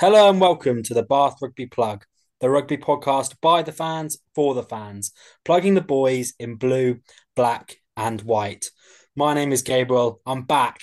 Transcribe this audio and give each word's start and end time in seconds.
Hello 0.00 0.30
and 0.30 0.40
welcome 0.40 0.82
to 0.84 0.94
the 0.94 1.02
Bath 1.02 1.36
Rugby 1.42 1.66
Plug, 1.66 2.06
the 2.40 2.48
rugby 2.48 2.78
podcast 2.78 3.34
by 3.42 3.62
the 3.62 3.70
fans 3.70 4.16
for 4.34 4.54
the 4.54 4.62
fans, 4.62 5.12
plugging 5.44 5.74
the 5.74 5.82
boys 5.82 6.32
in 6.38 6.54
blue, 6.54 7.00
black, 7.36 7.76
and 7.98 8.22
white. 8.22 8.70
My 9.14 9.34
name 9.34 9.52
is 9.52 9.60
Gabriel. 9.60 10.22
I'm 10.24 10.44
back 10.44 10.80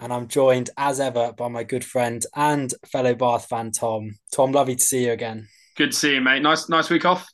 and 0.00 0.12
I'm 0.12 0.26
joined 0.26 0.70
as 0.76 0.98
ever 0.98 1.32
by 1.34 1.46
my 1.46 1.62
good 1.62 1.84
friend 1.84 2.26
and 2.34 2.74
fellow 2.84 3.14
Bath 3.14 3.46
fan 3.46 3.70
Tom. 3.70 4.18
Tom, 4.32 4.50
lovely 4.50 4.74
to 4.74 4.82
see 4.82 5.04
you 5.04 5.12
again. 5.12 5.46
Good 5.76 5.92
to 5.92 5.96
see 5.96 6.14
you, 6.14 6.20
mate. 6.20 6.42
Nice, 6.42 6.68
nice 6.68 6.90
week 6.90 7.04
off. 7.04 7.28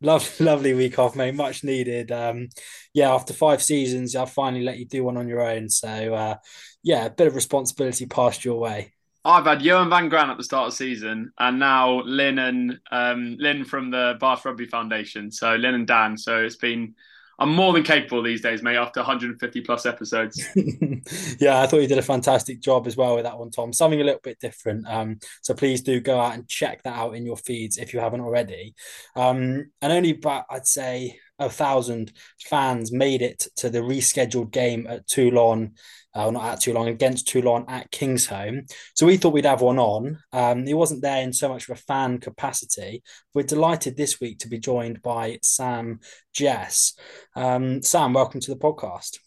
Love, 0.00 0.32
lovely 0.40 0.74
week 0.74 0.96
off, 1.00 1.16
mate. 1.16 1.34
Much 1.34 1.64
needed. 1.64 2.12
Um, 2.12 2.50
yeah, 2.94 3.12
after 3.12 3.32
five 3.32 3.64
seasons, 3.64 4.14
I'll 4.14 4.26
finally 4.26 4.62
let 4.62 4.78
you 4.78 4.86
do 4.86 5.02
one 5.02 5.16
on 5.16 5.26
your 5.26 5.40
own. 5.40 5.68
So, 5.68 6.14
uh, 6.14 6.36
yeah, 6.84 7.06
a 7.06 7.10
bit 7.10 7.26
of 7.26 7.34
responsibility 7.34 8.06
passed 8.06 8.44
your 8.44 8.60
way. 8.60 8.92
I've 9.24 9.44
had 9.44 9.62
Johan 9.62 9.90
van 9.90 10.08
Graan 10.08 10.30
at 10.30 10.38
the 10.38 10.44
start 10.44 10.68
of 10.68 10.72
the 10.72 10.76
season, 10.76 11.32
and 11.38 11.58
now 11.58 12.00
Lynn 12.02 12.38
and 12.38 12.80
um, 12.90 13.36
Lynn 13.38 13.64
from 13.64 13.90
the 13.90 14.16
Bath 14.18 14.44
Rugby 14.44 14.66
Foundation. 14.66 15.30
So 15.30 15.56
Lynn 15.56 15.74
and 15.74 15.86
Dan. 15.86 16.16
So 16.16 16.42
it's 16.42 16.56
been. 16.56 16.94
I'm 17.38 17.54
more 17.54 17.72
than 17.72 17.84
capable 17.84 18.22
these 18.22 18.42
days, 18.42 18.62
mate. 18.62 18.76
After 18.76 19.00
150 19.00 19.60
plus 19.62 19.86
episodes. 19.86 20.46
yeah, 21.40 21.62
I 21.62 21.66
thought 21.66 21.80
you 21.80 21.86
did 21.86 21.96
a 21.96 22.02
fantastic 22.02 22.60
job 22.60 22.86
as 22.86 22.98
well 22.98 23.14
with 23.14 23.24
that 23.24 23.38
one, 23.38 23.50
Tom. 23.50 23.72
Something 23.72 24.02
a 24.02 24.04
little 24.04 24.20
bit 24.22 24.38
different. 24.40 24.86
Um, 24.86 25.20
so 25.40 25.54
please 25.54 25.80
do 25.80 26.00
go 26.00 26.20
out 26.20 26.34
and 26.34 26.46
check 26.46 26.82
that 26.82 26.96
out 26.96 27.14
in 27.14 27.24
your 27.24 27.38
feeds 27.38 27.78
if 27.78 27.94
you 27.94 28.00
haven't 28.00 28.20
already. 28.20 28.74
Um, 29.16 29.70
and 29.80 29.92
only 29.92 30.10
about 30.10 30.44
I'd 30.50 30.66
say 30.66 31.18
a 31.38 31.48
thousand 31.48 32.12
fans 32.38 32.92
made 32.92 33.22
it 33.22 33.46
to 33.56 33.70
the 33.70 33.80
rescheduled 33.80 34.50
game 34.50 34.86
at 34.86 35.06
Toulon 35.06 35.72
uh, 36.14 36.30
not 36.30 36.44
at 36.44 36.60
Toulon, 36.60 36.88
against 36.88 37.28
Toulon 37.28 37.64
at 37.68 37.90
Kingsholm. 37.90 38.70
So 38.94 39.06
we 39.06 39.16
thought 39.16 39.32
we'd 39.32 39.44
have 39.44 39.60
one 39.60 39.78
on. 39.78 40.18
Um, 40.32 40.66
he 40.66 40.74
wasn't 40.74 41.02
there 41.02 41.22
in 41.22 41.32
so 41.32 41.48
much 41.48 41.68
of 41.68 41.76
a 41.76 41.80
fan 41.80 42.18
capacity. 42.18 43.02
We're 43.34 43.42
delighted 43.42 43.96
this 43.96 44.20
week 44.20 44.38
to 44.40 44.48
be 44.48 44.58
joined 44.58 45.02
by 45.02 45.38
Sam 45.42 46.00
Jess. 46.32 46.94
Um, 47.36 47.82
Sam, 47.82 48.12
welcome 48.12 48.40
to 48.40 48.50
the 48.50 48.60
podcast. 48.60 49.18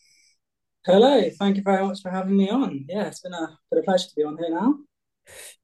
Hello, 0.86 1.30
thank 1.40 1.56
you 1.56 1.64
very 1.64 1.86
much 1.86 2.02
for 2.02 2.12
having 2.12 2.36
me 2.36 2.50
on. 2.50 2.86
Yeah, 2.90 3.08
it's 3.08 3.22
been 3.22 3.34
a, 3.34 3.58
been 3.72 3.80
a 3.80 3.84
pleasure 3.84 4.10
to 4.10 4.16
be 4.16 4.24
on 4.24 4.38
here 4.38 4.50
now. 4.50 4.76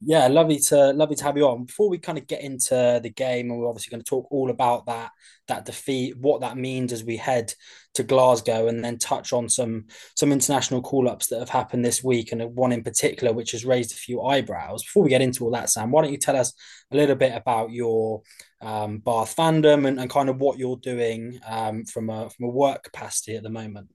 Yeah, 0.02 0.28
lovely 0.28 0.60
to 0.60 0.94
lovely 0.94 1.16
to 1.18 1.24
have 1.24 1.38
you 1.38 1.48
on. 1.48 1.66
Before 1.66 1.90
we 1.90 1.98
kind 1.98 2.18
of 2.18 2.28
get 2.28 2.42
into 2.42 3.00
the 3.04 3.10
game, 3.10 3.50
and 3.50 3.60
we're 3.60 3.68
obviously 3.68 3.92
going 3.92 4.02
to 4.04 4.10
talk 4.10 4.28
all 4.32 4.50
about 4.50 4.86
that 4.86 5.12
that 5.48 5.66
defeat, 5.66 6.18
what 6.18 6.42
that 6.42 6.58
means 6.58 6.94
as 6.94 7.04
we 7.04 7.18
head 7.18 7.54
to 7.96 8.04
Glasgow, 8.04 8.68
and 8.68 8.84
then 8.84 8.98
touch 8.98 9.34
on 9.34 9.50
some 9.50 9.86
some 10.16 10.32
international 10.32 10.82
call 10.82 11.10
ups 11.10 11.28
that 11.28 11.40
have 11.40 11.50
happened 11.50 11.84
this 11.84 12.04
week, 12.04 12.32
and 12.32 12.42
one 12.56 12.72
in 12.72 12.84
particular 12.84 13.34
which 13.34 13.52
has 13.52 13.66
raised 13.66 13.92
a 13.92 13.96
few 13.96 14.22
eyebrows. 14.22 14.84
Before 14.84 15.04
we 15.04 15.10
get 15.10 15.22
into 15.22 15.44
all 15.44 15.52
that, 15.52 15.70
Sam, 15.70 15.92
why 15.92 16.04
don't 16.04 16.12
you 16.12 16.18
tell 16.18 16.38
us 16.38 16.54
a 16.92 16.96
little 16.96 17.16
bit 17.16 17.36
about 17.36 17.72
your 17.72 18.22
um, 18.62 19.00
Bath 19.00 19.36
fandom 19.36 19.88
and, 19.88 20.00
and 20.00 20.10
kind 20.10 20.30
of 20.30 20.38
what 20.38 20.58
you're 20.58 20.78
doing 20.78 21.40
um, 21.46 21.86
from 21.86 22.10
a 22.10 22.30
from 22.30 22.46
a 22.46 22.50
work 22.50 22.84
capacity 22.84 23.36
at 23.36 23.44
the 23.44 23.50
moment? 23.50 23.90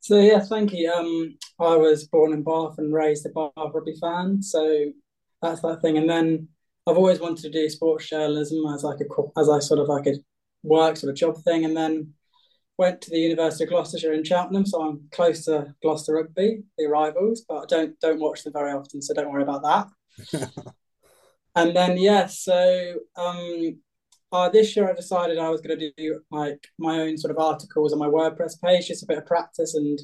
So 0.00 0.18
yeah, 0.18 0.40
thank 0.40 0.72
you. 0.72 0.90
Um, 0.90 1.36
I 1.58 1.76
was 1.76 2.08
born 2.08 2.32
in 2.32 2.42
Bath 2.42 2.76
and 2.78 2.92
raised 2.92 3.26
a 3.26 3.28
Bath 3.28 3.52
rugby 3.56 3.94
fan, 4.00 4.42
so 4.42 4.86
that's 5.42 5.60
that 5.60 5.82
thing. 5.82 5.98
And 5.98 6.08
then 6.08 6.48
I've 6.86 6.96
always 6.96 7.20
wanted 7.20 7.42
to 7.42 7.50
do 7.50 7.68
sports 7.68 8.08
journalism 8.08 8.64
as 8.74 8.82
like 8.82 8.98
a 9.00 9.38
as 9.38 9.48
I 9.48 9.58
sort 9.58 9.80
of 9.80 9.88
like 9.88 10.06
a 10.06 10.14
work 10.62 10.96
sort 10.96 11.10
of 11.10 11.16
job 11.16 11.42
thing. 11.44 11.64
And 11.66 11.76
then 11.76 12.14
went 12.78 13.02
to 13.02 13.10
the 13.10 13.18
University 13.18 13.64
of 13.64 13.70
Gloucestershire 13.70 14.14
in 14.14 14.24
Cheltenham, 14.24 14.64
so 14.64 14.82
I'm 14.82 15.06
close 15.12 15.44
to 15.44 15.74
Gloucester 15.82 16.14
Rugby, 16.14 16.62
the 16.78 16.86
rivals, 16.86 17.44
but 17.46 17.58
I 17.58 17.66
don't 17.66 18.00
don't 18.00 18.20
watch 18.20 18.42
them 18.42 18.54
very 18.54 18.72
often, 18.72 19.02
so 19.02 19.12
don't 19.12 19.30
worry 19.30 19.42
about 19.42 19.90
that. 20.32 20.48
and 21.56 21.76
then 21.76 21.98
yeah, 21.98 22.24
so 22.26 22.94
um, 23.16 23.78
uh, 24.32 24.48
this 24.48 24.76
year 24.76 24.88
I 24.88 24.94
decided 24.94 25.38
I 25.38 25.50
was 25.50 25.60
going 25.60 25.78
to 25.78 25.92
do 25.96 26.20
like 26.30 26.64
my 26.78 27.00
own 27.00 27.16
sort 27.16 27.32
of 27.32 27.38
articles 27.38 27.92
on 27.92 27.98
my 27.98 28.06
WordPress 28.06 28.60
page, 28.62 28.88
just 28.88 29.02
a 29.02 29.06
bit 29.06 29.18
of 29.18 29.26
practice 29.26 29.74
and 29.74 29.98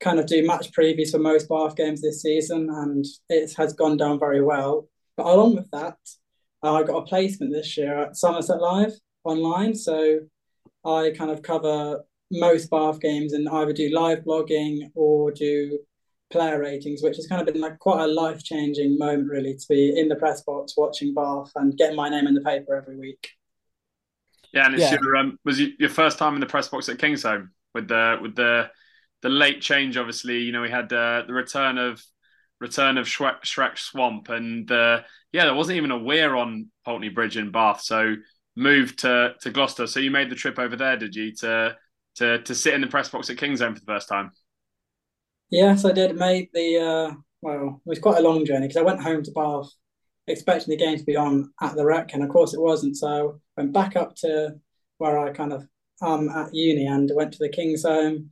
kind 0.00 0.20
of 0.20 0.26
do 0.26 0.46
match 0.46 0.70
previews 0.72 1.10
for 1.10 1.18
most 1.18 1.48
Bath 1.48 1.76
games 1.76 2.00
this 2.00 2.22
season, 2.22 2.68
and 2.70 3.04
it 3.28 3.52
has 3.56 3.72
gone 3.72 3.96
down 3.96 4.18
very 4.18 4.42
well. 4.42 4.88
But 5.16 5.26
along 5.26 5.56
with 5.56 5.70
that, 5.72 5.96
uh, 6.62 6.74
I 6.74 6.82
got 6.84 6.98
a 6.98 7.06
placement 7.06 7.52
this 7.52 7.76
year 7.76 8.02
at 8.02 8.16
Somerset 8.16 8.60
Live 8.60 8.92
online, 9.24 9.74
so 9.74 10.20
I 10.84 11.12
kind 11.16 11.30
of 11.30 11.42
cover 11.42 12.04
most 12.30 12.70
Bath 12.70 13.00
games 13.00 13.32
and 13.32 13.48
either 13.48 13.72
do 13.72 13.90
live 13.92 14.20
blogging 14.20 14.90
or 14.94 15.32
do 15.32 15.78
player 16.30 16.60
ratings, 16.60 17.02
which 17.02 17.16
has 17.16 17.26
kind 17.26 17.40
of 17.40 17.52
been 17.52 17.60
like 17.60 17.78
quite 17.78 18.04
a 18.04 18.06
life 18.06 18.44
changing 18.44 18.98
moment, 18.98 19.30
really, 19.30 19.54
to 19.54 19.66
be 19.68 19.98
in 19.98 20.08
the 20.08 20.16
press 20.16 20.42
box 20.42 20.74
watching 20.76 21.14
Bath 21.14 21.50
and 21.56 21.76
getting 21.76 21.96
my 21.96 22.08
name 22.08 22.26
in 22.26 22.34
the 22.34 22.40
paper 22.42 22.76
every 22.76 22.96
week. 22.96 23.30
Yeah, 24.52 24.66
and 24.66 24.74
it's 24.74 24.82
yeah. 24.84 24.96
your 25.00 25.16
um, 25.16 25.38
was 25.44 25.60
your 25.60 25.90
first 25.90 26.18
time 26.18 26.34
in 26.34 26.40
the 26.40 26.46
press 26.46 26.68
box 26.68 26.88
at 26.88 26.98
Kingsholm 26.98 27.48
with 27.74 27.88
the 27.88 28.18
with 28.20 28.34
the 28.34 28.70
the 29.22 29.28
late 29.28 29.60
change. 29.60 29.96
Obviously, 29.96 30.38
you 30.38 30.52
know 30.52 30.62
we 30.62 30.70
had 30.70 30.92
uh, 30.92 31.24
the 31.26 31.32
return 31.32 31.78
of 31.78 32.02
return 32.60 32.98
of 32.98 33.06
Shrek, 33.06 33.42
Shrek 33.42 33.78
Swamp, 33.78 34.28
and 34.30 34.70
uh, 34.70 35.02
yeah, 35.32 35.44
there 35.44 35.54
wasn't 35.54 35.76
even 35.76 35.90
a 35.90 35.98
weir 35.98 36.36
on 36.36 36.68
Pulteney 36.84 37.10
Bridge 37.10 37.36
in 37.36 37.50
Bath, 37.50 37.82
so 37.82 38.14
moved 38.56 39.00
to 39.00 39.34
to 39.42 39.50
Gloucester. 39.50 39.86
So 39.86 40.00
you 40.00 40.10
made 40.10 40.30
the 40.30 40.36
trip 40.36 40.58
over 40.58 40.76
there, 40.76 40.96
did 40.96 41.14
you, 41.14 41.34
to 41.36 41.76
to 42.16 42.42
to 42.42 42.54
sit 42.54 42.74
in 42.74 42.80
the 42.80 42.86
press 42.86 43.08
box 43.08 43.30
at 43.30 43.36
Kingsholm 43.36 43.74
for 43.74 43.80
the 43.80 43.86
first 43.86 44.08
time? 44.08 44.32
Yes, 45.50 45.84
I 45.84 45.92
did. 45.92 46.16
Made 46.16 46.48
the 46.52 46.78
uh, 46.78 47.14
well, 47.42 47.80
it 47.84 47.88
was 47.88 47.98
quite 47.98 48.18
a 48.18 48.28
long 48.28 48.44
journey 48.44 48.66
because 48.66 48.76
I 48.76 48.82
went 48.82 49.02
home 49.02 49.22
to 49.22 49.30
Bath 49.32 49.70
expecting 50.28 50.70
the 50.70 50.84
game 50.84 50.98
to 50.98 51.04
be 51.04 51.16
on 51.16 51.52
at 51.60 51.74
the 51.74 51.84
rec, 51.84 52.14
and 52.14 52.22
of 52.22 52.28
course 52.28 52.54
it 52.54 52.60
wasn't. 52.60 52.96
So 52.96 53.40
I 53.56 53.62
went 53.62 53.72
back 53.72 53.96
up 53.96 54.14
to 54.16 54.56
where 54.98 55.18
I 55.18 55.32
kind 55.32 55.52
of 55.52 55.66
um 56.02 56.28
at 56.28 56.54
uni 56.54 56.86
and 56.86 57.10
went 57.14 57.32
to 57.32 57.38
the 57.38 57.48
Kingsholm. 57.48 58.28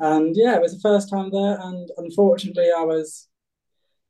and 0.00 0.36
yeah, 0.36 0.54
it 0.54 0.62
was 0.62 0.74
the 0.74 0.80
first 0.80 1.10
time 1.10 1.30
there. 1.30 1.58
And 1.60 1.90
unfortunately, 1.98 2.70
I 2.76 2.82
was 2.82 3.28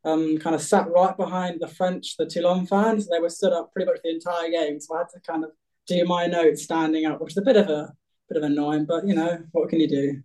um 0.05 0.39
kind 0.39 0.55
of 0.55 0.63
sat 0.63 0.89
right 0.91 1.17
behind 1.17 1.61
the 1.61 1.69
French, 1.69 2.17
the 2.17 2.27
Toulon 2.27 2.67
fans. 2.67 3.09
They 3.09 3.21
were 3.21 3.31
stood 3.31 3.53
up 3.53 3.73
pretty 3.73 3.91
much 3.91 4.01
the 4.03 4.11
entire 4.11 4.51
game, 4.51 4.81
so 4.81 4.95
I 4.95 4.99
had 4.99 5.09
to 5.15 5.21
kind 5.21 5.45
of 5.45 5.51
do 5.87 6.05
my 6.05 6.27
notes 6.27 6.65
standing 6.65 7.07
up, 7.07 7.21
which 7.21 7.33
is 7.33 7.39
a 7.39 7.43
bit 7.43 7.57
of 7.57 7.69
a 7.69 7.95
bit 8.29 8.39
of 8.39 8.43
annoying, 8.43 8.87
but 8.87 9.07
you 9.07 9.15
know 9.15 9.43
what 9.53 9.69
can 9.69 9.81
you 9.81 9.89
do? 9.89 10.23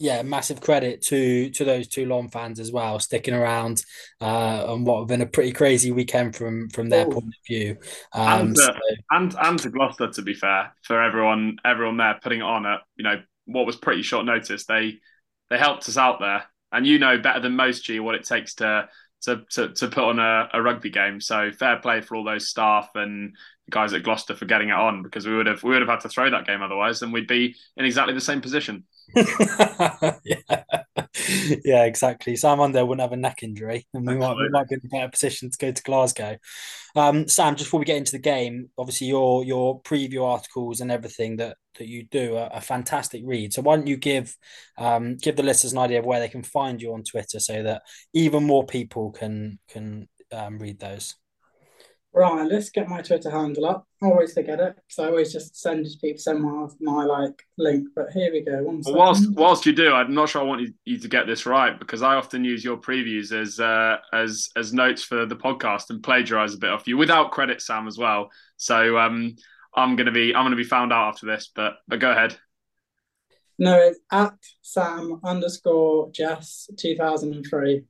Yeah, 0.00 0.22
massive 0.22 0.62
credit 0.62 1.02
to 1.02 1.50
to 1.50 1.64
those 1.64 1.86
Toulon 1.86 2.28
fans 2.30 2.58
as 2.58 2.72
well, 2.72 2.98
sticking 2.98 3.34
around 3.34 3.84
uh, 4.22 4.64
on 4.72 4.84
what 4.84 5.00
have 5.00 5.08
been 5.08 5.20
a 5.20 5.26
pretty 5.26 5.52
crazy 5.52 5.92
weekend 5.92 6.34
from 6.34 6.70
from 6.70 6.88
their 6.88 7.06
oh. 7.06 7.10
point 7.10 7.26
of 7.26 7.46
view. 7.46 7.76
Um, 8.14 8.48
and, 8.48 8.58
uh, 8.58 8.72
and 9.10 9.36
and 9.38 9.58
to 9.58 9.68
Gloucester, 9.68 10.08
to 10.08 10.22
be 10.22 10.32
fair, 10.32 10.74
for 10.82 11.02
everyone 11.02 11.58
everyone 11.66 11.98
there 11.98 12.18
putting 12.22 12.40
it 12.40 12.44
on 12.44 12.64
at 12.64 12.80
you 12.96 13.04
know 13.04 13.20
what 13.44 13.66
was 13.66 13.76
pretty 13.76 14.00
short 14.00 14.24
notice. 14.24 14.64
They 14.64 15.00
they 15.50 15.58
helped 15.58 15.86
us 15.86 15.98
out 15.98 16.18
there, 16.18 16.44
and 16.72 16.86
you 16.86 16.98
know 16.98 17.18
better 17.18 17.40
than 17.40 17.54
most, 17.54 17.84
G, 17.84 18.00
what 18.00 18.14
it 18.14 18.24
takes 18.24 18.54
to 18.54 18.88
to 19.24 19.42
to, 19.50 19.68
to 19.74 19.88
put 19.88 20.04
on 20.04 20.18
a, 20.18 20.48
a 20.54 20.62
rugby 20.62 20.88
game. 20.88 21.20
So 21.20 21.52
fair 21.52 21.76
play 21.76 22.00
for 22.00 22.16
all 22.16 22.24
those 22.24 22.48
staff 22.48 22.88
and 22.94 23.36
the 23.66 23.70
guys 23.70 23.92
at 23.92 24.02
Gloucester 24.02 24.34
for 24.34 24.46
getting 24.46 24.70
it 24.70 24.76
on 24.76 25.02
because 25.02 25.26
we 25.26 25.36
would 25.36 25.46
have 25.46 25.62
we 25.62 25.70
would 25.70 25.82
have 25.82 25.90
had 25.90 26.00
to 26.00 26.08
throw 26.08 26.30
that 26.30 26.46
game 26.46 26.62
otherwise, 26.62 27.02
and 27.02 27.12
we'd 27.12 27.28
be 27.28 27.54
in 27.76 27.84
exactly 27.84 28.14
the 28.14 28.20
same 28.22 28.40
position. 28.40 28.84
yeah. 30.24 30.62
yeah, 31.64 31.84
exactly. 31.84 32.36
Sam 32.36 32.60
Under 32.60 32.84
wouldn't 32.84 33.02
have 33.02 33.12
a 33.12 33.16
neck 33.16 33.42
injury, 33.42 33.86
and 33.94 34.06
we 34.06 34.16
might, 34.16 34.36
we 34.36 34.48
might 34.50 34.68
be 34.68 34.76
in 34.76 34.80
a 34.84 34.88
better 34.88 35.10
position 35.10 35.50
to 35.50 35.58
go 35.58 35.72
to 35.72 35.82
Glasgow. 35.82 36.36
Um, 36.96 37.28
Sam, 37.28 37.56
just 37.56 37.68
before 37.68 37.80
we 37.80 37.86
get 37.86 37.96
into 37.96 38.12
the 38.12 38.18
game, 38.18 38.70
obviously 38.78 39.08
your 39.08 39.44
your 39.44 39.80
preview 39.82 40.24
articles 40.24 40.80
and 40.80 40.90
everything 40.90 41.36
that 41.36 41.56
that 41.78 41.88
you 41.88 42.04
do 42.10 42.36
are 42.36 42.50
a 42.52 42.60
fantastic 42.60 43.22
read. 43.24 43.52
So 43.52 43.62
why 43.62 43.76
don't 43.76 43.86
you 43.86 43.96
give 43.96 44.36
um, 44.78 45.16
give 45.16 45.36
the 45.36 45.42
listeners 45.42 45.72
an 45.72 45.78
idea 45.78 46.00
of 46.00 46.06
where 46.06 46.20
they 46.20 46.28
can 46.28 46.42
find 46.42 46.80
you 46.80 46.92
on 46.94 47.02
Twitter, 47.02 47.40
so 47.40 47.62
that 47.62 47.82
even 48.12 48.44
more 48.44 48.66
people 48.66 49.10
can 49.12 49.58
can 49.68 50.08
um, 50.32 50.58
read 50.58 50.78
those. 50.78 51.16
Right, 52.12 52.42
let's 52.50 52.70
get 52.70 52.88
my 52.88 53.02
Twitter 53.02 53.30
handle 53.30 53.66
up. 53.66 53.86
I 54.02 54.06
always 54.06 54.32
forget 54.32 54.58
it 54.58 54.74
because 54.74 54.98
I 54.98 55.06
always 55.06 55.32
just 55.32 55.56
send 55.56 55.86
people 56.00 56.18
send 56.18 56.42
my, 56.42 56.66
my 56.80 57.04
like 57.04 57.40
link. 57.56 57.86
But 57.94 58.10
here 58.12 58.32
we 58.32 58.40
go. 58.40 58.64
Well, 58.64 58.80
whilst 58.96 59.30
whilst 59.30 59.64
you 59.64 59.72
do, 59.72 59.92
I'm 59.92 60.12
not 60.12 60.28
sure 60.28 60.40
I 60.40 60.44
want 60.44 60.60
you, 60.62 60.74
you, 60.84 60.98
to 60.98 61.08
get 61.08 61.28
this 61.28 61.46
right 61.46 61.78
because 61.78 62.02
I 62.02 62.16
often 62.16 62.42
use 62.42 62.64
your 62.64 62.76
previews 62.76 63.32
as 63.32 63.60
uh, 63.60 63.98
as 64.12 64.48
as 64.56 64.72
notes 64.72 65.04
for 65.04 65.24
the 65.24 65.36
podcast 65.36 65.90
and 65.90 66.02
plagiarize 66.02 66.52
a 66.52 66.58
bit 66.58 66.70
off 66.70 66.88
you 66.88 66.96
without 66.96 67.30
credit, 67.30 67.62
Sam, 67.62 67.86
as 67.86 67.96
well. 67.96 68.30
So 68.56 68.98
um, 68.98 69.36
I'm 69.76 69.94
gonna 69.94 70.10
be 70.10 70.34
I'm 70.34 70.44
gonna 70.44 70.56
be 70.56 70.64
found 70.64 70.92
out 70.92 71.10
after 71.10 71.26
this. 71.26 71.48
But 71.54 71.74
but 71.86 72.00
go 72.00 72.10
ahead. 72.10 72.36
No, 73.56 73.78
it's 73.78 74.00
at 74.10 74.34
Sam 74.62 75.20
underscore 75.22 76.10
Jess 76.10 76.68
two 76.76 76.96
thousand 76.96 77.34
and 77.34 77.46
three. 77.48 77.84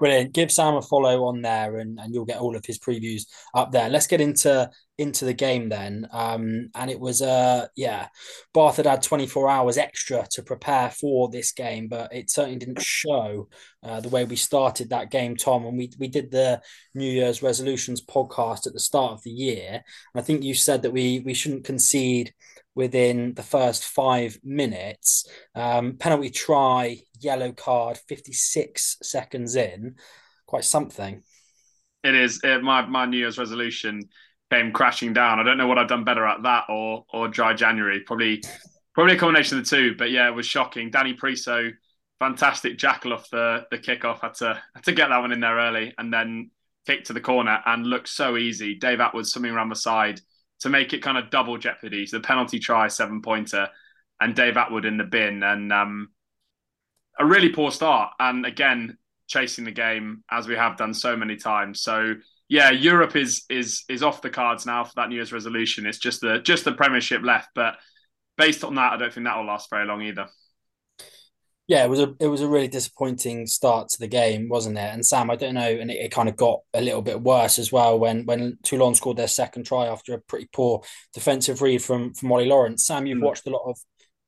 Brilliant. 0.00 0.32
Give 0.32 0.50
Sam 0.50 0.76
a 0.76 0.82
follow 0.82 1.24
on 1.24 1.42
there, 1.42 1.76
and, 1.76 2.00
and 2.00 2.14
you'll 2.14 2.24
get 2.24 2.40
all 2.40 2.56
of 2.56 2.64
his 2.64 2.78
previews 2.78 3.26
up 3.54 3.70
there. 3.70 3.90
Let's 3.90 4.06
get 4.06 4.22
into 4.22 4.70
into 4.96 5.26
the 5.26 5.34
game 5.34 5.68
then. 5.68 6.08
Um, 6.10 6.70
and 6.74 6.90
it 6.90 6.98
was 6.98 7.20
uh 7.20 7.66
yeah, 7.76 8.08
Bath 8.54 8.78
had 8.78 8.86
had 8.86 9.02
24 9.02 9.50
hours 9.50 9.76
extra 9.76 10.26
to 10.30 10.42
prepare 10.42 10.90
for 10.90 11.28
this 11.28 11.52
game, 11.52 11.86
but 11.88 12.14
it 12.14 12.30
certainly 12.30 12.58
didn't 12.58 12.80
show 12.80 13.48
uh, 13.82 14.00
the 14.00 14.08
way 14.08 14.24
we 14.24 14.36
started 14.36 14.88
that 14.88 15.10
game, 15.10 15.36
Tom. 15.36 15.66
And 15.66 15.76
we 15.76 15.90
we 15.98 16.08
did 16.08 16.30
the 16.30 16.62
New 16.94 17.10
Year's 17.10 17.42
resolutions 17.42 18.00
podcast 18.02 18.66
at 18.66 18.72
the 18.72 18.80
start 18.80 19.12
of 19.12 19.22
the 19.22 19.30
year. 19.30 19.82
I 20.14 20.22
think 20.22 20.42
you 20.42 20.54
said 20.54 20.80
that 20.80 20.92
we 20.92 21.20
we 21.20 21.34
shouldn't 21.34 21.64
concede 21.64 22.32
within 22.74 23.34
the 23.34 23.42
first 23.42 23.84
five 23.84 24.38
minutes. 24.42 25.28
Um, 25.54 25.96
penalty 25.96 26.30
try, 26.30 26.98
yellow 27.18 27.52
card, 27.52 27.98
56 28.08 28.98
seconds 29.02 29.56
in. 29.56 29.96
Quite 30.46 30.64
something. 30.64 31.22
It 32.02 32.14
is. 32.14 32.40
It, 32.42 32.62
my, 32.62 32.86
my 32.86 33.06
New 33.06 33.18
Year's 33.18 33.38
resolution 33.38 34.08
came 34.50 34.72
crashing 34.72 35.12
down. 35.12 35.38
I 35.38 35.42
don't 35.42 35.58
know 35.58 35.66
what 35.66 35.78
I've 35.78 35.88
done 35.88 36.04
better 36.04 36.26
at 36.26 36.42
that 36.42 36.64
or 36.68 37.04
or 37.12 37.28
dry 37.28 37.54
January. 37.54 38.00
Probably 38.00 38.42
probably 38.94 39.14
a 39.14 39.18
combination 39.18 39.58
of 39.58 39.64
the 39.64 39.76
two. 39.76 39.94
But 39.96 40.10
yeah, 40.10 40.28
it 40.28 40.34
was 40.34 40.46
shocking. 40.46 40.90
Dany 40.90 41.16
Priso, 41.16 41.70
fantastic 42.18 42.78
jackal 42.78 43.12
off 43.12 43.30
the 43.30 43.66
the 43.70 43.78
kickoff. 43.78 44.20
Had 44.20 44.34
to 44.34 44.60
had 44.74 44.84
to 44.84 44.92
get 44.92 45.08
that 45.08 45.20
one 45.20 45.32
in 45.32 45.40
there 45.40 45.56
early 45.56 45.94
and 45.98 46.12
then 46.12 46.50
kick 46.86 47.04
to 47.04 47.12
the 47.12 47.20
corner 47.20 47.60
and 47.66 47.86
looked 47.86 48.08
so 48.08 48.36
easy. 48.36 48.74
Dave 48.74 48.98
Attwood 48.98 49.26
swimming 49.26 49.52
around 49.52 49.68
the 49.68 49.76
side 49.76 50.20
to 50.60 50.68
make 50.68 50.92
it 50.92 51.02
kind 51.02 51.18
of 51.18 51.30
double 51.30 51.58
jeopardy. 51.58 52.06
So 52.06 52.18
the 52.18 52.22
penalty 52.22 52.58
try, 52.58 52.88
seven 52.88 53.22
pointer, 53.22 53.68
and 54.20 54.34
Dave 54.34 54.54
Attwood 54.54 54.86
in 54.86 54.96
the 54.96 55.04
bin, 55.04 55.42
and 55.42 55.72
um, 55.72 56.08
a 57.18 57.26
really 57.26 57.50
poor 57.50 57.70
start. 57.70 58.12
And 58.18 58.46
again, 58.46 58.98
chasing 59.26 59.64
the 59.64 59.70
game 59.70 60.24
as 60.30 60.46
we 60.48 60.56
have 60.56 60.76
done 60.76 60.92
so 60.92 61.16
many 61.16 61.36
times. 61.36 61.80
So 61.80 62.14
yeah, 62.48 62.70
Europe 62.70 63.16
is 63.16 63.44
is 63.48 63.84
is 63.88 64.02
off 64.02 64.22
the 64.22 64.30
cards 64.30 64.66
now 64.66 64.84
for 64.84 64.92
that 64.96 65.08
New 65.08 65.16
Year's 65.16 65.32
resolution. 65.32 65.86
It's 65.86 65.98
just 65.98 66.20
the 66.20 66.40
just 66.40 66.64
the 66.64 66.72
Premiership 66.72 67.22
left, 67.22 67.50
but 67.54 67.76
based 68.36 68.64
on 68.64 68.74
that, 68.74 68.92
I 68.92 68.96
don't 68.96 69.12
think 69.12 69.26
that 69.26 69.36
will 69.36 69.46
last 69.46 69.70
very 69.70 69.86
long 69.86 70.02
either 70.02 70.26
yeah, 71.70 71.84
it 71.84 71.88
was 71.88 72.00
a 72.00 72.12
it 72.18 72.26
was 72.26 72.40
a 72.40 72.48
really 72.48 72.66
disappointing 72.66 73.46
start 73.46 73.90
to 73.90 74.00
the 74.00 74.08
game, 74.08 74.48
wasn't 74.48 74.76
it? 74.76 74.92
And 74.92 75.06
Sam, 75.06 75.30
I 75.30 75.36
don't 75.36 75.54
know, 75.54 75.70
and 75.70 75.88
it, 75.88 75.98
it, 75.98 76.10
kind 76.10 76.28
of 76.28 76.36
got 76.36 76.62
a 76.74 76.80
little 76.80 77.00
bit 77.00 77.22
worse 77.22 77.60
as 77.60 77.70
well 77.70 77.96
when 77.96 78.26
when 78.26 78.58
Toulon 78.64 78.96
scored 78.96 79.16
their 79.16 79.28
second 79.28 79.66
try 79.66 79.86
after 79.86 80.12
a 80.12 80.18
pretty 80.18 80.48
poor 80.52 80.82
defensive 81.14 81.62
read 81.62 81.80
from 81.80 82.12
from 82.12 82.32
Ollie 82.32 82.46
Lawrence. 82.46 82.86
Sam, 82.86 83.06
you've 83.06 83.18
mm. 83.18 83.24
watched 83.24 83.46
a 83.46 83.50
lot 83.50 83.70
of 83.70 83.78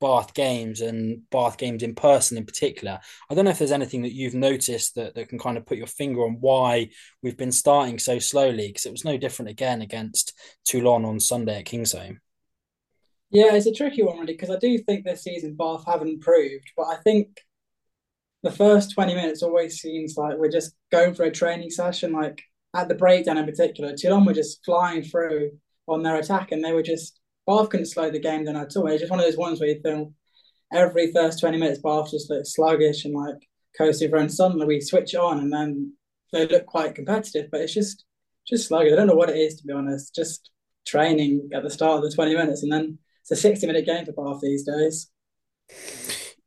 Bath 0.00 0.34
games 0.34 0.80
and 0.80 1.28
Bath 1.32 1.58
games 1.58 1.82
in 1.82 1.96
person 1.96 2.38
in 2.38 2.46
particular. 2.46 3.00
I 3.28 3.34
don't 3.34 3.44
know 3.44 3.50
if 3.50 3.58
there's 3.58 3.72
anything 3.72 4.02
that 4.02 4.14
you've 4.14 4.34
noticed 4.34 4.94
that, 4.94 5.16
that 5.16 5.28
can 5.28 5.40
kind 5.40 5.58
of 5.58 5.66
put 5.66 5.78
your 5.78 5.88
finger 5.88 6.20
on 6.20 6.36
why 6.38 6.90
we've 7.24 7.36
been 7.36 7.50
starting 7.50 7.98
so 7.98 8.20
slowly 8.20 8.68
because 8.68 8.86
it 8.86 8.92
was 8.92 9.04
no 9.04 9.16
different 9.16 9.50
again 9.50 9.82
against 9.82 10.38
Toulon 10.64 11.04
on 11.04 11.18
Sunday 11.18 11.58
at 11.58 11.66
Kingsholm. 11.66 12.18
Yeah, 13.32 13.54
it's 13.54 13.66
a 13.66 13.72
tricky 13.72 14.02
one 14.02 14.18
really 14.20 14.34
because 14.34 14.50
I 14.50 14.58
do 14.58 14.78
think 14.78 15.04
this 15.04 15.22
season 15.24 15.54
Bath 15.56 15.84
have 15.86 16.02
improved, 16.02 16.70
but 16.76 16.84
I 16.84 16.96
think 16.96 17.40
the 18.42 18.50
first 18.50 18.92
20 18.92 19.14
minutes 19.14 19.42
always 19.42 19.80
seems 19.80 20.16
like 20.16 20.36
we're 20.36 20.50
just 20.50 20.74
going 20.90 21.14
for 21.14 21.24
a 21.24 21.30
training 21.30 21.70
session. 21.70 22.12
Like 22.12 22.42
at 22.74 22.88
the 22.88 22.94
breakdown 22.94 23.38
in 23.38 23.46
particular, 23.46 23.94
Toulon 23.96 24.24
were 24.24 24.32
just 24.34 24.64
flying 24.64 25.02
through 25.02 25.52
on 25.88 26.02
their 26.02 26.16
attack 26.16 26.52
and 26.52 26.64
they 26.64 26.72
were 26.72 26.82
just 26.82 27.20
Bath 27.46 27.70
couldn't 27.70 27.86
slow 27.86 28.10
the 28.10 28.20
game 28.20 28.44
down 28.44 28.56
at 28.56 28.76
all. 28.76 28.86
It's 28.88 29.00
just 29.00 29.10
one 29.10 29.20
of 29.20 29.26
those 29.26 29.36
ones 29.36 29.60
where 29.60 29.68
you 29.68 29.80
feel 29.82 30.12
every 30.72 31.12
first 31.12 31.40
20 31.40 31.58
minutes 31.58 31.80
Bath 31.80 32.10
just 32.10 32.30
looks 32.30 32.54
sluggish 32.54 33.04
and 33.04 33.14
like 33.14 33.36
coasting 33.78 34.12
and 34.14 34.32
suddenly 34.32 34.66
we 34.66 34.80
switch 34.80 35.14
on 35.14 35.38
and 35.40 35.52
then 35.52 35.92
they 36.32 36.46
look 36.46 36.66
quite 36.66 36.94
competitive, 36.94 37.48
but 37.50 37.60
it's 37.60 37.74
just 37.74 38.04
just 38.48 38.68
sluggish. 38.68 38.92
I 38.92 38.96
don't 38.96 39.06
know 39.06 39.14
what 39.14 39.30
it 39.30 39.38
is 39.38 39.56
to 39.60 39.66
be 39.66 39.72
honest. 39.72 40.14
Just 40.14 40.50
training 40.86 41.50
at 41.54 41.62
the 41.62 41.70
start 41.70 41.98
of 41.98 42.10
the 42.10 42.14
20 42.14 42.34
minutes 42.34 42.62
and 42.64 42.72
then 42.72 42.98
it's 43.22 43.30
a 43.30 43.36
60 43.36 43.66
minute 43.66 43.86
game 43.86 44.04
for 44.04 44.12
Bath 44.12 44.40
these 44.42 44.64
days. 44.64 45.10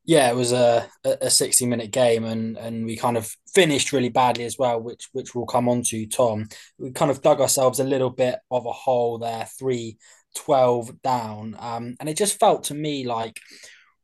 Yeah, 0.04 0.30
it 0.30 0.36
was 0.36 0.52
a, 0.52 0.88
a 1.04 1.32
60 1.32 1.66
minute 1.66 1.92
game 1.92 2.26
and, 2.26 2.58
and 2.58 2.86
we 2.86 2.96
kind 2.96 3.18
of 3.18 3.36
finished 3.54 3.92
really 3.92 4.10
badly 4.10 4.44
as 4.44 4.58
well, 4.60 4.80
which 4.80 5.10
which 5.14 5.34
we'll 5.34 5.48
come 5.48 5.68
on 5.68 5.82
to, 5.84 6.06
Tom. 6.06 6.48
We 6.78 6.92
kind 6.92 7.10
of 7.10 7.24
dug 7.24 7.42
ourselves 7.42 7.80
a 7.80 7.84
little 7.84 8.12
bit 8.12 8.38
of 8.52 8.66
a 8.68 8.72
hole 8.72 9.18
there, 9.18 9.48
3 9.58 9.98
12 10.36 11.02
down. 11.02 11.56
Um, 11.58 11.96
and 12.00 12.08
it 12.08 12.18
just 12.18 12.40
felt 12.40 12.66
to 12.66 12.76
me 12.76 13.06
like 13.06 13.40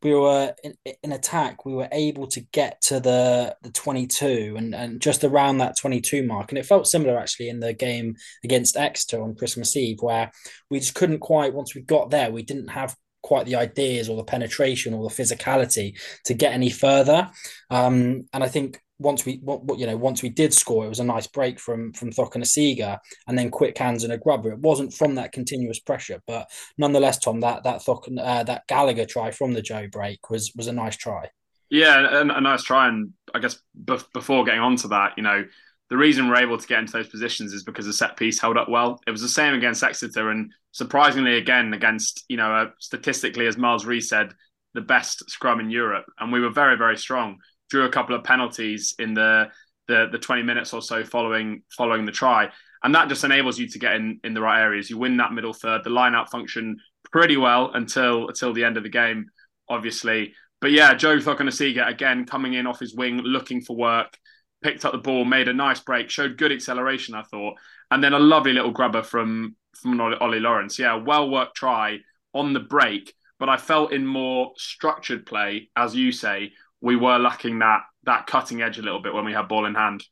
we 0.04 0.14
were 0.14 0.54
in, 0.64 0.76
in 1.04 1.12
attack 1.12 1.66
we 1.66 1.74
were 1.74 1.90
able 1.92 2.28
to 2.28 2.42
get 2.52 2.82
to 2.82 3.00
the 3.00 3.56
the 3.62 3.72
22 3.72 4.56
and 4.58 4.74
and 4.74 5.02
just 5.02 5.24
around 5.24 5.58
that 5.58 5.78
22 5.78 6.24
mark. 6.26 6.52
And 6.52 6.58
it 6.58 6.66
felt 6.66 6.88
similar 6.88 7.18
actually 7.18 7.50
in 7.50 7.60
the 7.60 7.74
game 7.74 8.16
against 8.44 8.78
Exeter 8.78 9.22
on 9.22 9.36
Christmas 9.36 9.76
Eve 9.76 9.98
where 10.02 10.32
we 10.70 10.80
just 10.80 10.96
couldn't 10.96 11.20
quite 11.20 11.54
once 11.54 11.76
we 11.76 11.82
got 11.82 12.10
there 12.10 12.32
we 12.32 12.44
didn't 12.44 12.70
have 12.70 12.96
quite 13.22 13.46
the 13.46 13.56
ideas 13.56 14.10
or 14.10 14.18
the 14.18 14.24
penetration 14.24 14.94
or 14.94 15.08
the 15.08 15.16
physicality 15.16 16.00
to 16.26 16.34
get 16.34 16.54
any 16.54 16.70
further. 16.70 17.30
Um, 17.70 18.28
and 18.34 18.44
I 18.44 18.48
think 18.48 18.82
once 19.02 19.26
we 19.26 19.42
you 19.78 19.88
know 19.88 19.98
once 19.98 20.22
we 20.22 20.30
did 20.30 20.54
score, 20.54 20.86
it 20.86 20.90
was 20.90 21.00
a 21.00 21.04
nice 21.04 21.28
break 21.28 21.60
from 21.60 21.92
from 21.94 22.12
Cokanasiga 22.12 23.00
and 23.28 23.38
then 23.38 23.50
quick 23.50 23.78
hands 23.78 24.04
and 24.04 24.14
a 24.14 24.18
grubber. 24.18 24.52
It 24.52 24.60
wasn't 24.60 24.94
from 24.94 25.16
that 25.16 25.32
continuous 25.32 25.80
pressure, 25.80 26.22
but 26.28 26.50
nonetheless, 26.78 27.20
Tom, 27.20 27.40
that 27.42 27.64
that 27.64 27.82
Thok, 27.82 28.08
uh, 28.18 28.44
that 28.44 28.68
Gallagher 28.68 29.06
try 29.06 29.32
from 29.32 29.54
the 29.54 29.62
Joe 29.62 29.88
break 29.92 30.30
was 30.30 30.54
was 30.56 30.68
a 30.68 30.74
nice 30.74 30.96
try. 30.96 31.30
Yeah, 31.70 32.22
a, 32.22 32.22
a 32.22 32.42
nice 32.42 32.64
try, 32.64 32.88
and 32.88 33.14
I 33.34 33.40
guess 33.40 33.60
b- 33.86 33.98
before 34.14 34.44
getting 34.44 34.62
on 34.62 34.76
to 34.78 34.90
that, 34.90 35.14
you 35.18 35.24
know, 35.24 35.46
the 35.90 35.98
reason 35.98 36.28
we're 36.28 36.44
able 36.44 36.58
to 36.58 36.68
get 36.68 36.80
into 36.80 36.94
those 36.94 37.08
positions 37.08 37.54
is 37.54 37.64
because 37.64 37.86
the 37.86 37.94
set 37.94 38.18
piece 38.18 38.40
held 38.40 38.58
up 38.58 38.70
well. 38.70 39.00
It 39.08 39.12
was 39.12 39.22
the 39.22 39.30
same 39.30 39.54
against 39.54 39.84
Exeter, 39.84 40.30
and 40.30 40.52
surprisingly, 40.72 41.38
again 41.38 41.74
against 41.74 42.26
you 42.30 42.38
know, 42.38 42.54
uh, 42.54 42.70
statistically, 42.80 43.48
as 43.48 43.58
Miles 43.58 43.86
Rees 43.86 44.10
said, 44.10 44.34
the 44.74 44.82
best 44.82 45.30
scrum 45.30 45.60
in 45.60 45.70
Europe, 45.70 46.06
and 46.20 46.32
we 46.32 46.40
were 46.40 46.52
very 46.52 46.78
very 46.78 46.98
strong 46.98 47.38
drew 47.72 47.86
a 47.86 47.90
couple 47.90 48.16
of 48.16 48.24
penalties 48.24 48.94
in 49.00 49.16
the 49.16 49.48
the, 49.88 50.08
the 50.12 50.20
20 50.20 50.44
minutes 50.44 50.74
or 50.74 50.82
so 50.82 51.04
following 51.04 51.64
following 51.76 52.06
the 52.06 52.12
try. 52.12 52.50
And 52.84 52.94
that 52.96 53.10
just 53.10 53.24
enables 53.24 53.60
you 53.60 53.68
to 53.70 53.80
get 53.80 53.96
in, 53.96 54.20
in 54.24 54.34
the 54.34 54.42
right 54.42 54.62
areas. 54.62 54.90
You 54.90 54.98
win 54.98 55.18
that 55.18 55.34
middle 55.34 55.54
third. 55.54 55.84
The 55.84 55.90
line 55.90 56.16
out 56.16 56.32
function 56.32 56.78
pretty 57.12 57.38
well 57.38 57.72
until 57.74 58.28
until 58.28 58.54
the 58.54 58.64
end 58.64 58.78
of 58.78 58.84
the 58.84 58.90
game, 58.90 59.28
obviously. 59.70 60.34
But 60.60 60.72
yeah, 60.72 60.94
Joe 60.94 61.18
Cokanasiga 61.18 61.88
again 61.88 62.26
coming 62.26 62.54
in 62.54 62.68
off 62.68 62.80
his 62.80 62.94
wing, 62.94 63.20
looking 63.20 63.62
for 63.62 63.76
work, 63.76 64.18
picked 64.62 64.86
up 64.86 64.92
the 64.92 64.98
ball, 64.98 65.26
made 65.26 65.48
a 65.48 65.54
nice 65.54 65.80
break, 65.80 66.10
showed 66.10 66.38
good 66.38 66.52
acceleration, 66.52 67.16
I 67.16 67.24
thought, 67.24 67.56
and 67.90 68.04
then 68.04 68.14
a 68.14 68.20
lovely 68.20 68.54
little 68.54 68.72
grubber 68.72 69.04
from 69.04 69.56
from 69.82 70.00
Ollie 70.00 70.40
Lawrence. 70.40 70.78
Yeah, 70.78 70.96
well 70.96 71.30
worked 71.30 71.56
try 71.56 72.00
on 72.34 72.54
the 72.54 72.60
break, 72.60 73.14
but 73.40 73.50
I 73.50 73.58
felt 73.58 73.92
in 73.94 74.06
more 74.06 74.52
structured 74.58 75.26
play, 75.26 75.70
as 75.76 75.96
you 75.96 76.12
say, 76.12 76.54
we 76.82 76.96
were 76.96 77.18
lacking 77.18 77.60
that 77.60 77.82
that 78.04 78.28
cutting 78.28 78.62
edge 78.62 78.80
a 78.80 78.82
little 78.82 79.02
bit 79.02 79.14
when 79.14 79.26
we 79.26 79.34
had 79.34 79.48
ball 79.48 79.66
in 79.66 79.76
hand. 79.76 80.04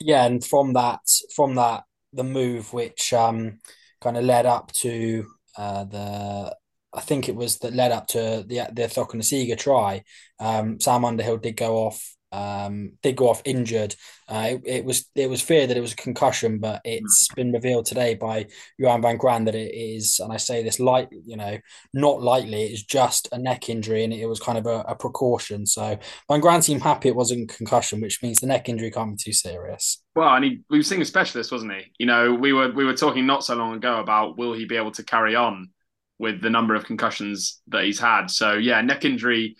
Yeah, 0.00 0.24
and 0.24 0.44
from 0.44 0.72
that 0.72 1.00
from 1.34 1.54
that 1.56 1.84
the 2.12 2.24
move 2.24 2.72
which 2.72 3.12
um, 3.12 3.58
kind 4.00 4.16
of 4.16 4.24
led 4.24 4.46
up 4.46 4.72
to 4.72 5.26
uh, 5.56 5.84
the 5.84 6.56
I 6.94 7.00
think 7.00 7.28
it 7.28 7.36
was 7.36 7.58
that 7.58 7.72
led 7.72 7.92
up 7.92 8.06
to 8.08 8.44
the 8.46 8.68
the 8.72 8.82
Cokanasiga 8.82 9.56
try. 9.56 10.02
Um, 10.38 10.80
Sam 10.80 11.04
Underhill 11.04 11.38
did 11.38 11.56
go 11.56 11.76
off 11.86 12.16
um, 12.32 12.92
did 13.02 13.16
go 13.16 13.28
off 13.28 13.42
injured. 13.44 13.94
Uh, 14.28 14.48
it, 14.50 14.62
it, 14.64 14.84
was 14.84 15.08
it 15.14 15.28
was 15.28 15.42
feared 15.42 15.70
that 15.70 15.76
it 15.76 15.82
was 15.82 15.92
a 15.92 15.96
concussion, 15.96 16.58
but 16.58 16.80
it's 16.84 17.28
been 17.34 17.52
revealed 17.52 17.84
today 17.84 18.14
by 18.14 18.46
Johan 18.78 19.02
van 19.02 19.18
Graan 19.18 19.44
that 19.44 19.54
it 19.54 19.74
is, 19.74 20.18
and 20.18 20.32
I 20.32 20.38
say 20.38 20.62
this 20.62 20.80
light, 20.80 21.08
you 21.26 21.36
know, 21.36 21.58
not 21.92 22.22
lightly. 22.22 22.64
It's 22.64 22.82
just 22.82 23.28
a 23.32 23.38
neck 23.38 23.68
injury, 23.68 24.04
and 24.04 24.12
it 24.12 24.26
was 24.26 24.40
kind 24.40 24.58
of 24.58 24.66
a, 24.66 24.80
a 24.88 24.96
precaution. 24.96 25.66
So 25.66 25.98
van 26.28 26.40
Graan 26.40 26.62
seemed 26.62 26.82
happy 26.82 27.08
it 27.08 27.16
wasn't 27.16 27.54
concussion, 27.54 28.00
which 28.00 28.22
means 28.22 28.40
the 28.40 28.46
neck 28.46 28.68
injury 28.68 28.90
can't 28.90 29.16
be 29.16 29.22
too 29.22 29.32
serious. 29.32 30.02
Well, 30.16 30.34
and 30.34 30.44
he, 30.44 30.60
we 30.70 30.78
were 30.78 30.82
seeing 30.84 31.02
a 31.02 31.06
specialist, 31.06 31.52
wasn't 31.52 31.72
he? 31.72 31.82
You 31.98 32.06
know, 32.06 32.34
we 32.34 32.52
were 32.52 32.72
we 32.72 32.84
were 32.84 32.94
talking 32.94 33.26
not 33.26 33.44
so 33.44 33.54
long 33.54 33.74
ago 33.74 34.00
about 34.00 34.38
will 34.38 34.54
he 34.54 34.64
be 34.64 34.76
able 34.76 34.92
to 34.92 35.04
carry 35.04 35.36
on 35.36 35.70
with 36.18 36.40
the 36.40 36.50
number 36.50 36.74
of 36.74 36.84
concussions 36.84 37.60
that 37.68 37.84
he's 37.84 37.98
had. 37.98 38.30
So 38.30 38.54
yeah, 38.54 38.80
neck 38.80 39.04
injury 39.04 39.56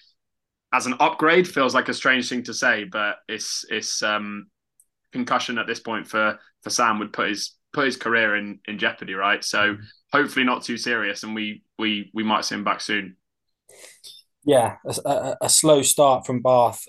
as 0.73 0.87
an 0.87 0.95
upgrade 1.01 1.47
feels 1.47 1.75
like 1.75 1.89
a 1.89 1.95
strange 1.95 2.29
thing 2.29 2.43
to 2.45 2.55
say, 2.55 2.85
but 2.85 3.17
it's 3.29 3.65
it's 3.69 4.03
um, 4.03 4.47
concussion 5.13 5.59
at 5.59 5.67
this 5.67 5.81
point 5.81 6.07
for 6.07 6.39
for 6.63 6.71
Sam 6.71 6.99
would 6.99 7.13
put 7.13 7.29
his 7.29 7.55
put 7.73 7.87
his 7.87 7.97
career 7.97 8.37
in 8.37 8.61
in 8.67 8.79
jeopardy, 8.79 9.15
right? 9.15 9.45
So 9.45 9.59
mm-hmm. 9.59 9.83
hopefully 10.13 10.45
not 10.45 10.65
too 10.65 10.77
serious, 10.77 11.23
and 11.23 11.35
we 11.35 11.63
we 11.79 12.11
we 12.15 12.23
might 12.23 12.45
see 12.45 12.55
him 12.55 12.65
back 12.65 12.81
soon. 12.81 13.17
Yeah, 14.45 14.77
a, 14.85 15.09
a, 15.09 15.37
a 15.43 15.49
slow 15.49 15.83
start 15.83 16.27
from 16.27 16.43
Bath 16.43 16.85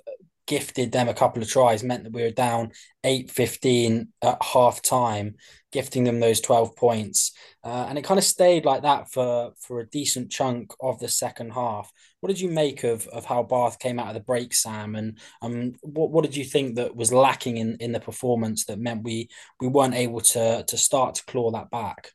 gifted 0.46 0.92
them 0.92 1.08
a 1.08 1.14
couple 1.14 1.42
of 1.42 1.50
tries 1.50 1.84
meant 1.84 2.04
that 2.04 2.14
we 2.14 2.22
were 2.22 2.32
down 2.32 2.72
8-15 3.06 4.08
at 4.22 4.42
half 4.42 4.82
time 4.82 5.36
gifting 5.74 6.04
them 6.04 6.20
those 6.20 6.40
12 6.40 6.76
points. 6.76 7.34
Uh, 7.64 7.88
and 7.90 7.98
it 7.98 8.04
kind 8.04 8.18
of 8.18 8.24
stayed 8.24 8.64
like 8.64 8.84
that 8.84 9.12
for 9.12 9.52
for 9.60 9.80
a 9.80 9.90
decent 9.90 10.32
chunk 10.32 10.72
of 10.80 11.00
the 11.00 11.08
second 11.10 11.52
half. 11.52 11.92
What 12.22 12.30
did 12.30 12.40
you 12.40 12.50
make 12.50 12.84
of 12.84 13.08
of 13.08 13.26
how 13.26 13.44
bath 13.44 13.80
came 13.80 14.00
out 14.00 14.08
of 14.08 14.14
the 14.14 14.20
break 14.22 14.54
sam? 14.54 14.96
And 14.96 15.18
um 15.42 15.74
what, 15.82 16.12
what 16.12 16.24
did 16.24 16.36
you 16.36 16.46
think 16.46 16.76
that 16.76 16.96
was 16.96 17.12
lacking 17.12 17.58
in 17.58 17.76
in 17.80 17.92
the 17.92 18.00
performance 18.00 18.66
that 18.66 18.80
meant 18.80 19.04
we 19.04 19.30
we 19.60 19.68
weren't 19.68 19.96
able 19.96 20.22
to 20.22 20.64
to 20.64 20.78
start 20.78 21.16
to 21.16 21.26
claw 21.26 21.52
that 21.52 21.72
back? 21.72 22.12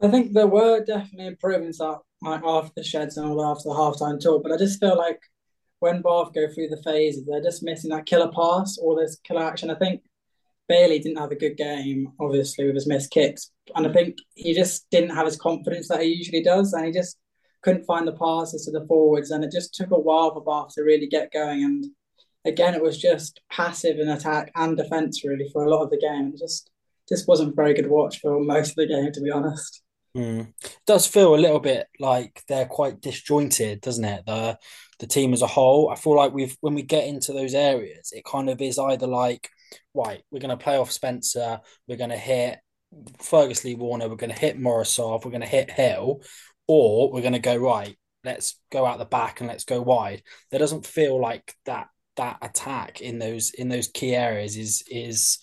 I 0.00 0.08
think 0.08 0.32
there 0.32 0.46
were 0.46 0.84
definitely 0.84 1.26
improvements 1.26 1.80
up 1.80 2.04
like 2.22 2.42
after 2.44 2.72
the 2.76 2.84
sheds 2.84 3.16
and 3.16 3.26
all 3.26 3.44
after 3.44 3.68
the 3.68 3.74
halftime 3.74 4.22
talk, 4.22 4.42
but 4.42 4.52
I 4.52 4.56
just 4.56 4.78
feel 4.78 4.96
like 4.96 5.20
when 5.80 6.02
Bath 6.02 6.32
go 6.34 6.48
through 6.52 6.68
the 6.68 6.82
phases, 6.82 7.24
they're 7.26 7.42
just 7.42 7.62
missing 7.62 7.90
that 7.90 8.06
killer 8.06 8.30
pass 8.32 8.78
or 8.78 8.96
this 9.00 9.18
killer 9.24 9.44
action. 9.44 9.70
I 9.70 9.76
think 9.76 10.02
Bailey 10.68 10.98
didn't 10.98 11.18
have 11.18 11.30
a 11.30 11.36
good 11.36 11.56
game, 11.56 12.12
obviously, 12.20 12.66
with 12.66 12.74
his 12.74 12.86
missed 12.86 13.10
kicks. 13.10 13.50
And 13.74 13.86
I 13.86 13.92
think 13.92 14.18
he 14.34 14.54
just 14.54 14.88
didn't 14.90 15.14
have 15.14 15.26
his 15.26 15.36
confidence 15.36 15.88
that 15.88 16.02
he 16.02 16.08
usually 16.08 16.42
does. 16.42 16.72
And 16.72 16.86
he 16.86 16.92
just 16.92 17.16
couldn't 17.62 17.86
find 17.86 18.06
the 18.06 18.12
passes 18.12 18.64
to 18.64 18.72
the 18.72 18.86
forwards. 18.86 19.30
And 19.30 19.44
it 19.44 19.52
just 19.52 19.74
took 19.74 19.90
a 19.90 19.98
while 19.98 20.32
for 20.32 20.44
Bath 20.44 20.74
to 20.74 20.82
really 20.82 21.06
get 21.06 21.32
going. 21.32 21.64
And 21.64 21.86
again, 22.44 22.74
it 22.74 22.82
was 22.82 23.00
just 23.00 23.40
passive 23.50 23.98
in 23.98 24.08
attack 24.08 24.52
and 24.56 24.76
defence, 24.76 25.24
really, 25.24 25.48
for 25.52 25.64
a 25.64 25.70
lot 25.70 25.82
of 25.82 25.90
the 25.90 25.98
game. 25.98 26.32
It 26.34 26.38
just, 26.38 26.70
just 27.08 27.28
wasn't 27.28 27.56
very 27.56 27.72
good 27.72 27.88
watch 27.88 28.20
for 28.20 28.40
most 28.40 28.70
of 28.70 28.76
the 28.76 28.86
game, 28.86 29.12
to 29.12 29.20
be 29.20 29.30
honest. 29.30 29.82
Mm. 30.16 30.52
It 30.62 30.78
does 30.86 31.06
feel 31.06 31.34
a 31.34 31.36
little 31.36 31.60
bit 31.60 31.86
like 31.98 32.42
they're 32.48 32.66
quite 32.66 33.00
disjointed, 33.00 33.80
doesn't 33.80 34.04
it? 34.04 34.26
The 34.26 34.58
the 34.98 35.06
team 35.06 35.32
as 35.32 35.42
a 35.42 35.46
whole. 35.46 35.90
I 35.90 35.96
feel 35.96 36.16
like 36.16 36.32
we've 36.32 36.56
when 36.60 36.74
we 36.74 36.82
get 36.82 37.06
into 37.06 37.32
those 37.32 37.54
areas, 37.54 38.12
it 38.12 38.24
kind 38.24 38.48
of 38.50 38.60
is 38.60 38.78
either 38.78 39.06
like, 39.06 39.48
right, 39.94 40.22
we're 40.30 40.40
going 40.40 40.56
to 40.56 40.62
play 40.62 40.76
off 40.76 40.90
Spencer, 40.90 41.60
we're 41.86 41.96
going 41.96 42.10
to 42.10 42.16
hit 42.16 42.58
Fergus 43.18 43.64
Lee 43.64 43.74
Warner, 43.74 44.08
we're 44.08 44.16
going 44.16 44.32
to 44.32 44.38
hit 44.38 44.58
Morozov, 44.58 45.24
we're 45.24 45.30
going 45.30 45.40
to 45.42 45.46
hit 45.46 45.70
Hill, 45.70 46.22
or 46.66 47.12
we're 47.12 47.22
going 47.22 47.32
to 47.32 47.38
go 47.38 47.56
right. 47.56 47.96
Let's 48.24 48.60
go 48.70 48.84
out 48.84 48.98
the 48.98 49.04
back 49.04 49.40
and 49.40 49.48
let's 49.48 49.64
go 49.64 49.80
wide. 49.80 50.22
There 50.50 50.58
doesn't 50.58 50.86
feel 50.86 51.20
like 51.20 51.54
that 51.66 51.88
that 52.16 52.38
attack 52.42 53.00
in 53.00 53.18
those 53.20 53.50
in 53.50 53.68
those 53.68 53.88
key 53.88 54.14
areas 54.14 54.56
is 54.56 54.82
is 54.90 55.38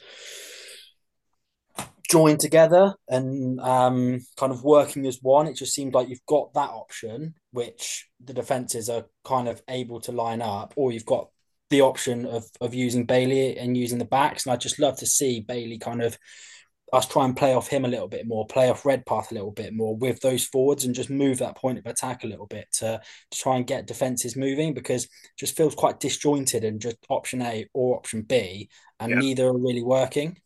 joined 2.15 2.39
together 2.39 2.93
and 3.09 3.59
um, 3.59 4.21
kind 4.37 4.53
of 4.53 4.63
working 4.63 5.05
as 5.05 5.19
one. 5.21 5.47
It 5.47 5.57
just 5.57 5.73
seemed 5.73 5.93
like 5.93 6.07
you've 6.07 6.25
got 6.25 6.53
that 6.53 6.69
option, 6.69 7.35
which 7.51 8.07
the 8.23 8.33
defenses 8.33 8.89
are 8.89 9.05
kind 9.25 9.49
of 9.49 9.61
able 9.69 9.99
to 10.01 10.13
line 10.13 10.41
up, 10.41 10.73
or 10.77 10.93
you've 10.93 11.05
got 11.05 11.27
the 11.69 11.81
option 11.81 12.25
of 12.25 12.45
of 12.61 12.73
using 12.73 13.05
Bailey 13.05 13.57
and 13.57 13.75
using 13.75 13.97
the 13.97 14.05
backs. 14.05 14.45
And 14.45 14.53
I'd 14.53 14.61
just 14.61 14.79
love 14.79 14.97
to 14.99 15.05
see 15.05 15.41
Bailey 15.41 15.77
kind 15.77 16.01
of 16.01 16.17
us 16.93 17.05
try 17.05 17.25
and 17.25 17.35
play 17.35 17.53
off 17.53 17.67
him 17.67 17.83
a 17.83 17.89
little 17.89 18.07
bit 18.07 18.25
more, 18.25 18.47
play 18.47 18.69
off 18.69 18.85
Redpath 18.85 19.31
a 19.31 19.33
little 19.33 19.51
bit 19.51 19.73
more 19.73 19.93
with 19.97 20.21
those 20.21 20.45
forwards 20.45 20.85
and 20.85 20.95
just 20.95 21.09
move 21.09 21.39
that 21.39 21.57
point 21.57 21.79
of 21.79 21.85
attack 21.85 22.23
a 22.23 22.27
little 22.27 22.45
bit 22.45 22.67
to, 22.73 23.01
to 23.31 23.37
try 23.37 23.57
and 23.57 23.67
get 23.67 23.87
defenses 23.87 24.37
moving 24.37 24.73
because 24.73 25.09
just 25.37 25.57
feels 25.57 25.75
quite 25.75 25.99
disjointed 25.99 26.63
and 26.63 26.79
just 26.79 26.97
option 27.09 27.41
A 27.41 27.67
or 27.73 27.97
option 27.97 28.21
B, 28.21 28.69
and 29.01 29.11
yeah. 29.11 29.19
neither 29.19 29.47
are 29.47 29.57
really 29.57 29.83
working. 29.83 30.37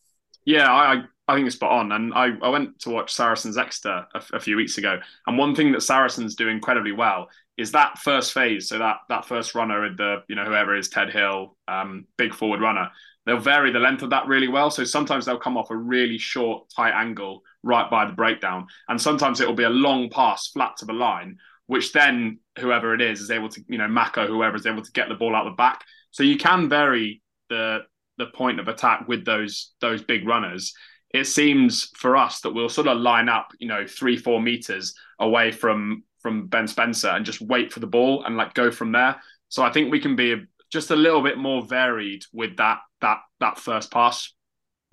Yeah, 0.46 0.72
I 0.72 1.04
I 1.30 1.36
think 1.36 1.46
it's 1.46 1.56
spot 1.56 1.72
on. 1.72 1.92
And 1.92 2.12
I, 2.14 2.32
I 2.42 2.50
went 2.50 2.80
to 2.80 2.90
watch 2.90 3.14
Saracens 3.14 3.56
Exeter 3.56 4.08
a, 4.16 4.24
a, 4.34 4.40
few 4.40 4.56
weeks 4.56 4.80
ago. 4.80 5.00
And 5.28 5.38
one 5.38 5.54
thing 5.54 5.72
that 5.74 5.84
Saracens 5.84 6.34
do 6.34 6.48
incredibly 6.48 6.92
well 6.92 7.30
is 7.56 7.72
that 7.72 8.00
first 8.00 8.34
phase. 8.34 8.68
So 8.68 8.80
that 8.80 8.98
that 9.10 9.26
first 9.26 9.54
runner, 9.54 9.94
the 9.96 10.24
you 10.28 10.36
know 10.36 10.44
whoever 10.44 10.76
is 10.76 10.90
Ted 10.90 11.12
Hill, 11.12 11.56
um, 11.68 12.06
big 12.18 12.34
forward 12.34 12.62
runner, 12.62 12.90
they'll 13.26 13.40
vary 13.40 13.72
the 13.72 13.80
length 13.80 14.02
of 14.02 14.10
that 14.10 14.28
really 14.28 14.48
well. 14.48 14.72
So 14.72 14.84
sometimes 14.84 15.26
they'll 15.26 15.38
come 15.38 15.56
off 15.56 15.70
a 15.70 15.78
really 15.78 16.18
short, 16.18 16.68
tight 16.76 16.94
angle 17.00 17.44
right 17.62 17.90
by 17.92 18.06
the 18.06 18.14
breakdown, 18.14 18.66
and 18.88 19.00
sometimes 19.00 19.40
it 19.40 19.48
will 19.48 19.54
be 19.54 19.64
a 19.64 19.70
long 19.70 20.10
pass 20.10 20.48
flat 20.48 20.78
to 20.78 20.86
the 20.86 20.94
line, 20.94 21.38
which 21.68 21.94
then 21.94 22.40
whoever 22.58 22.96
it 22.96 23.02
is 23.02 23.22
is 23.22 23.30
able 23.30 23.50
to 23.50 23.64
you 23.68 23.78
know 23.78 23.88
Mako 23.88 24.26
whoever 24.26 24.56
is 24.56 24.66
able 24.66 24.82
to 24.82 24.92
get 24.94 25.10
the 25.10 25.16
ball 25.16 25.36
out 25.36 25.44
the 25.44 25.52
back. 25.52 25.84
So 26.10 26.24
you 26.24 26.38
can 26.38 26.70
vary 26.70 27.22
the 27.50 27.82
the 28.18 28.28
point 28.28 28.60
of 28.60 28.68
attack 28.68 29.08
with 29.08 29.26
those 29.26 29.74
those 29.80 30.02
big 30.02 30.28
runners 30.28 30.74
it 31.12 31.26
seems 31.26 31.90
for 31.96 32.16
us 32.16 32.42
that 32.42 32.54
we'll 32.54 32.70
sort 32.70 32.88
of 32.88 33.00
line 33.00 33.30
up, 33.30 33.52
you 33.60 33.68
know, 33.68 33.86
three, 33.88 34.18
four 34.18 34.42
meters 34.42 34.94
away 35.20 35.52
from 35.52 36.04
from 36.22 36.48
Ben 36.48 36.68
Spencer 36.68 37.10
and 37.10 37.26
just 37.26 37.42
wait 37.42 37.72
for 37.72 37.80
the 37.80 37.88
ball 37.88 38.24
and 38.26 38.36
like 38.36 38.54
go 38.54 38.72
from 38.72 38.92
there. 38.92 39.22
So 39.48 39.64
I 39.64 39.72
think 39.72 39.92
we 39.92 40.00
can 40.00 40.16
be 40.16 40.36
just 40.70 40.92
a 40.92 40.96
little 40.96 41.22
bit 41.22 41.38
more 41.38 41.66
varied 41.66 42.24
with 42.34 42.58
that 42.58 42.80
that 43.02 43.20
that 43.40 43.58
first 43.58 43.92
pass. 43.92 44.34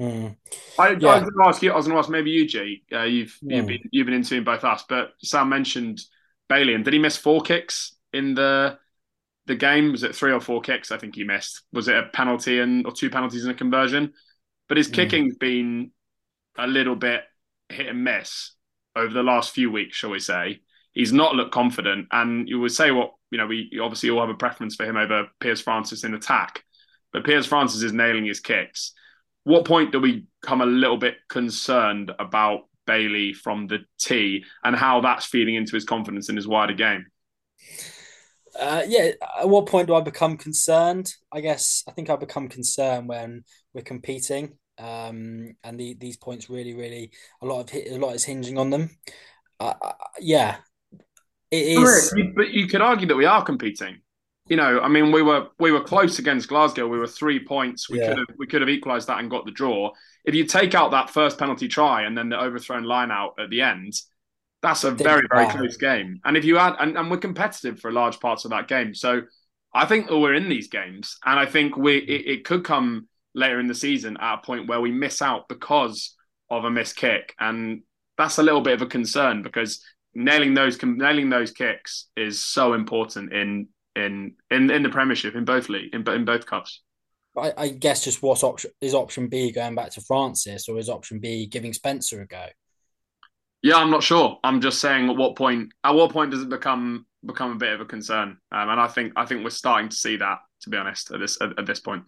Mm. 0.00 0.36
I, 0.78 0.90
yeah. 0.90 1.08
I, 1.08 1.14
was 1.14 1.22
going 1.22 1.42
to 1.42 1.48
ask 1.48 1.62
you. 1.62 1.72
I 1.72 1.76
was 1.76 1.86
going 1.86 1.96
to 1.96 2.00
ask 2.00 2.10
maybe 2.10 2.30
you, 2.30 2.46
G. 2.46 2.82
Uh, 2.92 3.02
you've 3.02 3.38
mm. 3.42 3.56
you've 3.56 3.66
been 3.66 3.88
you've 3.90 4.06
been 4.06 4.14
interviewing 4.14 4.44
both 4.44 4.64
us, 4.64 4.84
but 4.88 5.12
Sam 5.22 5.48
mentioned 5.48 6.00
Bailey, 6.48 6.74
and 6.74 6.84
did 6.84 6.94
he 6.94 7.00
miss 7.00 7.16
four 7.16 7.40
kicks 7.42 7.96
in 8.12 8.34
the 8.34 8.78
the 9.46 9.54
game? 9.54 9.92
Was 9.92 10.02
it 10.02 10.14
three 10.14 10.32
or 10.32 10.40
four 10.40 10.60
kicks? 10.60 10.90
I 10.90 10.98
think 10.98 11.14
he 11.14 11.24
missed. 11.24 11.62
Was 11.72 11.88
it 11.88 11.96
a 11.96 12.08
penalty 12.12 12.60
and 12.60 12.86
or 12.86 12.92
two 12.92 13.10
penalties 13.10 13.44
and 13.44 13.54
a 13.54 13.58
conversion? 13.58 14.12
But 14.68 14.78
his 14.78 14.88
mm. 14.88 14.94
kicking's 14.94 15.36
been 15.36 15.92
a 16.58 16.66
little 16.66 16.96
bit 16.96 17.22
hit 17.68 17.88
and 17.88 18.04
miss 18.04 18.52
over 18.94 19.12
the 19.12 19.22
last 19.22 19.52
few 19.52 19.70
weeks, 19.70 19.96
shall 19.96 20.10
we 20.10 20.20
say. 20.20 20.60
He's 20.92 21.12
not 21.12 21.34
looked 21.34 21.52
confident, 21.52 22.08
and 22.10 22.48
you 22.48 22.58
would 22.60 22.72
say 22.72 22.90
what 22.90 23.12
you 23.30 23.38
know. 23.38 23.46
We 23.46 23.78
obviously 23.82 24.10
all 24.10 24.20
have 24.20 24.30
a 24.30 24.34
preference 24.34 24.76
for 24.76 24.84
him 24.84 24.96
over 24.96 25.26
Piers 25.40 25.60
Francis 25.60 26.04
in 26.04 26.14
attack, 26.14 26.64
but 27.12 27.24
Piers 27.24 27.46
Francis 27.46 27.82
is 27.82 27.92
nailing 27.92 28.24
his 28.24 28.40
kicks. 28.40 28.92
What 29.44 29.64
point 29.64 29.92
do 29.92 30.00
we 30.00 30.24
come 30.42 30.60
a 30.60 30.66
little 30.66 30.96
bit 30.96 31.16
concerned 31.28 32.10
about 32.18 32.68
Bailey 32.86 33.32
from 33.32 33.66
the 33.66 33.80
tee 33.98 34.44
and 34.64 34.74
how 34.74 35.00
that's 35.02 35.26
feeding 35.26 35.54
into 35.54 35.76
his 35.76 35.84
confidence 35.84 36.28
in 36.28 36.36
his 36.36 36.48
wider 36.48 36.72
game? 36.72 37.06
Uh, 38.58 38.82
yeah, 38.88 39.10
at 39.38 39.48
what 39.48 39.66
point 39.66 39.86
do 39.86 39.94
I 39.94 40.00
become 40.00 40.36
concerned? 40.38 41.12
I 41.30 41.42
guess 41.42 41.84
I 41.86 41.92
think 41.92 42.08
I 42.08 42.16
become 42.16 42.48
concerned 42.48 43.08
when 43.08 43.44
we're 43.74 43.82
competing 43.82 44.56
um, 44.78 45.54
and 45.64 45.78
the, 45.78 45.94
these 45.94 46.16
points 46.16 46.50
really, 46.50 46.74
really 46.74 47.10
a 47.42 47.46
lot 47.46 47.60
of 47.60 47.74
a 47.74 47.98
lot 47.98 48.14
is 48.14 48.24
hinging 48.24 48.58
on 48.58 48.70
them. 48.70 48.90
Uh, 49.58 49.74
uh, 49.80 49.92
yeah, 50.20 50.56
it 51.50 51.78
is. 51.78 52.14
But 52.34 52.50
you 52.50 52.66
could 52.66 52.82
argue 52.82 53.06
that 53.08 53.16
we 53.16 53.24
are 53.24 53.42
competing. 53.42 54.00
You 54.48 54.56
know, 54.56 54.80
I 54.80 54.88
mean, 54.88 55.10
we 55.10 55.22
were 55.22 55.48
we 55.58 55.72
were 55.72 55.82
close 55.82 56.18
against 56.18 56.48
Glasgow. 56.48 56.86
We 56.86 56.98
were 56.98 57.08
three 57.08 57.44
points. 57.44 57.90
We 57.90 57.98
yeah. 57.98 58.08
could 58.08 58.18
have 58.18 58.26
we 58.38 58.46
could 58.46 58.60
have 58.60 58.70
equalised 58.70 59.08
that 59.08 59.18
and 59.18 59.30
got 59.30 59.44
the 59.44 59.50
draw. 59.50 59.90
If 60.24 60.34
you 60.34 60.44
take 60.44 60.74
out 60.74 60.92
that 60.92 61.10
first 61.10 61.38
penalty 61.38 61.68
try 61.68 62.02
and 62.02 62.16
then 62.16 62.28
the 62.28 62.40
overthrown 62.40 62.84
line 62.84 63.10
out 63.10 63.34
at 63.38 63.50
the 63.50 63.62
end, 63.62 63.94
that's 64.62 64.84
a 64.84 64.90
very 64.90 65.26
very 65.32 65.48
close 65.48 65.76
game. 65.76 66.20
And 66.24 66.36
if 66.36 66.44
you 66.44 66.58
add 66.58 66.76
and, 66.78 66.96
and 66.96 67.10
we're 67.10 67.16
competitive 67.16 67.80
for 67.80 67.90
large 67.90 68.20
parts 68.20 68.44
of 68.44 68.52
that 68.52 68.68
game, 68.68 68.94
so 68.94 69.22
I 69.74 69.84
think 69.84 70.06
that 70.06 70.18
we're 70.18 70.34
in 70.34 70.48
these 70.48 70.68
games, 70.68 71.18
and 71.24 71.40
I 71.40 71.46
think 71.46 71.76
we 71.76 71.96
it, 71.96 72.38
it 72.38 72.44
could 72.44 72.62
come 72.62 73.08
later 73.36 73.60
in 73.60 73.68
the 73.68 73.74
season 73.74 74.16
at 74.20 74.34
a 74.34 74.38
point 74.38 74.66
where 74.66 74.80
we 74.80 74.90
miss 74.90 75.22
out 75.22 75.46
because 75.48 76.16
of 76.50 76.64
a 76.64 76.70
missed 76.70 76.96
kick, 76.96 77.34
and 77.38 77.82
that's 78.18 78.38
a 78.38 78.42
little 78.42 78.62
bit 78.62 78.74
of 78.74 78.82
a 78.82 78.86
concern 78.86 79.42
because 79.42 79.84
nailing 80.14 80.54
those 80.54 80.82
nailing 80.82 81.28
those 81.28 81.52
kicks 81.52 82.06
is 82.16 82.42
so 82.42 82.72
important 82.72 83.32
in 83.32 83.68
in 83.94 84.34
in, 84.50 84.70
in 84.70 84.82
the 84.82 84.88
Premiership 84.88 85.36
in 85.36 85.44
both 85.44 85.68
league 85.68 85.94
in, 85.94 86.08
in 86.08 86.24
both 86.24 86.46
cups. 86.46 86.82
I, 87.36 87.52
I 87.56 87.68
guess 87.68 88.04
just 88.04 88.22
what's 88.22 88.42
option 88.42 88.70
is 88.80 88.94
option 88.94 89.28
B 89.28 89.52
going 89.52 89.74
back 89.74 89.90
to 89.90 90.00
Francis 90.00 90.68
or 90.68 90.78
is 90.78 90.88
option 90.88 91.20
B 91.20 91.46
giving 91.46 91.74
Spencer 91.74 92.22
a 92.22 92.26
go? 92.26 92.46
Yeah, 93.62 93.76
I'm 93.76 93.90
not 93.90 94.02
sure. 94.02 94.38
I'm 94.42 94.60
just 94.60 94.80
saying 94.80 95.10
at 95.10 95.16
what 95.16 95.36
point 95.36 95.72
at 95.84 95.94
what 95.94 96.12
point 96.12 96.30
does 96.30 96.42
it 96.42 96.48
become 96.48 97.06
become 97.24 97.52
a 97.52 97.56
bit 97.56 97.74
of 97.74 97.80
a 97.82 97.84
concern? 97.84 98.38
Um, 98.52 98.68
and 98.70 98.80
I 98.80 98.88
think 98.88 99.12
I 99.16 99.26
think 99.26 99.44
we're 99.44 99.50
starting 99.50 99.90
to 99.90 99.96
see 99.96 100.16
that 100.16 100.38
to 100.62 100.70
be 100.70 100.78
honest 100.78 101.10
at 101.10 101.20
this 101.20 101.38
at, 101.42 101.58
at 101.58 101.66
this 101.66 101.80
point 101.80 102.04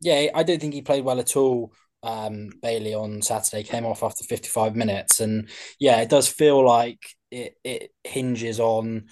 yeah, 0.00 0.28
I 0.34 0.42
don't 0.42 0.60
think 0.60 0.74
he 0.74 0.82
played 0.82 1.04
well 1.04 1.20
at 1.20 1.36
all. 1.36 1.72
Um, 2.02 2.50
Bailey 2.62 2.94
on 2.94 3.20
Saturday 3.20 3.62
came 3.62 3.84
off 3.84 4.02
after 4.02 4.24
55 4.24 4.74
minutes, 4.74 5.20
and 5.20 5.48
yeah, 5.78 6.00
it 6.00 6.08
does 6.08 6.28
feel 6.28 6.64
like 6.64 6.98
it 7.30 7.56
it 7.64 7.92
hinges 8.04 8.58
on 8.58 9.06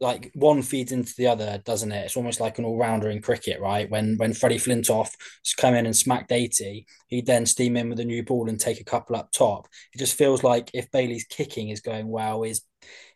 like 0.00 0.30
one 0.34 0.62
feeds 0.62 0.92
into 0.92 1.12
the 1.18 1.26
other, 1.26 1.60
doesn't 1.64 1.92
it? 1.92 2.06
It's 2.06 2.16
almost 2.16 2.40
like 2.40 2.58
an 2.58 2.64
all 2.64 2.78
rounder 2.78 3.10
in 3.10 3.20
cricket, 3.20 3.60
right? 3.60 3.88
When 3.90 4.16
when 4.16 4.32
Freddie 4.32 4.58
Flintoff 4.58 5.10
come 5.58 5.74
in 5.74 5.86
and 5.86 5.96
smacked 5.96 6.32
80, 6.32 6.86
he'd 7.08 7.26
then 7.26 7.44
steam 7.46 7.76
in 7.76 7.90
with 7.90 8.00
a 8.00 8.04
new 8.04 8.22
ball 8.24 8.48
and 8.48 8.58
take 8.58 8.80
a 8.80 8.84
couple 8.84 9.16
up 9.16 9.30
top. 9.32 9.68
It 9.94 9.98
just 9.98 10.16
feels 10.16 10.42
like 10.42 10.70
if 10.74 10.90
Bailey's 10.90 11.24
kicking 11.24 11.68
is 11.68 11.80
going 11.80 12.08
well, 12.08 12.42
his 12.42 12.62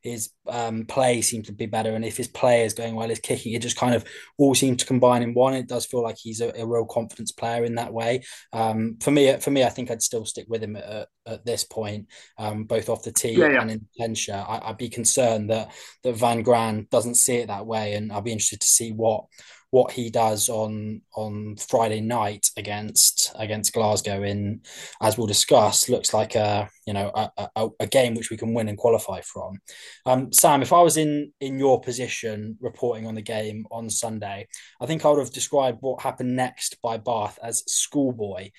his 0.03 0.31
um, 0.49 0.85
play 0.85 1.23
seems 1.23 1.47
to 1.47 1.53
be 1.53 1.67
better, 1.67 1.95
and 1.95 2.05
if 2.05 2.17
his 2.17 2.29
play 2.29 2.65
is 2.65 2.75
going 2.75 2.95
well, 2.95 3.09
his 3.09 3.21
kicking, 3.21 3.55
it 3.55 3.63
just 3.63 3.77
kind 3.77 3.95
of 3.95 4.05
all 4.37 4.55
seems 4.55 4.79
to 4.79 4.87
combine 4.87 5.23
in 5.23 5.33
one. 5.33 5.55
It 5.55 5.67
does 5.67 5.87
feel 5.87 6.03
like 6.03 6.19
he's 6.19 6.41
a, 6.41 6.53
a 6.61 6.67
real 6.67 6.85
confidence 6.85 7.33
player 7.33 7.65
in 7.65 7.77
that 7.77 7.93
way. 7.93 8.23
Um, 8.53 8.99
for 9.01 9.11
me, 9.11 9.35
for 9.39 9.51
me, 9.51 9.65
I 9.65 9.71
think 9.71 9.91
I'd 9.91 10.03
still 10.03 10.27
stick 10.27 10.47
with 10.49 10.63
him 10.63 10.77
at, 10.77 11.09
at 11.27 11.47
this 11.47 11.65
point, 11.65 12.09
um, 12.39 12.65
both 12.65 12.89
off 12.89 13.03
the 13.03 13.13
tee 13.13 13.33
yeah, 13.33 13.49
yeah. 13.49 13.63
and 13.63 13.71
in 13.71 13.89
Tensia. 13.99 14.45
I, 14.47 14.69
would 14.69 14.77
be 14.77 14.91
concerned 14.91 15.51
that 15.51 15.73
that 16.03 16.17
Van 16.17 16.43
Graan 16.43 16.87
doesn't 16.91 17.17
see 17.17 17.37
it 17.37 17.49
that 17.49 17.67
way, 17.67 17.95
and 17.95 18.13
I'd 18.13 18.25
be 18.25 18.33
interested 18.33 18.61
to 18.61 18.67
see 18.67 18.93
what 18.93 19.25
what 19.71 19.93
he 19.93 20.11
does 20.11 20.49
on 20.49 21.03
on 21.15 21.57
Friday 21.57 22.01
night 22.01 22.49
against 22.57 23.33
against 23.37 23.73
Glasgow 23.73 24.23
in 24.23 24.61
as 25.03 25.19
we'll 25.19 25.27
discuss 25.27 25.89
looks 25.89 26.15
like 26.15 26.35
a 26.35 26.69
you 26.87 26.93
know 26.93 27.11
a, 27.15 27.49
a, 27.57 27.69
a 27.81 27.87
game 27.87 28.15
which 28.15 28.31
we 28.31 28.37
can 28.37 28.55
win 28.55 28.69
and 28.69 28.79
qualify 28.79 29.21
from. 29.21 29.59
Um, 30.07 30.33
Sam, 30.33 30.63
if 30.63 30.73
I 30.73 30.83
was 30.83 30.97
in 30.97 31.33
in 31.41 31.59
your 31.59 31.81
position 31.81 32.57
reporting 32.61 33.07
on 33.07 33.15
the 33.15 33.23
game 33.23 33.67
on 33.71 33.91
Sunday, 33.91 34.47
I 34.81 34.87
think 34.87 35.05
I 35.05 35.11
would 35.11 35.19
have 35.19 35.33
described 35.33 35.79
what 35.81 36.03
happened 36.03 36.37
next 36.37 36.81
by 36.83 36.99
Bath 36.99 37.39
as 37.43 37.65
schoolboy 37.67 38.51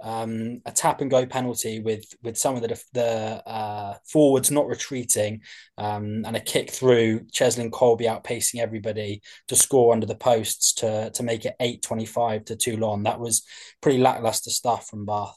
um, 0.00 0.60
a 0.64 0.72
tap 0.72 1.00
and 1.00 1.10
go 1.10 1.26
penalty 1.26 1.80
with 1.80 2.04
with 2.22 2.38
some 2.38 2.54
of 2.54 2.62
the 2.62 2.82
the 2.92 3.42
uh, 3.48 3.94
forwards 4.06 4.50
not 4.50 4.66
retreating 4.66 5.40
um, 5.76 6.24
and 6.24 6.36
a 6.36 6.40
kick 6.40 6.70
through 6.70 7.20
Cheslin 7.32 7.70
Kolbe 7.70 8.02
outpacing 8.02 8.60
everybody 8.60 9.22
to 9.48 9.56
score 9.56 9.92
under 9.92 10.06
the 10.06 10.14
posts 10.14 10.74
to 10.74 11.10
to 11.10 11.22
make 11.22 11.44
it 11.44 11.54
8-25 11.60 12.46
to 12.46 12.56
Toulon. 12.56 13.02
That 13.02 13.20
was 13.20 13.44
pretty 13.80 13.98
lackluster 13.98 14.50
stuff 14.50 14.88
from 14.88 15.04
Bath. 15.04 15.36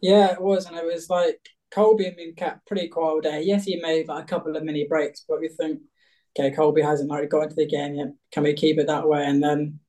Yeah, 0.00 0.32
it 0.32 0.40
was, 0.40 0.66
and 0.66 0.76
it 0.76 0.84
was 0.84 1.08
like 1.08 1.40
Kolbe 1.72 2.04
had 2.04 2.16
been 2.16 2.34
kept 2.34 2.66
pretty 2.66 2.88
quiet 2.88 3.06
all 3.06 3.20
day. 3.20 3.42
Yes, 3.42 3.64
he 3.64 3.76
made 3.76 4.08
like 4.08 4.24
a 4.24 4.26
couple 4.26 4.56
of 4.56 4.62
mini 4.62 4.86
breaks, 4.88 5.24
but 5.28 5.40
we 5.40 5.48
think, 5.48 5.80
okay, 6.38 6.54
Kolbe 6.54 6.82
hasn't 6.82 7.10
already 7.10 7.28
got 7.28 7.44
into 7.44 7.56
the 7.56 7.66
game 7.66 7.94
yet. 7.94 8.08
Can 8.30 8.44
we 8.44 8.54
keep 8.54 8.78
it 8.78 8.86
that 8.86 9.08
way? 9.08 9.24
And 9.24 9.42
then 9.42 9.80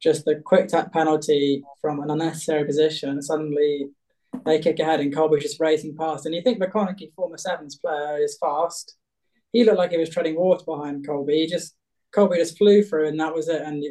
just 0.00 0.24
the 0.24 0.36
quick 0.44 0.68
tap 0.68 0.92
penalty 0.92 1.62
from 1.80 2.00
an 2.00 2.10
unnecessary 2.10 2.64
position. 2.64 3.20
Suddenly 3.22 3.90
they 4.44 4.58
kick 4.58 4.78
ahead 4.78 5.00
and 5.00 5.14
Kolbe's 5.14 5.42
just 5.42 5.60
racing 5.60 5.96
past. 5.96 6.26
And 6.26 6.34
you 6.34 6.42
think 6.42 6.60
McConaughey, 6.60 7.12
former 7.14 7.36
Sevens 7.36 7.76
player, 7.76 8.18
is 8.18 8.38
fast. 8.40 8.96
He 9.52 9.64
looked 9.64 9.78
like 9.78 9.90
he 9.90 9.98
was 9.98 10.10
treading 10.10 10.36
water 10.36 10.64
behind 10.64 11.06
Kolbe. 11.06 11.30
He 11.30 11.46
just 11.46 11.74
Kolbe 12.14 12.36
just 12.36 12.56
flew 12.56 12.82
through 12.82 13.08
and 13.08 13.20
that 13.20 13.34
was 13.34 13.48
it. 13.48 13.60
And 13.60 13.84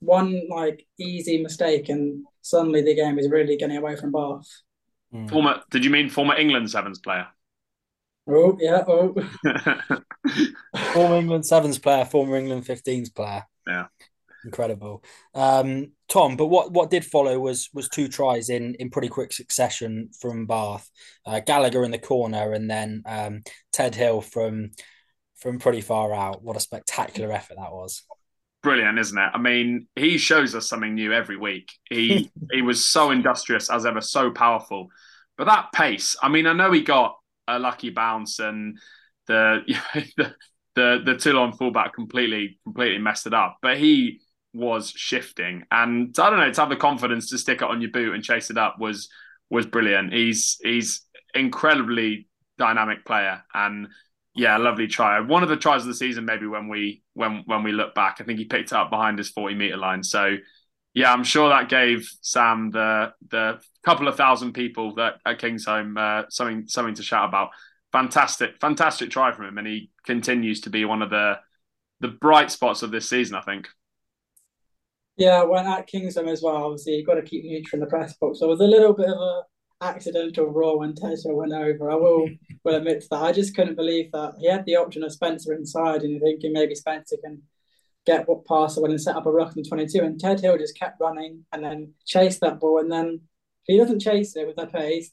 one 0.00 0.42
like 0.48 0.86
easy 0.98 1.42
mistake 1.42 1.88
and 1.88 2.24
suddenly 2.42 2.82
the 2.82 2.94
game 2.94 3.18
is 3.18 3.30
really 3.30 3.56
getting 3.56 3.76
away 3.76 3.96
from 3.96 4.12
Bath. 4.12 4.48
Mm. 5.14 5.30
Former 5.30 5.62
did 5.70 5.84
you 5.84 5.90
mean 5.90 6.10
former 6.10 6.36
England 6.36 6.70
Sevens 6.70 6.98
player? 6.98 7.26
Oh 8.28 8.58
yeah, 8.60 8.84
oh 8.86 9.14
former 10.92 11.16
England 11.16 11.46
Sevens 11.46 11.78
player, 11.78 12.04
former 12.04 12.36
England 12.36 12.66
15s 12.66 13.14
player. 13.14 13.44
Yeah 13.66 13.86
incredible. 14.44 15.02
Um, 15.34 15.92
Tom, 16.08 16.36
but 16.36 16.46
what 16.46 16.72
what 16.72 16.90
did 16.90 17.04
follow 17.04 17.38
was 17.38 17.68
was 17.72 17.88
two 17.88 18.08
tries 18.08 18.48
in 18.48 18.74
in 18.76 18.90
pretty 18.90 19.08
quick 19.08 19.32
succession 19.32 20.10
from 20.20 20.46
Bath. 20.46 20.90
Uh, 21.26 21.40
Gallagher 21.40 21.84
in 21.84 21.90
the 21.90 21.98
corner, 21.98 22.52
and 22.52 22.70
then 22.70 23.02
um, 23.06 23.42
Ted 23.72 23.94
Hill 23.94 24.20
from 24.20 24.70
from 25.36 25.58
pretty 25.58 25.80
far 25.80 26.14
out. 26.14 26.42
What 26.42 26.56
a 26.56 26.60
spectacular 26.60 27.32
effort 27.32 27.56
that 27.58 27.72
was! 27.72 28.02
Brilliant, 28.62 28.98
isn't 28.98 29.18
it? 29.18 29.30
I 29.32 29.38
mean, 29.38 29.86
he 29.94 30.18
shows 30.18 30.54
us 30.54 30.68
something 30.68 30.94
new 30.94 31.12
every 31.12 31.36
week. 31.36 31.68
He 31.88 32.30
he 32.52 32.62
was 32.62 32.84
so 32.84 33.10
industrious 33.10 33.70
as 33.70 33.86
ever, 33.86 34.00
so 34.00 34.30
powerful. 34.30 34.88
But 35.36 35.44
that 35.44 35.70
pace, 35.72 36.16
I 36.20 36.28
mean, 36.28 36.46
I 36.46 36.52
know 36.52 36.72
he 36.72 36.82
got 36.82 37.16
a 37.46 37.58
lucky 37.58 37.90
bounce 37.90 38.40
and 38.40 38.78
the 39.26 39.60
the 40.16 40.34
the, 40.78 41.02
the 41.04 41.16
Toulon 41.16 41.52
fullback 41.52 41.92
completely 41.92 42.58
completely 42.64 42.98
messed 42.98 43.26
it 43.26 43.34
up. 43.34 43.58
But 43.60 43.78
he 43.78 44.20
was 44.58 44.90
shifting. 44.90 45.64
And 45.70 46.14
I 46.18 46.30
don't 46.30 46.40
know, 46.40 46.52
to 46.52 46.60
have 46.60 46.70
the 46.70 46.76
confidence 46.76 47.30
to 47.30 47.38
stick 47.38 47.62
it 47.62 47.68
on 47.68 47.80
your 47.80 47.90
boot 47.90 48.14
and 48.14 48.22
chase 48.22 48.50
it 48.50 48.58
up 48.58 48.78
was 48.78 49.08
was 49.50 49.66
brilliant. 49.66 50.12
He's 50.12 50.58
he's 50.62 51.02
incredibly 51.34 52.28
dynamic 52.58 53.04
player 53.04 53.42
and 53.54 53.88
yeah, 54.34 54.56
lovely 54.56 54.86
try. 54.86 55.18
One 55.20 55.42
of 55.42 55.48
the 55.48 55.56
tries 55.56 55.82
of 55.82 55.88
the 55.88 55.94
season, 55.94 56.24
maybe 56.24 56.46
when 56.46 56.68
we 56.68 57.02
when 57.14 57.42
when 57.46 57.62
we 57.62 57.72
look 57.72 57.94
back, 57.94 58.18
I 58.20 58.24
think 58.24 58.38
he 58.38 58.44
picked 58.44 58.72
it 58.72 58.76
up 58.76 58.90
behind 58.90 59.18
his 59.18 59.30
forty 59.30 59.54
meter 59.54 59.76
line. 59.76 60.02
So 60.02 60.36
yeah, 60.94 61.12
I'm 61.12 61.24
sure 61.24 61.48
that 61.48 61.68
gave 61.68 62.08
Sam 62.22 62.70
the 62.70 63.12
the 63.30 63.60
couple 63.84 64.08
of 64.08 64.16
thousand 64.16 64.52
people 64.52 64.94
that 64.94 65.14
at 65.26 65.40
Kingsholm 65.40 65.96
uh, 65.98 66.26
something 66.28 66.66
something 66.68 66.94
to 66.94 67.02
shout 67.02 67.28
about. 67.28 67.50
Fantastic, 67.90 68.60
fantastic 68.60 69.10
try 69.10 69.32
from 69.32 69.46
him, 69.46 69.58
and 69.58 69.66
he 69.66 69.90
continues 70.04 70.60
to 70.62 70.70
be 70.70 70.84
one 70.84 71.02
of 71.02 71.10
the 71.10 71.34
the 72.00 72.08
bright 72.08 72.50
spots 72.50 72.82
of 72.82 72.90
this 72.90 73.08
season. 73.08 73.34
I 73.34 73.42
think. 73.42 73.68
Yeah, 75.18 75.42
when 75.42 75.66
at 75.66 75.88
Kingsholm 75.88 76.28
as 76.28 76.42
well, 76.42 76.64
obviously 76.64 76.94
you've 76.94 77.06
got 77.06 77.14
to 77.14 77.22
keep 77.22 77.44
neutral 77.44 77.80
in 77.82 77.84
the 77.84 77.90
press 77.90 78.16
box. 78.16 78.38
So 78.38 78.46
it 78.46 78.50
was 78.50 78.60
a 78.60 78.64
little 78.64 78.92
bit 78.92 79.08
of 79.08 79.18
a 79.18 79.42
accidental 79.80 80.46
raw 80.46 80.74
when 80.74 80.94
Tesla 80.94 81.34
went 81.34 81.52
over. 81.52 81.90
I 81.90 81.96
will 81.96 82.28
will 82.64 82.76
admit 82.76 83.02
to 83.02 83.08
that. 83.10 83.22
I 83.22 83.32
just 83.32 83.54
couldn't 83.54 83.74
believe 83.74 84.12
that 84.12 84.34
he 84.38 84.48
had 84.48 84.64
the 84.64 84.76
option 84.76 85.02
of 85.02 85.12
Spencer 85.12 85.52
inside, 85.52 86.02
and 86.02 86.12
you're 86.12 86.20
thinking 86.20 86.52
maybe 86.52 86.76
Spencer 86.76 87.16
can 87.22 87.42
get 88.06 88.28
what 88.28 88.46
passer 88.46 88.80
when 88.80 88.92
and 88.92 89.00
set 89.00 89.16
up 89.16 89.26
a 89.26 89.30
ruck 89.30 89.56
in 89.56 89.64
22. 89.64 89.98
And 90.02 90.20
Ted 90.20 90.40
Hill 90.40 90.56
just 90.56 90.78
kept 90.78 91.00
running 91.00 91.44
and 91.52 91.64
then 91.64 91.94
chased 92.06 92.40
that 92.40 92.60
ball. 92.60 92.78
And 92.78 92.90
then 92.90 93.20
if 93.66 93.66
he 93.66 93.76
doesn't 93.76 94.00
chase 94.00 94.36
it 94.36 94.46
with 94.46 94.56
that 94.56 94.72
pace, 94.72 95.10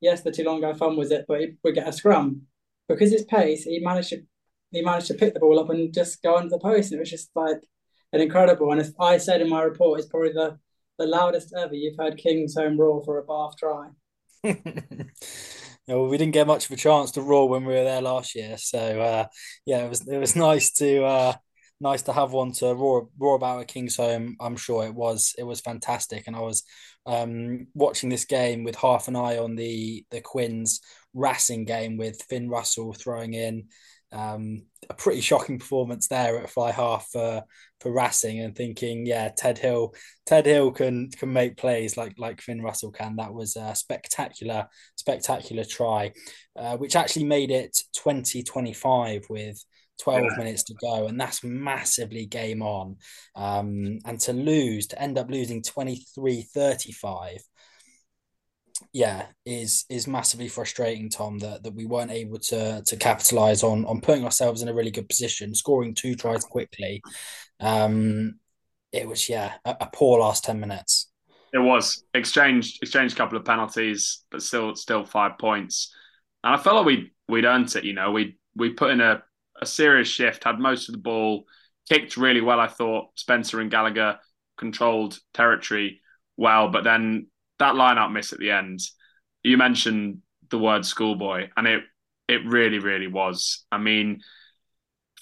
yes, 0.00 0.22
the 0.22 0.30
Toulon 0.30 0.60
guy 0.60 0.72
fun 0.72 0.96
was 0.96 1.10
it, 1.10 1.24
but 1.26 1.40
he 1.40 1.48
would 1.64 1.74
get 1.74 1.88
a 1.88 1.92
scrum. 1.92 2.42
Because 2.88 3.10
his 3.10 3.24
pace, 3.24 3.64
he 3.64 3.80
managed 3.80 4.10
to 4.10 4.22
he 4.70 4.82
managed 4.82 5.08
to 5.08 5.14
pick 5.14 5.34
the 5.34 5.40
ball 5.40 5.58
up 5.58 5.70
and 5.70 5.92
just 5.92 6.22
go 6.22 6.36
under 6.36 6.50
the 6.50 6.58
post. 6.58 6.92
And 6.92 6.98
it 6.98 7.00
was 7.00 7.10
just 7.10 7.30
like 7.34 7.58
and 8.12 8.22
incredible. 8.22 8.70
And 8.72 8.80
as 8.80 8.94
I 9.00 9.18
said 9.18 9.40
in 9.40 9.48
my 9.48 9.62
report, 9.62 10.00
it's 10.00 10.08
probably 10.08 10.32
the, 10.32 10.58
the 10.98 11.06
loudest 11.06 11.52
ever 11.56 11.74
you've 11.74 11.98
heard 11.98 12.18
Kingsholm 12.18 12.78
roar 12.78 13.02
for 13.04 13.18
a 13.18 13.24
Bath 13.24 13.56
try. 13.58 13.88
yeah, 14.44 14.54
well, 15.88 16.08
we 16.08 16.16
didn't 16.16 16.34
get 16.34 16.46
much 16.46 16.66
of 16.66 16.70
a 16.70 16.76
chance 16.76 17.10
to 17.12 17.22
roar 17.22 17.48
when 17.48 17.64
we 17.64 17.74
were 17.74 17.84
there 17.84 18.02
last 18.02 18.34
year, 18.34 18.56
so 18.56 18.78
uh, 18.78 19.26
yeah, 19.66 19.84
it 19.84 19.88
was 19.88 20.06
it 20.06 20.18
was 20.18 20.36
nice 20.36 20.70
to 20.74 21.04
uh, 21.04 21.32
nice 21.80 22.02
to 22.02 22.12
have 22.12 22.32
one 22.32 22.52
to 22.52 22.74
roar 22.74 23.08
roar 23.18 23.34
about 23.34 23.60
at 23.60 23.68
Kingsholm. 23.68 24.34
I'm 24.40 24.56
sure 24.56 24.84
it 24.84 24.94
was 24.94 25.34
it 25.36 25.42
was 25.42 25.60
fantastic, 25.60 26.26
and 26.26 26.36
I 26.36 26.40
was 26.40 26.62
um, 27.06 27.66
watching 27.74 28.10
this 28.10 28.24
game 28.24 28.62
with 28.62 28.76
half 28.76 29.08
an 29.08 29.16
eye 29.16 29.38
on 29.38 29.56
the 29.56 30.04
the 30.10 30.20
Quins 30.20 30.80
Racing 31.14 31.64
game 31.64 31.96
with 31.96 32.22
Finn 32.28 32.48
Russell 32.48 32.92
throwing 32.92 33.34
in 33.34 33.68
um, 34.12 34.66
a 34.90 34.94
pretty 34.94 35.20
shocking 35.20 35.58
performance 35.58 36.08
there 36.08 36.38
at 36.38 36.50
fly 36.50 36.70
half 36.70 37.08
for 37.12 37.44
for 37.80 37.92
Racing 37.92 38.40
and 38.40 38.56
thinking, 38.56 39.06
yeah, 39.06 39.30
Ted 39.36 39.58
Hill, 39.58 39.94
Ted 40.26 40.46
Hill 40.46 40.72
can 40.72 41.10
can 41.10 41.32
make 41.32 41.56
plays 41.56 41.96
like 41.96 42.14
like 42.18 42.40
Finn 42.40 42.62
Russell 42.62 42.90
can. 42.90 43.16
That 43.16 43.34
was 43.34 43.56
a 43.56 43.74
spectacular, 43.74 44.66
spectacular 44.96 45.64
try, 45.64 46.12
uh, 46.56 46.76
which 46.76 46.96
actually 46.96 47.24
made 47.24 47.50
it 47.50 47.78
2025 47.94 49.26
with 49.28 49.62
12 50.00 50.22
yeah. 50.22 50.38
minutes 50.38 50.62
to 50.62 50.74
go 50.74 51.08
and 51.08 51.20
that's 51.20 51.42
massively 51.42 52.24
game 52.24 52.62
on 52.62 52.96
um, 53.34 53.98
and 54.04 54.20
to 54.20 54.32
lose 54.32 54.86
to 54.86 55.02
end 55.02 55.18
up 55.18 55.28
losing 55.28 55.60
23 55.60 56.42
35 56.42 57.38
yeah, 58.92 59.26
is 59.44 59.84
is 59.88 60.06
massively 60.06 60.48
frustrating, 60.48 61.10
Tom, 61.10 61.38
that, 61.38 61.62
that 61.62 61.74
we 61.74 61.86
weren't 61.86 62.10
able 62.10 62.38
to 62.38 62.82
to 62.84 62.96
capitalize 62.96 63.62
on 63.62 63.84
on 63.84 64.00
putting 64.00 64.24
ourselves 64.24 64.62
in 64.62 64.68
a 64.68 64.74
really 64.74 64.90
good 64.90 65.08
position, 65.08 65.54
scoring 65.54 65.94
two 65.94 66.14
tries 66.14 66.44
quickly. 66.44 67.02
Um, 67.60 68.38
it 68.92 69.06
was 69.06 69.28
yeah, 69.28 69.54
a, 69.64 69.76
a 69.80 69.90
poor 69.92 70.20
last 70.20 70.44
ten 70.44 70.60
minutes. 70.60 71.10
It 71.52 71.58
was 71.58 72.04
exchanged 72.14 72.82
exchanged 72.82 73.14
a 73.14 73.16
couple 73.16 73.38
of 73.38 73.44
penalties, 73.44 74.24
but 74.30 74.42
still 74.42 74.74
still 74.74 75.04
five 75.04 75.38
points. 75.38 75.94
And 76.44 76.54
I 76.54 76.58
felt 76.58 76.76
like 76.76 76.86
we 76.86 77.12
we'd 77.28 77.44
earned 77.44 77.74
it. 77.74 77.84
You 77.84 77.94
know, 77.94 78.12
we 78.12 78.38
we 78.54 78.70
put 78.70 78.90
in 78.90 79.00
a 79.00 79.22
a 79.60 79.66
serious 79.66 80.08
shift, 80.08 80.44
had 80.44 80.58
most 80.58 80.88
of 80.88 80.92
the 80.92 81.00
ball, 81.00 81.44
kicked 81.88 82.16
really 82.16 82.40
well. 82.40 82.60
I 82.60 82.68
thought 82.68 83.10
Spencer 83.16 83.60
and 83.60 83.70
Gallagher 83.70 84.18
controlled 84.56 85.18
territory 85.34 86.00
well, 86.36 86.68
but 86.70 86.84
then 86.84 87.28
that 87.58 87.74
lineup 87.74 88.12
miss 88.12 88.32
at 88.32 88.38
the 88.38 88.50
end. 88.50 88.80
You 89.42 89.56
mentioned 89.56 90.18
the 90.50 90.58
word 90.58 90.84
schoolboy, 90.84 91.48
and 91.56 91.66
it 91.66 91.82
it 92.28 92.46
really, 92.46 92.78
really 92.78 93.06
was. 93.06 93.64
I 93.72 93.78
mean, 93.78 94.20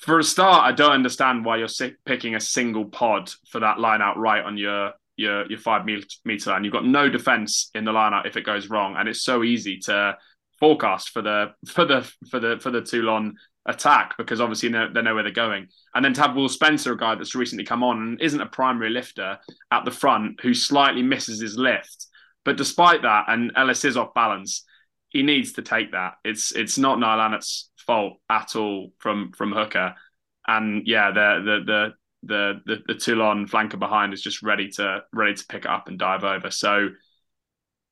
for 0.01 0.19
a 0.19 0.25
start, 0.25 0.65
I 0.65 0.73
don't 0.73 0.93
understand 0.93 1.45
why 1.45 1.57
you're 1.57 1.69
picking 2.05 2.35
a 2.35 2.41
single 2.41 2.87
pod 2.87 3.31
for 3.49 3.61
that 3.61 3.79
line 3.79 4.03
out 4.03 4.19
right 4.19 4.45
on 4.45 4.57
your 4.57 4.93
your 5.17 5.47
your 5.47 5.59
five 5.59 5.85
meter 5.85 6.51
line. 6.51 6.65
You've 6.65 6.73
got 6.73 6.87
no 6.87 7.09
defense 7.09 7.71
in 7.75 7.85
the 7.85 7.93
lineup 7.93 8.27
if 8.27 8.37
it 8.37 8.45
goes 8.45 8.69
wrong, 8.69 8.97
and 8.97 9.09
it's 9.09 9.23
so 9.23 9.43
easy 9.43 9.79
to 9.85 10.17
forecast 10.59 11.11
for 11.11 11.23
the 11.23 11.53
for 11.69 11.85
the 11.85 12.11
for 12.31 12.41
the 12.41 12.59
for 12.59 12.71
the 12.71 12.83
Toulon 12.83 13.35
attack 13.69 14.17
because 14.17 14.41
obviously 14.41 14.69
they 14.69 15.03
know 15.03 15.15
where 15.15 15.25
they're 15.25 15.33
going. 15.33 15.67
And 15.95 16.05
then 16.05 16.15
to 16.15 16.23
have 16.23 16.37
Will 16.37 16.49
Spencer, 16.49 16.93
a 16.93 16.97
guy 16.97 17.15
that's 17.17 17.35
recently 17.35 17.65
come 17.65 17.83
on 17.83 17.99
and 18.01 18.23
isn't 18.23 18.41
a 18.41 18.47
primary 18.47 18.91
lifter 18.91 19.39
at 19.73 19.85
the 19.85 19.91
front, 19.91 20.41
who 20.41 20.55
slightly 20.55 21.03
misses 21.03 21.41
his 21.41 21.59
lift 21.59 22.07
but 22.47 22.57
despite 22.57 23.03
that, 23.03 23.25
and 23.27 23.51
Ellis 23.57 23.85
is 23.85 23.97
off 23.97 24.15
balance, 24.15 24.65
he 25.09 25.25
needs 25.25 25.55
to 25.55 25.63
take 25.63 25.93
that. 25.93 26.15
It's 26.25 26.53
it's 26.53 26.79
not 26.79 27.01
Niall 27.01 27.21
Annett's 27.21 27.71
fault 27.87 28.19
at 28.31 28.55
all 28.55 28.93
from 28.99 29.33
from 29.37 29.51
Hooker, 29.51 29.97
and 30.47 30.87
yeah, 30.87 31.11
the 31.11 31.43
the 31.45 31.65
the 31.67 31.95
the 32.23 32.61
the, 32.65 32.83
the 32.87 32.95
Toulon 32.95 33.49
flanker 33.49 33.81
behind 33.81 34.15
is 34.15 34.23
just 34.23 34.45
ready 34.45 34.69
to 34.71 35.03
ready 35.13 35.35
to 35.35 35.47
pick 35.49 35.65
it 35.65 35.71
up 35.71 35.89
and 35.89 35.99
dive 35.99 36.23
over. 36.23 36.53
So 36.53 36.91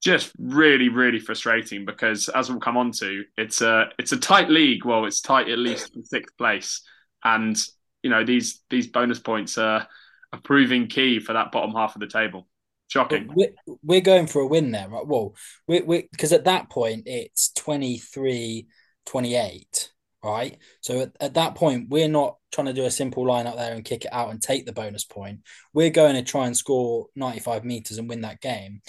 just 0.00 0.30
really 0.38 0.88
really 0.88 1.18
frustrating 1.18 1.84
because 1.84 2.28
as 2.28 2.48
we'll 2.48 2.60
come 2.60 2.76
on 2.76 2.92
to, 2.92 3.24
it's 3.36 3.60
a 3.60 3.90
it's 3.98 4.12
a 4.12 4.18
tight 4.18 4.50
league. 4.50 4.84
Well, 4.84 5.04
it's 5.04 5.20
tight 5.20 5.48
at 5.48 5.58
least 5.58 5.96
in 5.96 6.04
sixth 6.04 6.38
place, 6.38 6.80
and 7.24 7.56
you 8.04 8.10
know 8.10 8.24
these 8.24 8.62
these 8.70 8.86
bonus 8.86 9.18
points 9.18 9.58
are, 9.58 9.88
are 10.32 10.40
proving 10.44 10.86
key 10.86 11.18
for 11.18 11.32
that 11.32 11.50
bottom 11.50 11.74
half 11.74 11.96
of 11.96 12.00
the 12.00 12.06
table. 12.06 12.46
Shocking. 12.88 13.30
We're, 13.34 13.54
we're, 13.82 14.00
going 14.00 14.26
for 14.26 14.40
a 14.40 14.46
win 14.46 14.70
there, 14.70 14.88
right? 14.88 15.06
Well, 15.06 15.34
we 15.66 15.80
because 15.80 16.32
at 16.32 16.44
that 16.44 16.70
point 16.70 17.04
it's 17.06 17.52
23 17.52 18.68
28, 19.06 19.90
right? 20.22 20.58
So 20.80 21.00
at, 21.00 21.12
at 21.20 21.34
that 21.34 21.54
point, 21.54 21.88
we're 21.90 22.08
not 22.08 22.36
trying 22.52 22.66
to 22.66 22.72
do 22.72 22.84
a 22.84 22.90
simple 22.90 23.26
line 23.26 23.46
up 23.46 23.56
there 23.56 23.74
and 23.74 23.84
kick 23.84 24.04
it 24.04 24.12
out 24.12 24.30
and 24.30 24.40
take 24.40 24.66
the 24.66 24.72
bonus 24.72 25.04
point. 25.04 25.40
We're 25.72 25.90
going 25.90 26.14
to 26.14 26.22
try 26.22 26.46
and 26.46 26.56
score 26.56 27.06
95 27.16 27.64
meters 27.64 27.98
and 27.98 28.08
win 28.08 28.22
that 28.22 28.40
game. 28.40 28.80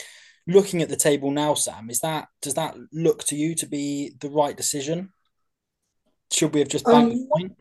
Looking 0.47 0.81
at 0.81 0.89
the 0.89 0.95
table 0.95 1.31
now, 1.31 1.55
Sam, 1.55 1.89
is 1.89 2.01
that 2.01 2.27
does 2.41 2.53
that 2.53 2.75
look 2.93 3.23
to 3.25 3.35
you 3.35 3.55
to 3.55 3.65
be 3.65 4.13
the 4.19 4.29
right 4.29 4.55
decision? 4.55 5.09
Should 6.31 6.53
we 6.53 6.59
have 6.59 6.69
just 6.69 6.85
banked 6.85 7.13
um, 7.13 7.19
the 7.19 7.27
point? 7.31 7.57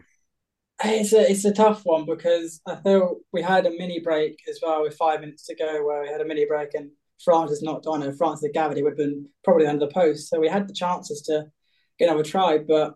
It's 0.82 1.12
a 1.12 1.30
it's 1.30 1.44
a 1.44 1.52
tough 1.52 1.82
one 1.84 2.04
because 2.04 2.60
I 2.66 2.76
feel 2.76 3.20
we 3.32 3.42
had 3.42 3.66
a 3.66 3.70
mini 3.70 4.00
break 4.00 4.40
as 4.48 4.58
well 4.62 4.82
with 4.82 4.96
five 4.96 5.20
minutes 5.20 5.46
to 5.46 5.54
go 5.54 5.84
where 5.84 6.02
we 6.02 6.08
had 6.08 6.20
a 6.20 6.24
mini 6.24 6.46
break 6.46 6.74
and 6.74 6.90
France 7.24 7.52
is 7.52 7.62
knocked 7.62 7.86
on 7.86 8.02
and 8.02 8.16
France 8.18 8.40
the 8.40 8.50
Gavity 8.50 8.82
would 8.82 8.90
have 8.90 8.98
been 8.98 9.28
probably 9.44 9.66
under 9.66 9.86
the 9.86 9.92
post. 9.92 10.28
So 10.28 10.40
we 10.40 10.48
had 10.48 10.68
the 10.68 10.74
chances 10.74 11.22
to 11.22 11.46
get 11.98 12.08
another 12.08 12.24
try, 12.24 12.58
but 12.58 12.94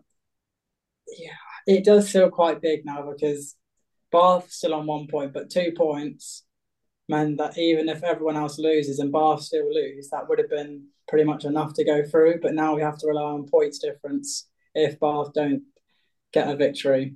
yeah, 1.17 1.31
it 1.67 1.83
does 1.85 2.11
feel 2.11 2.29
quite 2.29 2.61
big 2.61 2.85
now 2.85 3.09
because 3.09 3.55
Bath 4.11 4.51
still 4.51 4.73
on 4.73 4.85
one 4.85 5.07
point, 5.07 5.33
but 5.33 5.49
two 5.49 5.71
points 5.75 6.43
meant 7.07 7.37
that 7.37 7.57
even 7.57 7.89
if 7.89 8.03
everyone 8.03 8.35
else 8.35 8.59
loses 8.59 8.99
and 8.99 9.11
Bath 9.11 9.41
still 9.41 9.73
lose, 9.73 10.09
that 10.09 10.27
would 10.27 10.39
have 10.39 10.49
been 10.49 10.87
pretty 11.07 11.23
much 11.23 11.45
enough 11.45 11.73
to 11.75 11.85
go 11.85 12.03
through. 12.03 12.39
But 12.41 12.53
now 12.53 12.75
we 12.75 12.81
have 12.81 12.97
to 12.99 13.07
rely 13.07 13.23
on 13.23 13.47
points 13.47 13.79
difference 13.79 14.47
if 14.75 14.99
Bath 14.99 15.33
don't 15.33 15.63
get 16.33 16.49
a 16.49 16.55
victory 16.55 17.15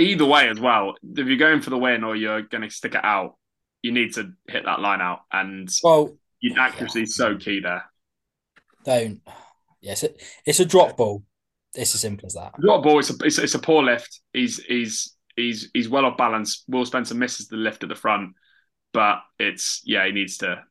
either 0.00 0.24
way 0.24 0.48
as 0.48 0.58
well. 0.58 0.94
If 1.02 1.26
you're 1.26 1.36
going 1.36 1.60
for 1.60 1.70
the 1.70 1.78
win 1.78 2.02
or 2.02 2.16
you're 2.16 2.42
going 2.42 2.62
to 2.62 2.70
stick 2.70 2.94
it 2.94 3.04
out, 3.04 3.36
you 3.82 3.92
need 3.92 4.14
to 4.14 4.32
hit 4.48 4.64
that 4.64 4.80
line 4.80 5.00
out, 5.00 5.20
and 5.32 5.68
well, 5.82 6.14
your 6.40 6.58
accuracy 6.58 7.02
is 7.02 7.16
so 7.16 7.36
key 7.36 7.60
there. 7.60 7.84
Don't. 8.84 9.20
Yes, 9.80 10.02
it, 10.02 10.22
it's 10.44 10.60
a 10.60 10.66
drop 10.66 10.96
ball. 10.96 11.22
It's 11.74 11.94
as 11.94 12.00
simple 12.00 12.26
as 12.26 12.34
that. 12.34 12.60
Drop 12.60 12.82
ball. 12.82 12.98
It's 12.98 13.10
a 13.10 13.14
it's, 13.24 13.38
it's 13.38 13.54
a 13.54 13.58
poor 13.58 13.82
lift. 13.82 14.20
He's 14.32 14.62
he's 14.64 15.16
he's 15.36 15.70
he's 15.72 15.88
well 15.88 16.04
off 16.04 16.18
balance. 16.18 16.64
Will 16.68 16.84
Spencer 16.84 17.14
misses 17.14 17.48
the 17.48 17.56
lift 17.56 17.82
at 17.82 17.88
the 17.88 17.94
front, 17.94 18.34
but 18.92 19.20
it's 19.38 19.80
yeah 19.84 20.04
he 20.04 20.12
needs 20.12 20.38
to 20.38 20.62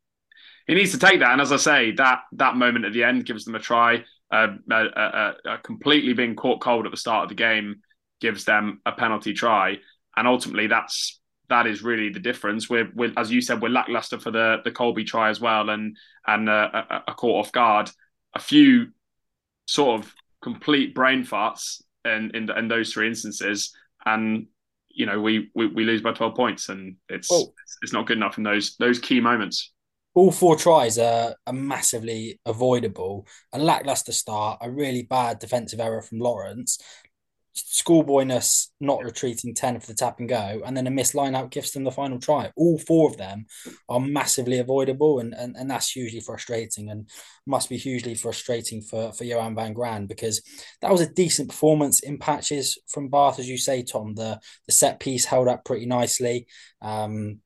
he 0.68 0.76
needs 0.76 0.92
to 0.92 1.00
take 1.00 1.20
that. 1.22 1.32
And 1.32 1.42
as 1.42 1.52
I 1.52 1.58
say, 1.58 1.92
that 1.94 2.20
that 2.34 2.58
moment 2.58 2.86
at 2.86 2.94
the 2.94 3.04
end 3.04 3.26
gives 3.26 3.46
them 3.46 3.56
a 3.56 3.60
try. 3.60 4.04
Uh, 4.32 4.58
uh, 4.70 4.76
uh, 4.76 5.34
uh 5.44 5.58
completely 5.64 6.14
being 6.14 6.36
caught 6.36 6.62
cold 6.62 6.86
at 6.86 6.92
the 6.92 6.98
start 6.98 7.24
of 7.24 7.30
the 7.30 7.36
game 7.36 7.82
gives 8.20 8.46
them 8.46 8.82
a 8.86 8.92
penalty 8.92 9.34
try, 9.34 9.78
and 10.16 10.28
ultimately 10.28 10.68
that's 10.68 11.20
that 11.50 11.68
is 11.68 11.82
really 11.82 12.10
the 12.10 12.20
difference. 12.20 12.70
We're, 12.70 12.90
we're 12.94 13.12
as 13.18 13.32
you 13.32 13.42
said, 13.42 13.62
we're 13.62 13.70
lackluster 13.70 14.20
for 14.20 14.32
the 14.32 14.58
the 14.64 14.72
Kolbe 14.72 15.06
try 15.06 15.30
as 15.30 15.42
well, 15.42 15.70
and 15.70 15.98
and 16.28 16.50
uh, 16.50 16.70
a, 16.74 17.04
a 17.10 17.14
caught 17.14 17.46
off 17.46 17.52
guard. 17.52 17.90
A 18.36 18.40
few 18.40 18.90
sort 19.66 20.00
of 20.00 20.14
complete 20.42 20.94
brain 20.94 21.24
farts 21.24 21.82
in 22.06 22.32
in, 22.34 22.50
in 22.52 22.68
those 22.68 22.94
three 22.94 23.08
instances, 23.08 23.76
and 24.06 24.48
you 24.90 25.06
know 25.06 25.20
we, 25.20 25.50
we 25.56 25.68
we 25.68 25.84
lose 25.84 26.02
by 26.02 26.14
twelve 26.14 26.36
points, 26.36 26.70
and 26.70 26.96
it's 27.10 27.30
oh. 27.32 27.54
it's 27.82 27.94
not 27.94 28.06
good 28.06 28.18
enough 28.18 28.38
in 28.38 28.44
those 28.44 28.76
those 28.78 29.00
key 29.00 29.20
moments 29.20 29.72
all 30.16 30.32
four 30.32 30.56
tries 30.56 30.98
are, 30.98 31.36
are 31.46 31.54
massively 31.54 32.40
avoidable. 32.46 33.28
A 33.54 33.60
lackluster 33.60 34.12
start, 34.12 34.58
a 34.62 34.70
really 34.70 35.04
bad 35.04 35.40
defensive 35.40 35.80
error 35.80 36.02
from 36.02 36.20
Lawrence, 36.20 36.80
schoolboyness 37.66 38.68
not 38.80 39.04
retreating 39.04 39.54
10 39.54 39.80
for 39.80 39.88
the 39.88 39.94
tap 39.94 40.20
and 40.20 40.30
go 40.30 40.62
and 40.66 40.76
then 40.76 40.88
a 40.88 40.92
missed 40.92 41.16
line 41.16 41.36
out 41.36 41.52
gives 41.52 41.72
them 41.72 41.84
the 41.84 41.92
final 41.92 42.20
try. 42.20 42.52
All 42.56 42.78
four 42.80 43.10
of 43.10 43.18
them 43.18 43.46
are 43.88 44.00
massively 44.00 44.60
avoidable 44.60 45.20
and, 45.20 45.34
and, 45.34 45.56
and 45.56 45.70
that's 45.70 45.92
hugely 45.92 46.20
frustrating 46.20 46.90
and 46.90 47.10
must 47.46 47.70
be 47.70 47.78
hugely 47.78 48.16
frustrating 48.16 48.82
for, 48.82 49.12
for 49.12 49.24
Johan 49.24 49.56
van 49.56 49.74
Graan 49.74 50.08
because 50.08 50.42
that 50.82 50.92
was 50.92 51.02
a 51.02 51.14
decent 51.14 51.50
performance 51.50 52.02
in 52.02 52.18
patches 52.18 52.78
from 52.88 53.10
Bath 53.10 53.40
as 53.40 53.50
you 53.50 53.58
say 53.58 53.84
Tom. 53.84 54.16
The 54.16 54.40
the 54.66 54.72
set 54.72 55.00
piece 55.00 55.26
held 55.26 55.48
up 55.48 55.66
pretty 55.66 55.86
nicely. 55.86 56.48
Um, 56.82 57.40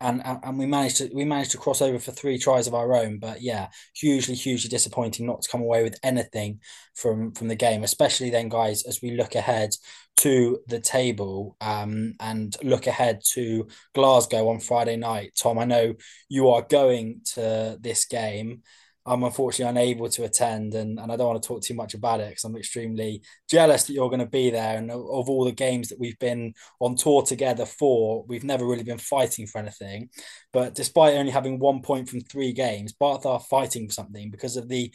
and 0.00 0.22
and 0.24 0.58
we 0.58 0.66
managed 0.66 0.96
to 0.96 1.10
we 1.12 1.24
managed 1.24 1.50
to 1.50 1.58
cross 1.58 1.82
over 1.82 1.98
for 1.98 2.12
three 2.12 2.38
tries 2.38 2.66
of 2.66 2.74
our 2.74 2.94
own 2.94 3.18
but 3.18 3.42
yeah 3.42 3.68
hugely 3.94 4.34
hugely 4.34 4.68
disappointing 4.68 5.26
not 5.26 5.42
to 5.42 5.50
come 5.50 5.60
away 5.60 5.82
with 5.82 5.98
anything 6.02 6.60
from 6.94 7.32
from 7.32 7.48
the 7.48 7.54
game 7.56 7.82
especially 7.84 8.30
then 8.30 8.48
guys 8.48 8.84
as 8.84 9.00
we 9.02 9.12
look 9.12 9.34
ahead 9.34 9.70
to 10.18 10.58
the 10.66 10.80
table 10.80 11.56
um, 11.60 12.14
and 12.18 12.56
look 12.64 12.88
ahead 12.88 13.20
to 13.34 13.68
Glasgow 13.94 14.48
on 14.48 14.58
Friday 14.58 14.96
night. 14.96 15.32
Tom 15.40 15.58
I 15.58 15.64
know 15.64 15.94
you 16.28 16.48
are 16.48 16.62
going 16.62 17.20
to 17.34 17.78
this 17.80 18.04
game 18.04 18.62
I'm 19.08 19.22
unfortunately 19.22 19.70
unable 19.70 20.08
to 20.10 20.24
attend, 20.24 20.74
and, 20.74 21.00
and 21.00 21.10
I 21.10 21.16
don't 21.16 21.28
want 21.28 21.42
to 21.42 21.46
talk 21.46 21.62
too 21.62 21.74
much 21.74 21.94
about 21.94 22.20
it 22.20 22.28
because 22.28 22.44
I'm 22.44 22.56
extremely 22.56 23.22
jealous 23.48 23.84
that 23.84 23.94
you're 23.94 24.10
going 24.10 24.20
to 24.20 24.26
be 24.26 24.50
there. 24.50 24.76
And 24.76 24.90
of, 24.90 25.00
all 25.00 25.44
the 25.44 25.52
games 25.52 25.88
that 25.88 25.98
we've 25.98 26.18
been 26.18 26.54
on 26.80 26.96
tour 26.96 27.22
together 27.22 27.64
for, 27.64 28.24
we've 28.26 28.44
never 28.44 28.66
really 28.66 28.84
been 28.84 28.98
fighting 28.98 29.46
for 29.46 29.58
anything. 29.58 30.10
But 30.52 30.74
despite 30.74 31.16
only 31.16 31.32
having 31.32 31.58
one 31.58 31.80
point 31.80 32.08
from 32.08 32.20
three 32.20 32.52
games, 32.52 32.92
Bath 32.92 33.24
are 33.26 33.40
fighting 33.40 33.88
for 33.88 33.94
something 33.94 34.30
because 34.30 34.56
of 34.56 34.68
the 34.68 34.92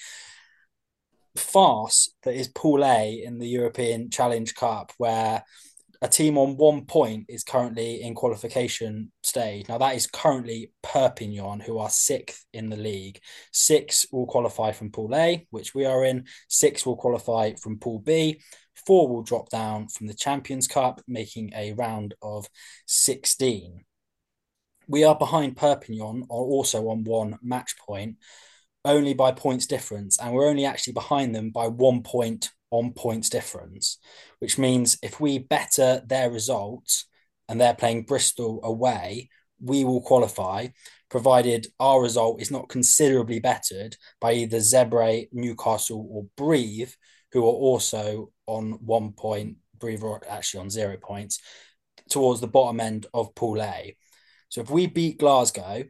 farce 1.36 2.13
that 2.23 2.36
is 2.36 2.47
Pool 2.49 2.86
A 2.86 3.23
in 3.26 3.39
the 3.39 3.47
European 3.47 4.10
Challenge 4.10 4.54
Cup, 4.54 4.91
where 4.97 5.43
a 6.03 6.07
team 6.09 6.37
on 6.37 6.57
one 6.57 6.83
point 6.83 7.27
is 7.29 7.45
currently 7.45 8.01
in 8.01 8.13
qualification 8.13 9.09
stage. 9.23 9.69
Now 9.69 9.77
that 9.77 9.95
is 9.95 10.05
currently 10.05 10.73
Perpignan, 10.83 11.61
who 11.61 11.77
are 11.77 11.89
sixth 11.89 12.45
in 12.51 12.69
the 12.69 12.75
league. 12.75 13.21
Six 13.53 14.05
will 14.11 14.27
qualify 14.27 14.73
from 14.73 14.91
Pool 14.91 15.15
A, 15.15 15.47
which 15.49 15.73
we 15.73 15.85
are 15.85 16.03
in. 16.03 16.25
Six 16.49 16.85
will 16.85 16.97
qualify 16.97 17.53
from 17.53 17.79
Pool 17.79 17.99
B. 17.99 18.41
Four 18.85 19.07
will 19.07 19.23
drop 19.23 19.49
down 19.49 19.87
from 19.87 20.07
the 20.07 20.13
Champions 20.13 20.67
Cup, 20.67 20.99
making 21.07 21.53
a 21.55 21.71
round 21.71 22.15
of 22.21 22.49
16. 22.85 23.85
We 24.89 25.05
are 25.05 25.17
behind 25.17 25.55
Perpignan, 25.55 26.23
are 26.23 26.25
also 26.29 26.89
on 26.89 27.05
one 27.05 27.39
match 27.41 27.77
point, 27.77 28.17
only 28.83 29.13
by 29.13 29.31
points 29.31 29.67
difference, 29.67 30.19
and 30.19 30.33
we're 30.33 30.49
only 30.49 30.65
actually 30.65 30.93
behind 30.93 31.33
them 31.33 31.51
by 31.51 31.67
one 31.67 32.03
point 32.03 32.51
on 32.73 32.91
points 32.91 33.29
difference, 33.29 33.99
which 34.39 34.57
means 34.57 34.97
if 35.03 35.19
we 35.19 35.38
better 35.38 36.01
their 36.07 36.31
results 36.31 37.05
and 37.47 37.62
they're 37.62 37.75
playing 37.75 38.03
Bristol 38.03 38.59
away, 38.63 39.29
we 39.62 39.86
will 39.86 40.01
qualify, 40.01 40.67
provided 41.07 41.67
our 41.79 42.01
result 42.01 42.41
is 42.41 42.49
not 42.49 42.69
considerably 42.69 43.39
bettered 43.39 43.95
by 44.19 44.33
either 44.33 44.57
Zebre, 44.57 45.27
Newcastle, 45.31 46.07
or 46.09 46.25
Brive, 46.36 46.97
who 47.31 47.43
are 47.43 47.59
also 47.69 48.31
on 48.47 48.71
one 48.83 49.12
point, 49.12 49.57
Brive 49.77 50.03
are 50.03 50.21
actually 50.27 50.62
on 50.62 50.71
zero 50.71 50.97
points, 50.97 51.39
towards 52.09 52.41
the 52.41 52.47
bottom 52.47 52.79
end 52.79 53.05
of 53.13 53.36
Pool 53.36 53.62
A. 53.62 53.95
So 54.49 54.62
if 54.62 54.71
we 54.71 54.88
beat 54.88 55.19
Glasgow 55.19 55.83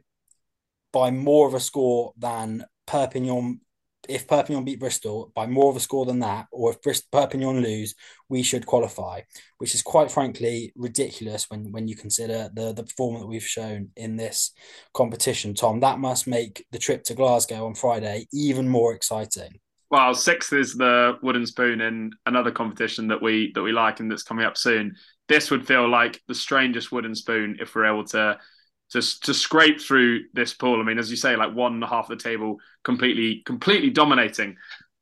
by 0.92 1.10
more 1.10 1.48
of 1.48 1.54
a 1.54 1.60
score 1.60 2.12
than 2.18 2.66
Perpignan 2.86 3.60
if 4.08 4.26
Perpignan 4.26 4.64
beat 4.64 4.80
Bristol 4.80 5.32
by 5.34 5.46
more 5.46 5.70
of 5.70 5.76
a 5.76 5.80
score 5.80 6.04
than 6.04 6.20
that, 6.20 6.46
or 6.50 6.70
if 6.70 6.80
Brist- 6.80 7.10
Perpignan 7.12 7.62
lose, 7.62 7.94
we 8.28 8.42
should 8.42 8.66
qualify, 8.66 9.20
which 9.58 9.74
is 9.74 9.82
quite 9.82 10.10
frankly 10.10 10.72
ridiculous 10.76 11.50
when 11.50 11.72
when 11.72 11.88
you 11.88 11.96
consider 11.96 12.50
the 12.52 12.72
the 12.72 12.84
performance 12.84 13.22
that 13.22 13.28
we've 13.28 13.42
shown 13.42 13.90
in 13.96 14.16
this 14.16 14.52
competition. 14.92 15.54
Tom, 15.54 15.80
that 15.80 15.98
must 15.98 16.26
make 16.26 16.66
the 16.72 16.78
trip 16.78 17.04
to 17.04 17.14
Glasgow 17.14 17.66
on 17.66 17.74
Friday 17.74 18.26
even 18.32 18.68
more 18.68 18.94
exciting. 18.94 19.60
Well, 19.90 20.14
sixth 20.14 20.52
is 20.52 20.74
the 20.74 21.18
wooden 21.22 21.46
spoon 21.46 21.80
in 21.80 22.10
another 22.26 22.50
competition 22.50 23.06
that 23.08 23.22
we 23.22 23.52
that 23.54 23.62
we 23.62 23.72
like 23.72 24.00
and 24.00 24.10
that's 24.10 24.22
coming 24.22 24.44
up 24.44 24.56
soon. 24.56 24.96
This 25.28 25.50
would 25.50 25.66
feel 25.66 25.88
like 25.88 26.20
the 26.26 26.34
strangest 26.34 26.90
wooden 26.90 27.14
spoon 27.14 27.56
if 27.60 27.74
we're 27.74 27.86
able 27.86 28.04
to 28.06 28.38
to 28.94 29.20
to 29.20 29.34
scrape 29.34 29.80
through 29.80 30.24
this 30.34 30.54
pool. 30.54 30.80
I 30.80 30.84
mean, 30.84 30.98
as 30.98 31.10
you 31.10 31.16
say, 31.16 31.34
like 31.34 31.52
one 31.52 31.74
and 31.74 31.82
a 31.82 31.86
half 31.86 32.08
of 32.08 32.16
the 32.16 32.22
table, 32.22 32.58
completely 32.84 33.42
completely 33.44 33.90
dominating. 33.90 34.56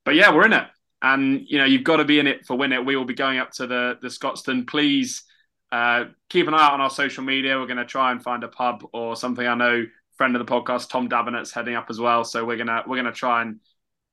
But 0.05 0.15
yeah, 0.15 0.35
we're 0.35 0.47
in 0.47 0.55
it, 0.55 0.67
and 1.03 1.43
you 1.47 1.59
know 1.59 1.67
you've 1.67 1.85
got 1.85 1.99
to 1.99 2.05
be 2.05 2.19
in 2.19 2.27
it 2.27 2.47
for 2.47 2.57
win 2.57 2.73
it. 2.73 2.85
We 2.85 2.97
will 2.97 3.05
be 3.05 3.15
going 3.15 3.39
up 3.39 3.51
to 3.53 3.67
the 3.67 3.99
the 4.01 4.09
Scotstoun. 4.09 4.67
Please 4.67 5.25
uh, 5.71 6.07
keep 6.31 6.49
an 6.49 6.55
eye 6.55 6.65
out 6.65 6.73
on 6.73 6.81
our 6.81 6.91
social 6.91 7.23
media. 7.23 7.59
We're 7.59 7.67
going 7.67 7.77
to 7.79 7.85
try 7.85 8.13
and 8.13 8.23
find 8.23 8.45
a 8.45 8.49
pub 8.49 8.85
or 8.93 9.15
something. 9.15 9.47
I 9.47 9.55
know 9.55 9.85
friend 10.17 10.35
of 10.35 10.45
the 10.45 10.51
podcast 10.51 10.89
Tom 10.89 11.09
Dabinet's 11.09 11.53
heading 11.53 11.75
up 11.75 11.87
as 11.91 12.01
well, 12.01 12.25
so 12.25 12.47
we're 12.47 12.57
gonna 12.57 12.83
we're 12.87 12.97
gonna 12.97 13.13
try 13.13 13.43
and 13.43 13.61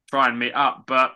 try 0.10 0.28
and 0.28 0.38
meet 0.38 0.54
up. 0.54 0.84
But 0.88 1.14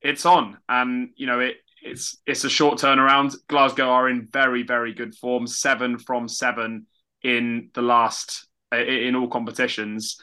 it's 0.00 0.24
on, 0.24 0.56
and 0.70 1.10
you 1.16 1.26
know 1.26 1.40
it 1.40 1.56
it's 1.82 2.16
it's 2.26 2.44
a 2.44 2.50
short 2.50 2.78
turnaround. 2.78 3.34
Glasgow 3.48 3.90
are 3.90 4.08
in 4.08 4.26
very 4.32 4.62
very 4.62 4.94
good 4.94 5.14
form, 5.14 5.46
seven 5.46 5.98
from 5.98 6.28
seven 6.28 6.86
in 7.22 7.70
the 7.74 7.82
last 7.82 8.46
uh, 8.72 8.78
in 8.78 9.14
all 9.16 9.28
competitions, 9.28 10.18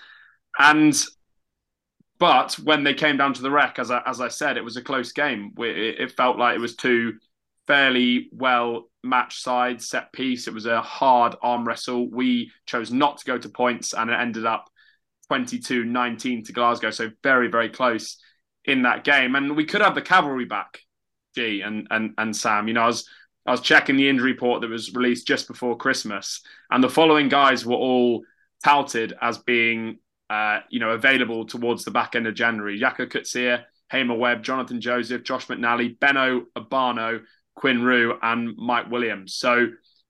and 0.57 0.95
but 2.19 2.53
when 2.55 2.83
they 2.83 2.93
came 2.93 3.17
down 3.17 3.33
to 3.33 3.41
the 3.41 3.51
Rec, 3.51 3.77
as 3.77 3.91
I, 3.91 4.01
as 4.05 4.21
I 4.21 4.27
said, 4.27 4.57
it 4.57 4.63
was 4.63 4.77
a 4.77 4.81
close 4.81 5.11
game. 5.11 5.53
It 5.57 6.11
felt 6.13 6.37
like 6.37 6.55
it 6.55 6.61
was 6.61 6.75
two 6.75 7.13
fairly 7.67 8.29
well 8.31 8.89
matched 9.03 9.41
sides, 9.41 9.89
set 9.89 10.11
piece. 10.13 10.47
It 10.47 10.53
was 10.53 10.65
a 10.65 10.81
hard 10.81 11.35
arm 11.41 11.67
wrestle. 11.67 12.09
We 12.09 12.51
chose 12.65 12.91
not 12.91 13.17
to 13.17 13.25
go 13.25 13.37
to 13.37 13.49
points, 13.49 13.93
and 13.93 14.09
it 14.09 14.19
ended 14.19 14.45
up 14.45 14.69
22 15.27 15.85
19 15.85 16.45
to 16.45 16.53
Glasgow. 16.53 16.89
So 16.89 17.11
very, 17.21 17.49
very 17.49 17.69
close 17.69 18.17
in 18.65 18.83
that 18.83 19.03
game. 19.03 19.35
And 19.35 19.55
we 19.55 19.65
could 19.65 19.81
have 19.81 19.95
the 19.95 20.01
cavalry 20.01 20.45
back, 20.45 20.79
G 21.35 21.61
and 21.61 21.87
and 21.91 22.13
and 22.17 22.35
Sam. 22.35 22.67
You 22.67 22.73
know, 22.73 22.83
I 22.83 22.87
was 22.87 23.07
I 23.47 23.51
was 23.51 23.61
checking 23.61 23.95
the 23.95 24.09
injury 24.09 24.33
report 24.33 24.61
that 24.61 24.69
was 24.69 24.93
released 24.93 25.25
just 25.25 25.47
before 25.47 25.77
Christmas, 25.77 26.41
and 26.69 26.83
the 26.83 26.89
following 26.89 27.29
guys 27.29 27.65
were 27.65 27.75
all 27.75 28.23
touted 28.63 29.13
as 29.21 29.37
being 29.37 29.99
uh, 30.29 30.59
you 30.69 30.79
know 30.79 30.89
available 30.89 31.45
towards 31.45 31.85
the 31.85 31.91
back 31.91 32.15
end 32.15 32.27
of 32.27 32.35
January. 32.35 32.79
Jaco 32.79 33.07
Coetzee, 33.07 33.63
Hamer 33.89 34.15
Webb, 34.15 34.43
Jonathan 34.43 34.81
Joseph, 34.81 35.23
Josh 35.23 35.47
McNally, 35.47 35.97
Beno 35.97 36.43
Obano, 36.57 37.21
Quinn 37.55 37.81
Roux, 37.81 38.19
and 38.21 38.55
Mike 38.57 38.91
Williams. 38.91 39.33
So 39.35 39.67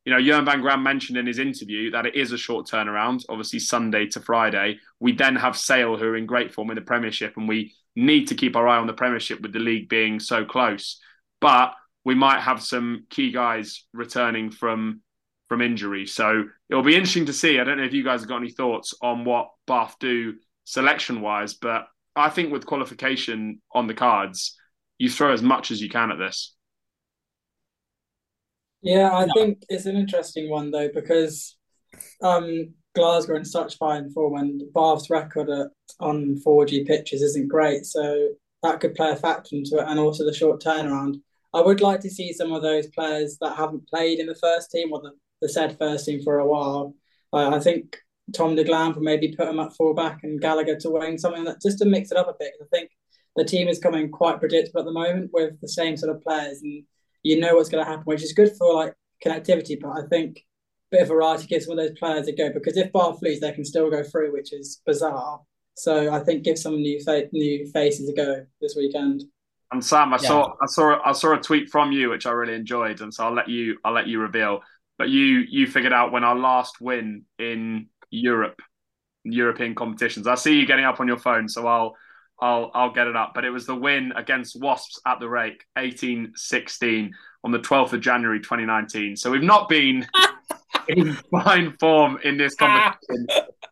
you 0.07 0.13
know, 0.13 0.19
Johan 0.19 0.45
van 0.45 0.61
Graan 0.61 0.81
mentioned 0.81 1.17
in 1.17 1.27
his 1.27 1.37
interview 1.37 1.91
that 1.91 2.05
it 2.05 2.15
is 2.15 2.31
a 2.31 2.37
short 2.37 2.65
turnaround, 2.65 3.25
obviously 3.27 3.59
Sunday 3.59 4.05
to 4.05 4.21
Friday. 4.21 4.79
We 5.01 5.11
then 5.11 5.35
have 5.35 5.57
Sale, 5.57 5.97
who 5.97 6.05
are 6.05 6.15
in 6.15 6.25
great 6.25 6.53
form 6.53 6.69
in 6.69 6.75
the 6.75 6.81
Premiership, 6.81 7.35
and 7.35 7.45
we 7.45 7.73
need 7.93 8.29
to 8.29 8.35
keep 8.35 8.55
our 8.55 8.69
eye 8.69 8.77
on 8.77 8.87
the 8.87 8.93
Premiership 8.93 9.41
with 9.41 9.51
the 9.51 9.59
league 9.59 9.89
being 9.89 10.21
so 10.21 10.45
close. 10.45 11.01
But 11.41 11.73
we 12.07 12.15
might 12.15 12.39
have 12.39 12.63
some 12.63 13.05
key 13.09 13.33
guys 13.33 13.83
returning 13.91 14.49
from 14.49 15.01
from 15.49 15.61
injury, 15.61 16.05
so 16.05 16.45
it'll 16.69 16.81
be 16.81 16.95
interesting 16.95 17.25
to 17.25 17.33
see. 17.33 17.59
I 17.59 17.65
don't 17.65 17.77
know 17.77 17.83
if 17.83 17.93
you 17.93 18.03
guys 18.03 18.21
have 18.21 18.29
got 18.29 18.37
any 18.37 18.49
thoughts 18.49 18.93
on 19.01 19.25
what 19.25 19.49
Bath 19.65 19.97
do 19.99 20.35
selection 20.63 21.19
wise, 21.19 21.53
but 21.55 21.85
I 22.15 22.29
think 22.29 22.53
with 22.53 22.65
qualification 22.65 23.61
on 23.73 23.87
the 23.87 23.93
cards, 23.93 24.57
you 24.97 25.09
throw 25.09 25.33
as 25.33 25.41
much 25.41 25.69
as 25.69 25.81
you 25.81 25.89
can 25.89 26.09
at 26.11 26.17
this. 26.17 26.55
Yeah, 28.81 29.13
I 29.13 29.27
think 29.35 29.63
it's 29.67 29.85
an 29.85 29.97
interesting 29.97 30.49
one 30.49 30.71
though 30.71 30.89
because 30.93 31.57
um, 32.23 32.73
Glasgow 32.95 33.35
in 33.35 33.43
such 33.43 33.75
fine 33.75 34.11
form 34.11 34.35
and 34.35 34.61
Bath's 34.73 35.09
record 35.09 35.49
at, 35.49 35.67
on 35.99 36.39
4G 36.45 36.87
pitches 36.87 37.21
isn't 37.21 37.49
great, 37.49 37.85
so 37.85 38.29
that 38.63 38.79
could 38.79 38.95
play 38.95 39.11
a 39.11 39.17
factor 39.17 39.57
into 39.57 39.79
it, 39.79 39.85
and 39.89 39.99
also 39.99 40.23
the 40.23 40.33
short 40.33 40.63
turnaround. 40.63 41.19
I 41.53 41.61
would 41.61 41.81
like 41.81 42.01
to 42.01 42.09
see 42.09 42.33
some 42.33 42.51
of 42.51 42.61
those 42.61 42.87
players 42.87 43.37
that 43.41 43.55
haven't 43.55 43.87
played 43.87 44.19
in 44.19 44.27
the 44.27 44.35
first 44.35 44.69
team 44.71 44.91
or 44.91 45.01
the, 45.01 45.11
the 45.41 45.49
said 45.49 45.77
first 45.77 46.05
team 46.05 46.21
for 46.23 46.39
a 46.39 46.47
while. 46.47 46.93
I 47.33 47.59
think 47.59 47.97
Tom 48.33 48.55
de 48.55 48.63
Glamp 48.63 48.95
will 48.95 49.03
maybe 49.03 49.35
put 49.35 49.47
him 49.47 49.59
at 49.59 49.75
full 49.75 49.93
back 49.93 50.19
and 50.23 50.41
Gallagher 50.41 50.75
to 50.77 50.89
wing, 50.89 51.17
something 51.17 51.45
that 51.45 51.61
just 51.61 51.79
to 51.79 51.85
mix 51.85 52.11
it 52.11 52.17
up 52.17 52.27
a 52.27 52.35
bit. 52.37 52.53
I 52.61 52.65
think 52.71 52.89
the 53.35 53.45
team 53.45 53.67
is 53.67 53.79
coming 53.79 54.09
quite 54.11 54.39
predictable 54.39 54.81
at 54.81 54.85
the 54.85 54.91
moment 54.91 55.29
with 55.33 55.59
the 55.61 55.67
same 55.67 55.95
sort 55.95 56.15
of 56.15 56.21
players 56.23 56.61
and 56.61 56.83
you 57.23 57.39
know 57.39 57.55
what's 57.55 57.69
going 57.69 57.83
to 57.83 57.89
happen, 57.89 58.05
which 58.05 58.23
is 58.23 58.33
good 58.33 58.51
for 58.57 58.73
like 58.73 58.93
connectivity. 59.23 59.79
But 59.79 59.91
I 59.91 60.07
think 60.09 60.37
a 60.37 60.97
bit 60.97 61.01
of 61.03 61.07
variety 61.09 61.47
gives 61.47 61.65
some 61.65 61.77
of 61.77 61.85
those 61.85 61.97
players 61.97 62.27
a 62.27 62.33
go 62.33 62.51
because 62.51 62.77
if 62.77 62.91
Bath 62.91 63.19
lose, 63.21 63.39
they 63.39 63.51
can 63.51 63.65
still 63.65 63.89
go 63.89 64.03
through, 64.03 64.33
which 64.33 64.53
is 64.53 64.81
bizarre. 64.85 65.41
So 65.75 66.11
I 66.11 66.19
think 66.19 66.43
give 66.43 66.57
some 66.57 66.81
new 66.81 66.99
fa- 67.03 67.29
new 67.31 67.67
faces 67.71 68.09
a 68.09 68.13
go 68.13 68.45
this 68.59 68.75
weekend. 68.75 69.23
And 69.71 69.83
Sam, 69.83 70.13
I 70.13 70.17
yeah. 70.21 70.27
saw 70.27 70.53
I 70.61 70.65
saw 70.65 70.99
I 71.03 71.11
saw 71.11 71.33
a 71.33 71.41
tweet 71.41 71.69
from 71.69 71.91
you 71.91 72.09
which 72.09 72.25
I 72.25 72.31
really 72.31 72.55
enjoyed, 72.55 73.01
and 73.01 73.13
so 73.13 73.25
I'll 73.25 73.33
let 73.33 73.49
you 73.49 73.77
I'll 73.83 73.93
let 73.93 74.07
you 74.07 74.19
reveal. 74.19 74.61
But 74.97 75.09
you 75.09 75.43
you 75.49 75.67
figured 75.67 75.93
out 75.93 76.11
when 76.11 76.23
our 76.23 76.35
last 76.35 76.79
win 76.79 77.25
in 77.37 77.87
Europe, 78.09 78.61
European 79.23 79.75
competitions. 79.75 80.27
I 80.27 80.35
see 80.35 80.59
you 80.59 80.65
getting 80.65 80.85
up 80.85 80.99
on 80.99 81.07
your 81.07 81.17
phone, 81.17 81.49
so 81.49 81.67
I'll 81.67 81.95
I'll 82.39 82.71
I'll 82.73 82.93
get 82.93 83.07
it 83.07 83.15
up. 83.15 83.33
But 83.35 83.43
it 83.43 83.49
was 83.49 83.65
the 83.65 83.75
win 83.75 84.13
against 84.15 84.59
Wasps 84.59 85.01
at 85.05 85.19
the 85.19 85.27
Rake, 85.27 85.63
18-16 85.77 87.11
on 87.43 87.51
the 87.51 87.59
12th 87.59 87.93
of 87.93 88.01
January 88.01 88.39
2019. 88.39 89.15
So 89.15 89.31
we've 89.31 89.43
not 89.43 89.67
been 89.69 90.07
in 90.87 91.13
fine 91.31 91.75
form 91.79 92.19
in 92.23 92.37
this 92.37 92.55
ah. 92.61 92.97
competition. 93.07 93.27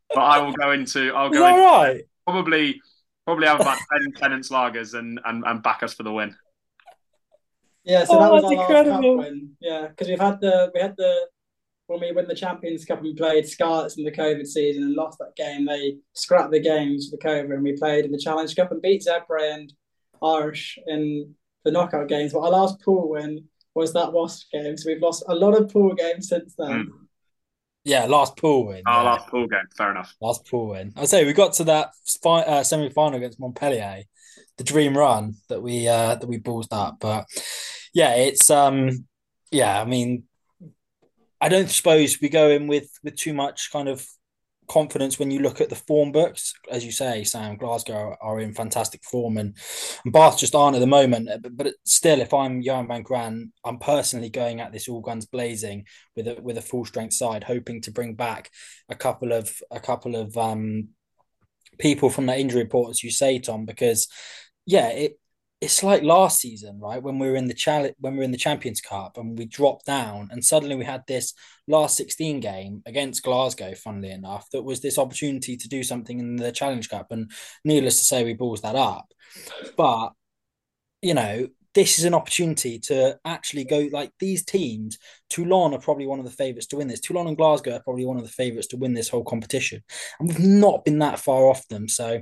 but 0.10 0.22
I 0.22 0.40
will 0.40 0.54
go 0.54 0.72
into 0.72 1.14
I'll 1.14 1.30
go 1.30 1.48
into, 1.48 1.62
right? 1.62 2.04
probably 2.26 2.82
probably 3.26 3.48
have 3.48 3.60
about 3.60 3.80
10 3.92 4.14
Tennent's 4.14 4.50
lagers 4.50 4.94
and, 4.98 5.20
and 5.26 5.44
and 5.46 5.62
back 5.64 5.84
us 5.84 5.94
for 5.94 6.04
the 6.04 6.12
win. 6.12 6.36
Yeah, 7.84 8.04
so 8.04 8.20
that 8.20 8.32
oh, 8.32 8.36
was 8.36 8.44
our 8.46 8.54
incredible. 8.54 9.18
last 9.18 9.26
cup 9.26 9.32
win. 9.32 9.52
Yeah, 9.60 9.88
because 9.88 10.08
we've 10.08 10.20
had 10.20 10.42
the 10.42 10.72
we 10.74 10.82
had 10.82 10.96
the 10.98 11.28
when 11.88 12.00
we 12.00 12.12
win 12.12 12.28
the 12.28 12.36
Champions 12.36 12.84
Cup 12.86 13.04
and 13.04 13.16
played 13.16 13.48
Scarlets 13.48 13.98
in 13.98 14.04
the 14.04 14.12
COVID 14.12 14.48
season 14.48 14.84
and 14.84 14.94
lost 14.94 15.20
that 15.20 15.36
game, 15.36 15.66
they 15.66 15.98
scrapped 16.14 16.52
the 16.52 16.60
games 16.60 17.10
for 17.10 17.18
the 17.18 17.24
COVID 17.24 17.54
and 17.54 17.64
we 17.64 17.78
played 17.78 18.06
in 18.06 18.12
the 18.12 18.18
Challenge 18.18 18.56
Cup 18.56 18.72
and 18.72 18.82
beat 18.82 19.06
Zebre 19.06 19.54
and 19.54 19.72
Irish 20.24 20.80
in 20.88 21.36
the 21.64 21.72
knockout 21.72 22.08
games. 22.08 22.34
But 22.34 22.40
our 22.40 22.50
last 22.50 22.82
pool 22.82 23.10
win 23.10 23.46
was 23.76 23.94
that 23.94 24.14
Wasp 24.14 24.48
game. 24.52 24.78
So 24.78 24.90
we've 24.90 25.02
lost 25.02 25.24
a 25.28 25.36
lot 25.36 25.54
of 25.54 25.72
pool 25.72 25.94
games 25.94 26.30
since 26.30 26.56
then. 26.58 26.88
Mm. 26.88 27.05
Yeah, 27.86 28.06
last 28.06 28.36
pool 28.36 28.66
win. 28.66 28.82
Oh, 28.88 28.92
yeah. 28.92 29.02
last 29.04 29.28
pool 29.28 29.48
game. 29.48 29.60
Fair 29.78 29.92
enough. 29.92 30.16
Last 30.20 30.50
pool 30.50 30.70
win. 30.70 30.92
I 30.98 31.06
say 31.06 31.24
we 31.24 31.34
got 31.34 31.54
to 31.54 31.64
that 31.66 31.92
uh, 32.26 32.64
semi 32.64 32.90
final 32.90 33.18
against 33.18 33.40
Montpellier, 33.40 34.02
the 34.58 34.64
dream 34.64 34.98
run 34.98 35.36
that 35.50 35.62
we 35.62 35.88
uh, 35.88 36.16
that 36.16 36.28
we 36.28 36.40
ballsed 36.40 36.74
up. 36.74 36.98
But 37.00 37.26
yeah, 37.94 38.16
it's 38.16 38.50
um 38.50 39.06
yeah. 39.52 39.80
I 39.80 39.86
mean, 39.86 40.24
I 41.40 41.48
don't 41.48 41.70
suppose 41.70 42.20
we 42.20 42.28
go 42.28 42.50
in 42.50 42.66
with 42.66 42.90
with 43.04 43.18
too 43.18 43.36
much 43.36 43.72
kind 43.72 43.88
of 43.88 44.04
confidence 44.68 45.20
when 45.20 45.32
you 45.32 45.40
look 45.40 45.62
at 45.62 45.70
the 45.70 45.76
form 45.76 46.12
books. 46.12 46.54
As 46.70 46.86
you 46.86 46.92
say, 46.92 47.24
Sam, 47.24 47.58
Glasgow 47.58 48.16
are 48.22 48.40
in 48.40 48.54
fantastic 48.54 49.04
form 49.04 49.38
and, 49.38 49.58
and 50.04 50.14
Bath 50.14 50.38
just 50.38 50.56
aren't 50.56 50.76
at 50.76 50.80
the 50.80 50.88
moment. 50.88 51.30
But, 51.42 51.58
but 51.58 51.74
still, 51.86 52.22
if 52.22 52.34
I'm 52.34 52.62
Johan 52.62 52.88
van 52.88 53.04
Graan, 53.04 53.52
I'm 53.64 53.80
personally 53.80 54.30
going 54.30 54.60
at 54.60 54.72
this 54.72 54.88
all 54.88 55.02
guns 55.02 55.26
blazing 55.26 55.86
with 56.16 56.28
a 56.28 56.40
with 56.42 56.58
a 56.58 56.62
full 56.62 56.86
strength 56.86 57.14
side, 57.14 57.44
hoping 57.44 57.82
to 57.82 57.92
bring 57.92 58.16
back 58.16 58.52
a 58.90 58.96
couple 58.96 59.32
of 59.32 59.62
a 59.72 59.80
couple 59.80 60.16
of 60.16 60.38
um, 60.38 60.90
people 61.80 62.10
from 62.10 62.26
the 62.26 62.38
injury 62.38 62.64
report, 62.64 62.92
as 62.92 63.04
you 63.04 63.12
say, 63.12 63.40
Tom, 63.40 63.66
because 63.66 64.08
yeah, 64.66 64.90
it 64.90 65.20
it's 65.62 65.82
like 65.82 66.04
last 66.04 66.42
season, 66.42 66.80
right? 66.80 67.02
When 67.02 67.18
we 67.18 67.30
were 67.30 67.38
in 67.38 67.48
the 67.48 67.54
challenge, 67.54 67.96
when 68.00 68.14
we 68.14 68.20
were 68.20 68.26
in 68.26 68.32
the 68.32 68.38
Champions 68.38 68.82
Cup, 68.82 69.18
and 69.18 69.38
we 69.38 69.46
dropped 69.46 69.86
down, 69.86 70.28
and 70.32 70.44
suddenly 70.44 70.76
we 70.76 70.86
had 70.86 71.04
this 71.08 71.34
last 71.68 71.96
sixteen 71.96 72.40
game 72.40 72.84
against 72.86 73.24
Glasgow. 73.24 73.74
Funnily 73.74 74.12
enough, 74.12 74.50
that 74.52 74.64
was 74.64 74.82
this 74.82 74.98
opportunity 74.98 75.56
to 75.58 75.68
do 75.68 75.82
something 75.82 76.20
in 76.20 76.36
the 76.36 76.52
Challenge 76.52 76.90
Cup, 76.90 77.08
and 77.12 77.32
needless 77.64 77.98
to 78.00 78.04
say, 78.04 78.24
we 78.24 78.34
balls 78.34 78.62
that 78.62 78.76
up. 78.76 79.12
But 79.78 80.10
you 81.02 81.14
know, 81.14 81.48
this 81.74 82.00
is 82.00 82.06
an 82.06 82.14
opportunity 82.14 82.78
to 82.80 83.18
actually 83.24 83.64
go 83.64 83.88
like 83.92 84.12
these 84.20 84.44
teams. 84.44 84.98
Toulon 85.30 85.74
are 85.74 85.80
probably 85.80 86.06
one 86.06 86.20
of 86.20 86.26
the 86.26 86.32
favourites 86.32 86.68
to 86.68 86.78
win 86.78 86.88
this. 86.90 87.00
Toulon 87.00 87.28
and 87.28 87.38
Glasgow 87.38 87.76
are 87.76 87.84
probably 87.84 88.06
one 88.06 88.18
of 88.18 88.24
the 88.24 88.30
favourites 88.30 88.68
to 88.68 88.78
win 88.78 88.94
this 88.94 89.10
whole 89.10 89.24
competition, 89.24 89.82
and 90.20 90.28
we've 90.28 90.40
not 90.40 90.84
been 90.84 91.00
that 91.00 91.20
far 91.20 91.48
off 91.48 91.66
them. 91.70 91.88
So 91.88 92.22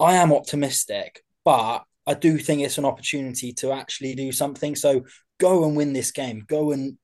I 0.00 0.16
am 0.16 0.32
optimistic, 0.32 1.22
but 1.44 1.84
I 2.06 2.14
do 2.14 2.38
think 2.38 2.62
it's 2.62 2.78
an 2.78 2.84
opportunity 2.84 3.52
to 3.54 3.72
actually 3.72 4.14
do 4.14 4.32
something. 4.32 4.76
So 4.76 5.04
go 5.38 5.64
and 5.64 5.76
win 5.76 5.92
this 5.92 6.10
game. 6.10 6.44
Go 6.46 6.72
and 6.72 6.98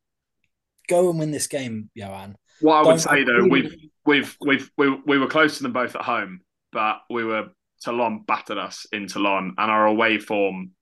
go 0.88 1.10
and 1.10 1.18
win 1.18 1.30
this 1.30 1.46
game, 1.46 1.90
Johan. 1.94 2.36
What 2.60 2.74
I 2.74 2.82
Don't 2.82 2.92
would 2.92 3.00
say 3.00 3.24
though, 3.24 3.46
we've 3.48 3.74
we've 4.04 4.36
we've 4.40 4.70
we, 4.76 4.90
we 5.06 5.18
were 5.18 5.26
close 5.26 5.56
to 5.56 5.62
them 5.62 5.72
both 5.72 5.96
at 5.96 6.02
home, 6.02 6.40
but 6.72 6.98
we 7.08 7.24
were 7.24 7.48
Toulon 7.82 8.24
battered 8.26 8.58
us 8.58 8.86
in 8.92 9.06
Toulon, 9.06 9.54
and 9.56 9.70
our 9.70 9.86
away 9.86 10.18
form 10.18 10.72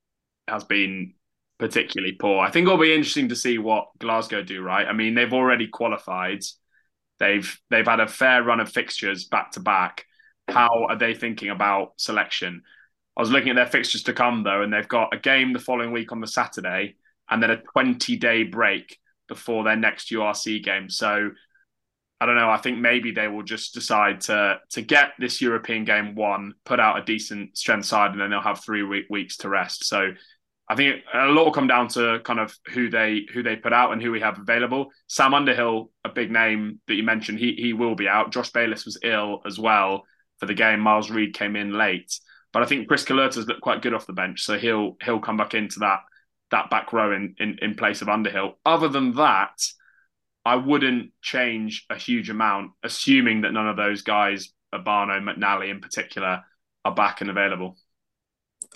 has 0.48 0.64
been 0.64 1.14
particularly 1.58 2.12
poor. 2.12 2.40
I 2.40 2.50
think 2.50 2.66
it'll 2.66 2.78
be 2.78 2.94
interesting 2.94 3.28
to 3.28 3.36
see 3.36 3.58
what 3.58 3.86
Glasgow 3.98 4.42
do. 4.42 4.62
Right? 4.62 4.86
I 4.86 4.92
mean, 4.92 5.14
they've 5.14 5.32
already 5.32 5.68
qualified. 5.68 6.40
They've 7.20 7.60
they've 7.70 7.86
had 7.86 8.00
a 8.00 8.08
fair 8.08 8.42
run 8.42 8.60
of 8.60 8.70
fixtures 8.70 9.26
back 9.26 9.52
to 9.52 9.60
back. 9.60 10.04
How 10.48 10.86
are 10.88 10.96
they 10.96 11.14
thinking 11.14 11.50
about 11.50 11.92
selection? 11.96 12.62
I 13.18 13.20
was 13.20 13.32
looking 13.32 13.50
at 13.50 13.56
their 13.56 13.66
fixtures 13.66 14.04
to 14.04 14.12
come 14.12 14.44
though, 14.44 14.62
and 14.62 14.72
they've 14.72 14.86
got 14.86 15.12
a 15.12 15.18
game 15.18 15.52
the 15.52 15.58
following 15.58 15.90
week 15.90 16.12
on 16.12 16.20
the 16.20 16.28
Saturday, 16.28 16.94
and 17.28 17.42
then 17.42 17.50
a 17.50 17.60
20 17.72 18.16
day 18.16 18.44
break 18.44 18.96
before 19.26 19.64
their 19.64 19.76
next 19.76 20.10
URC 20.10 20.62
game. 20.62 20.88
So 20.88 21.30
I 22.20 22.26
don't 22.26 22.36
know. 22.36 22.50
I 22.50 22.58
think 22.58 22.78
maybe 22.78 23.10
they 23.10 23.28
will 23.28 23.42
just 23.42 23.74
decide 23.74 24.20
to 24.22 24.58
to 24.70 24.82
get 24.82 25.10
this 25.18 25.40
European 25.40 25.84
game 25.84 26.14
won, 26.14 26.54
put 26.64 26.80
out 26.80 26.98
a 26.98 27.04
decent 27.04 27.56
strength 27.58 27.86
side, 27.86 28.12
and 28.12 28.20
then 28.20 28.30
they'll 28.30 28.40
have 28.40 28.62
three 28.64 28.84
week, 28.84 29.06
weeks 29.10 29.36
to 29.38 29.48
rest. 29.48 29.84
So 29.84 30.12
I 30.68 30.74
think 30.76 31.02
a 31.12 31.26
lot 31.26 31.44
will 31.44 31.52
come 31.52 31.66
down 31.66 31.88
to 31.88 32.20
kind 32.24 32.38
of 32.38 32.54
who 32.72 32.88
they 32.88 33.26
who 33.32 33.42
they 33.42 33.56
put 33.56 33.72
out 33.72 33.92
and 33.92 34.02
who 34.02 34.12
we 34.12 34.20
have 34.20 34.38
available. 34.38 34.90
Sam 35.08 35.34
Underhill, 35.34 35.90
a 36.04 36.08
big 36.08 36.30
name 36.30 36.80
that 36.86 36.94
you 36.94 37.02
mentioned, 37.02 37.38
he 37.38 37.54
he 37.54 37.72
will 37.72 37.94
be 37.94 38.08
out. 38.08 38.32
Josh 38.32 38.50
Bayliss 38.50 38.84
was 38.84 38.98
ill 39.02 39.40
as 39.44 39.58
well 39.58 40.04
for 40.38 40.46
the 40.46 40.54
game. 40.54 40.80
Miles 40.80 41.10
Reid 41.10 41.34
came 41.34 41.56
in 41.56 41.72
late. 41.72 42.18
But 42.52 42.62
I 42.62 42.66
think 42.66 42.88
Chris 42.88 43.04
Kalerta's 43.04 43.46
looked 43.46 43.60
quite 43.60 43.82
good 43.82 43.94
off 43.94 44.06
the 44.06 44.12
bench, 44.12 44.42
so 44.42 44.58
he'll 44.58 44.96
he'll 45.02 45.20
come 45.20 45.36
back 45.36 45.54
into 45.54 45.80
that 45.80 46.00
that 46.50 46.70
back 46.70 46.92
row 46.92 47.14
in, 47.14 47.34
in, 47.38 47.58
in 47.60 47.74
place 47.74 48.00
of 48.00 48.08
Underhill. 48.08 48.58
Other 48.64 48.88
than 48.88 49.12
that, 49.14 49.62
I 50.44 50.56
wouldn't 50.56 51.12
change 51.20 51.84
a 51.90 51.96
huge 51.96 52.30
amount, 52.30 52.72
assuming 52.82 53.42
that 53.42 53.52
none 53.52 53.68
of 53.68 53.76
those 53.76 54.00
guys, 54.00 54.50
Obano, 54.74 55.20
McNally 55.20 55.70
in 55.70 55.80
particular, 55.80 56.42
are 56.84 56.94
back 56.94 57.20
and 57.20 57.28
available. 57.28 57.76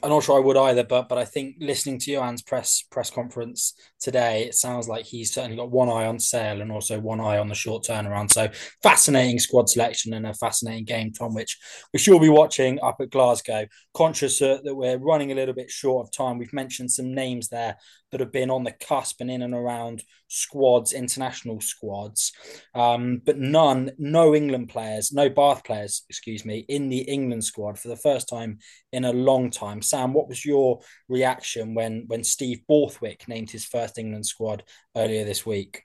I'm 0.02 0.10
not 0.10 0.24
sure 0.24 0.36
I 0.36 0.44
would 0.44 0.56
either, 0.56 0.82
but 0.82 1.08
but 1.08 1.18
I 1.18 1.24
think 1.24 1.56
listening 1.60 1.98
to 2.00 2.12
Johan's 2.12 2.42
press 2.42 2.84
press 2.90 3.08
conference 3.08 3.74
today, 4.00 4.44
it 4.44 4.54
sounds 4.54 4.88
like 4.88 5.04
he's 5.04 5.32
certainly 5.32 5.56
got 5.56 5.70
one 5.70 5.88
eye 5.88 6.06
on 6.06 6.18
Sale 6.18 6.60
and 6.60 6.72
also 6.72 6.98
one 6.98 7.20
eye 7.20 7.38
on 7.38 7.48
the 7.48 7.54
short 7.54 7.84
turnaround. 7.84 8.32
So 8.32 8.48
fascinating 8.82 9.38
squad 9.38 9.68
selection 9.68 10.12
and 10.14 10.26
a 10.26 10.34
fascinating 10.34 10.84
game, 10.84 11.12
Tom, 11.12 11.34
which 11.34 11.56
we 11.92 12.00
should 12.00 12.20
be 12.20 12.28
watching 12.28 12.80
up 12.82 12.96
at 13.00 13.10
Glasgow. 13.10 13.66
Conscious 13.94 14.40
that 14.40 14.62
we're 14.64 14.98
running 14.98 15.30
a 15.30 15.36
little 15.36 15.54
bit 15.54 15.70
short 15.70 16.06
of 16.06 16.12
time. 16.12 16.38
We've 16.38 16.52
mentioned 16.52 16.90
some 16.90 17.14
names 17.14 17.48
there 17.48 17.76
that 18.10 18.20
have 18.20 18.32
been 18.32 18.50
on 18.50 18.64
the 18.64 18.72
cusp 18.72 19.20
and 19.20 19.30
in 19.30 19.42
and 19.42 19.54
around 19.54 20.02
squads, 20.32 20.92
international 20.92 21.60
squads, 21.60 22.32
um, 22.74 23.20
but 23.24 23.38
none, 23.38 23.90
no 23.98 24.34
England 24.34 24.68
players, 24.70 25.12
no 25.12 25.28
Bath 25.28 25.62
players, 25.64 26.04
excuse 26.08 26.44
me, 26.44 26.64
in 26.68 26.88
the 26.88 27.00
England 27.02 27.44
squad 27.44 27.78
for 27.78 27.88
the 27.88 27.96
first 27.96 28.28
time 28.28 28.58
in 28.92 29.04
a 29.04 29.12
long 29.12 29.50
time. 29.50 29.82
Sam, 29.82 30.12
what 30.12 30.28
was 30.28 30.44
your 30.44 30.80
reaction 31.08 31.74
when 31.74 32.04
when 32.06 32.24
Steve 32.24 32.62
Borthwick 32.66 33.28
named 33.28 33.50
his 33.50 33.64
first 33.64 33.98
England 33.98 34.26
squad 34.26 34.64
earlier 34.96 35.24
this 35.24 35.44
week? 35.44 35.82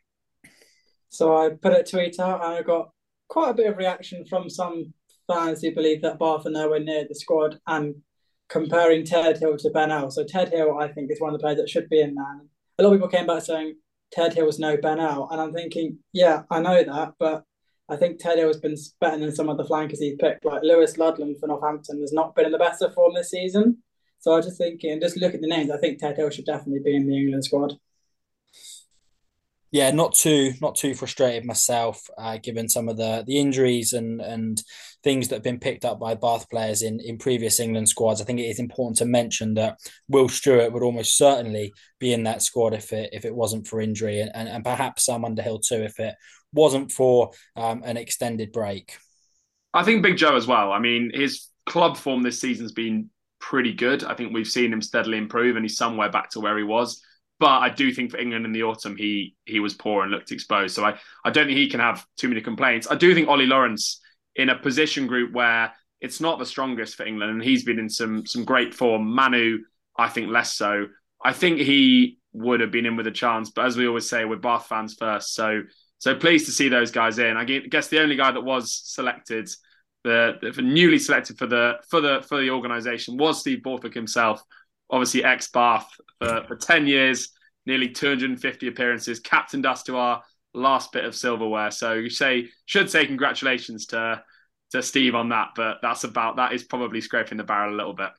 So 1.10 1.36
I 1.36 1.50
put 1.50 1.78
a 1.78 1.84
tweet 1.84 2.20
out 2.20 2.44
and 2.44 2.54
I 2.54 2.62
got 2.62 2.90
quite 3.28 3.52
a 3.52 3.54
bit 3.54 3.68
of 3.68 3.78
reaction 3.78 4.26
from 4.26 4.50
some 4.50 4.94
fans 5.28 5.62
who 5.62 5.74
believe 5.74 6.02
that 6.02 6.20
Bath 6.20 6.46
are 6.46 6.52
nowhere 6.52 6.80
near 6.80 7.06
the 7.08 7.16
squad 7.16 7.60
and 7.68 7.96
comparing 8.50 9.04
Ted 9.04 9.38
Hill 9.38 9.58
to 9.58 9.70
Ben 9.72 9.92
Earl. 9.92 10.12
So 10.12 10.24
Ted 10.24 10.50
Hill, 10.50 10.78
I 10.80 10.88
think, 10.88 11.12
is 11.12 11.20
one 11.20 11.34
of 11.34 11.40
the 11.40 11.44
players 11.44 11.58
that 11.58 11.70
should 11.70 11.90
be 11.90 12.02
in 12.02 12.16
there. 12.16 12.42
A 12.80 12.84
lot 12.84 12.94
of 12.94 12.96
people 12.96 13.10
came 13.10 13.28
back 13.28 13.44
saying 13.44 13.76
Ted 14.12 14.34
Hill 14.34 14.46
was 14.46 14.60
no 14.60 14.78
Ben 14.78 15.00
Earl, 15.00 15.28
and 15.32 15.42
I'm 15.42 15.54
thinking, 15.54 16.00
yeah, 16.14 16.44
I 16.50 16.60
know 16.60 16.84
that, 16.84 17.14
but 17.20 17.44
I 17.90 17.96
think 17.96 18.20
Ted 18.20 18.38
Hill 18.38 18.48
has 18.48 18.60
been 18.60 18.76
better 19.00 19.18
than 19.18 19.34
some 19.34 19.50
of 19.50 19.58
the 19.58 19.66
flankers 19.66 20.00
he's 20.00 20.16
picked. 20.20 20.46
Like 20.46 20.64
Lewis 20.64 20.98
Ludlam 20.98 21.36
for 21.40 21.48
Northampton 21.48 22.02
has 22.02 22.14
not 22.14 22.36
been 22.36 22.46
in 22.46 22.52
the 22.52 22.58
best 22.58 22.82
of 22.82 22.94
form 22.94 23.14
this 23.14 23.30
season. 23.30 23.78
So 24.20 24.34
I 24.34 24.38
was 24.38 24.46
just 24.46 24.58
thinking, 24.58 25.00
just 25.00 25.18
look 25.18 25.34
at 25.34 25.42
the 25.42 25.48
names. 25.48 25.72
I 25.72 25.78
think 25.78 26.00
Ted 26.00 26.18
Hill 26.18 26.30
should 26.30 26.46
definitely 26.46 26.82
be 26.84 26.96
in 26.96 27.08
the 27.08 27.16
England 27.16 27.46
squad 27.46 27.74
yeah, 29.72 29.92
not 29.92 30.16
too 30.16 30.54
not 30.62 30.76
too 30.76 30.94
frustrated 30.94 31.46
myself, 31.46 32.02
uh, 32.18 32.38
given 32.42 32.70
some 32.70 32.88
of 32.88 32.98
the 32.98 33.24
the 33.28 33.38
injuries 33.38 33.94
and 33.94 34.22
and 34.22 34.62
things 35.04 35.28
that 35.28 35.36
have 35.36 35.44
been 35.44 35.60
picked 35.60 35.86
up 35.86 36.00
by 36.00 36.16
Bath 36.16 36.50
players 36.50 36.82
in 36.82 37.00
in 37.00 37.18
previous 37.18 37.60
England 37.60 37.90
squads. 37.90 38.22
I 38.22 38.24
think 38.26 38.40
it 38.40 38.44
is 38.44 38.60
important 38.60 38.98
to 38.98 39.06
mention 39.06 39.56
that 39.56 39.78
Will 40.08 40.30
Stuart 40.30 40.72
would 40.72 40.84
almost 40.84 41.18
certainly 41.18 41.74
be 42.00 42.14
in 42.14 42.24
that 42.24 42.42
squad 42.42 42.74
if 42.74 42.94
it 42.94 43.10
if 43.12 43.26
it 43.26 43.36
wasn't 43.36 43.68
for 43.68 43.82
injury, 43.82 44.22
and 44.22 44.32
and, 44.34 44.48
and 44.48 44.64
perhaps 44.64 45.06
Sam 45.06 45.26
Underhill 45.26 45.60
too 45.60 45.84
if 45.84 46.00
it 46.00 46.16
wasn't 46.54 46.92
for 46.92 47.32
um, 47.56 47.84
an 47.84 47.98
extended 47.98 48.52
break. 48.52 48.98
I 49.74 49.84
think 49.84 50.02
Big 50.02 50.18
Joe 50.18 50.36
as 50.36 50.48
well. 50.48 50.72
I 50.72 50.80
mean, 50.80 51.12
his 51.14 51.48
club 51.66 51.98
form 51.98 52.24
this 52.24 52.40
season's 52.40 52.72
been 52.72 53.10
pretty 53.40 53.74
good. 53.74 54.04
I 54.04 54.16
think 54.16 54.34
we've 54.34 54.48
seen 54.48 54.72
him 54.72 54.82
steadily 54.82 55.18
improve, 55.18 55.58
and 55.58 55.66
he's 55.66 55.78
somewhere 55.78 56.10
back 56.10 56.30
to 56.32 56.40
where 56.40 56.58
he 56.58 56.64
was. 56.64 57.02
But 57.40 57.60
I 57.60 57.70
do 57.70 57.92
think 57.92 58.12
for 58.12 58.18
England 58.18 58.46
in 58.46 58.52
the 58.52 58.64
autumn, 58.64 58.96
he 58.98 59.36
he 59.46 59.60
was 59.60 59.74
poor 59.74 60.04
and 60.04 60.12
looked 60.12 60.32
exposed. 60.32 60.76
So 60.76 60.84
I, 60.84 60.98
I 61.24 61.30
don't 61.30 61.46
think 61.46 61.58
he 61.58 61.70
can 61.70 61.80
have 61.80 62.06
too 62.18 62.30
many 62.30 62.42
complaints. 62.42 62.88
I 62.90 62.96
do 62.96 63.14
think 63.14 63.28
Ollie 63.28 63.46
Lawrence 63.46 64.02
in 64.36 64.50
a 64.50 64.58
position 64.58 65.08
group 65.08 65.34
where 65.34 65.72
it's 66.02 66.20
not 66.22 66.40
the 66.40 66.46
strongest 66.46 66.96
for 66.96 67.06
England, 67.06 67.32
and 67.32 67.44
he's 67.44 67.64
been 67.64 67.80
in 67.80 67.90
some 67.90 68.26
some 68.26 68.44
great 68.44 68.74
form. 68.74 69.14
Manu, 69.14 69.60
I 69.98 70.10
think 70.10 70.30
less 70.30 70.54
so. 70.54 70.88
I 71.24 71.34
think 71.34 71.60
he 71.60 72.20
would 72.34 72.60
have 72.60 72.72
been 72.72 72.86
in 72.86 72.96
with 72.96 73.08
a 73.08 73.12
chance, 73.12 73.50
but 73.50 73.66
as 73.66 73.78
we 73.78 73.88
always 73.88 74.10
say, 74.10 74.26
we're 74.26 74.38
Bath 74.38 74.68
fans 74.68 74.96
first. 74.96 75.34
So 75.34 75.64
so 76.00 76.16
pleased 76.16 76.46
to 76.46 76.52
see 76.52 76.70
those 76.70 76.92
guys 76.92 77.18
in. 77.20 77.38
I 77.38 77.44
guess 77.44 77.88
the 77.88 78.02
only 78.02 78.16
guy 78.16 78.32
that 78.32 78.44
was 78.44 78.72
selected, 78.86 79.50
the, 80.04 80.38
the 80.42 80.62
newly 80.62 81.00
selected 81.00 81.38
for 81.38 81.48
the 81.48 81.76
for 81.90 82.02
the 82.02 82.24
for 82.28 82.40
the 82.40 82.52
organisation 82.52 83.18
was 83.18 83.40
Steve 83.40 83.64
Borthwick 83.64 83.94
himself 83.94 84.44
obviously 84.90 85.24
ex 85.24 85.50
Bath 85.50 85.90
for, 86.20 86.44
for 86.48 86.56
10 86.56 86.88
years, 86.88 87.30
nearly 87.66 87.90
250 87.90 88.68
appearances, 88.68 89.20
captained 89.20 89.66
us 89.66 89.84
to 89.84 89.98
our 89.98 90.24
last 90.54 90.92
bit 90.92 91.06
of 91.06 91.16
silverware. 91.16 91.72
So 91.72 91.94
you 91.94 92.10
say 92.10 92.50
should 92.66 92.90
say 92.90 93.06
congratulations 93.06 93.88
to 93.88 94.24
to 94.72 94.82
Steve 94.82 95.16
on 95.16 95.30
that, 95.30 95.50
but 95.56 95.78
that's 95.82 96.04
about 96.04 96.36
that 96.38 96.52
is 96.52 96.64
probably 96.64 97.00
scraping 97.00 97.38
the 97.38 97.44
barrel 97.44 97.74
a 97.74 97.78
little 97.78 97.94
bit. 97.94 98.10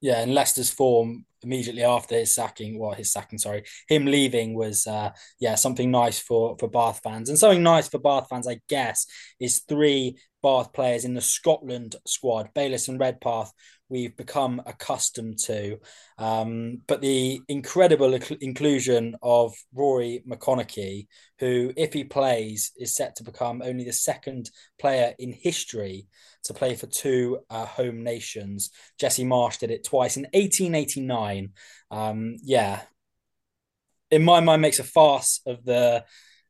Yeah, 0.00 0.20
and 0.20 0.34
Leicester's 0.34 0.70
form 0.70 1.24
immediately 1.44 1.82
after 1.82 2.14
his 2.16 2.34
sacking, 2.34 2.78
well, 2.78 2.92
his 2.92 3.12
sacking, 3.12 3.38
sorry, 3.38 3.64
him 3.88 4.06
leaving 4.06 4.54
was, 4.54 4.86
uh, 4.86 5.10
yeah, 5.40 5.54
something 5.54 5.90
nice 5.90 6.18
for 6.18 6.56
for 6.58 6.68
Bath 6.68 7.00
fans, 7.02 7.28
and 7.28 7.38
something 7.38 7.62
nice 7.62 7.88
for 7.88 7.98
Bath 7.98 8.26
fans, 8.28 8.48
I 8.48 8.60
guess, 8.68 9.06
is 9.40 9.60
three 9.60 10.16
Bath 10.42 10.72
players 10.72 11.04
in 11.04 11.14
the 11.14 11.20
Scotland 11.20 11.96
squad, 12.06 12.50
Bayliss 12.54 12.88
and 12.88 12.98
Redpath, 12.98 13.52
we've 13.92 14.16
become 14.16 14.62
accustomed 14.64 15.38
to. 15.38 15.78
Um, 16.16 16.80
but 16.88 17.02
the 17.02 17.42
incredible 17.48 18.18
inclusion 18.40 19.14
of 19.22 19.54
Rory 19.74 20.24
McConnochie, 20.26 21.06
who, 21.38 21.72
if 21.76 21.92
he 21.92 22.04
plays, 22.04 22.72
is 22.76 22.96
set 22.96 23.16
to 23.16 23.22
become 23.22 23.60
only 23.62 23.84
the 23.84 23.92
second 23.92 24.50
player 24.80 25.14
in 25.18 25.32
history 25.32 26.06
to 26.44 26.54
play 26.54 26.74
for 26.74 26.86
two 26.86 27.40
uh, 27.50 27.66
home 27.66 28.02
nations. 28.02 28.70
Jesse 28.98 29.24
Marsh 29.24 29.58
did 29.58 29.70
it 29.70 29.84
twice 29.84 30.16
in 30.16 30.22
1889. 30.32 31.31
Um, 31.90 32.36
yeah, 32.42 32.82
in 34.10 34.22
my 34.22 34.40
mind, 34.40 34.62
makes 34.62 34.78
a 34.78 34.84
farce 34.84 35.40
of 35.46 35.64
the 35.64 36.04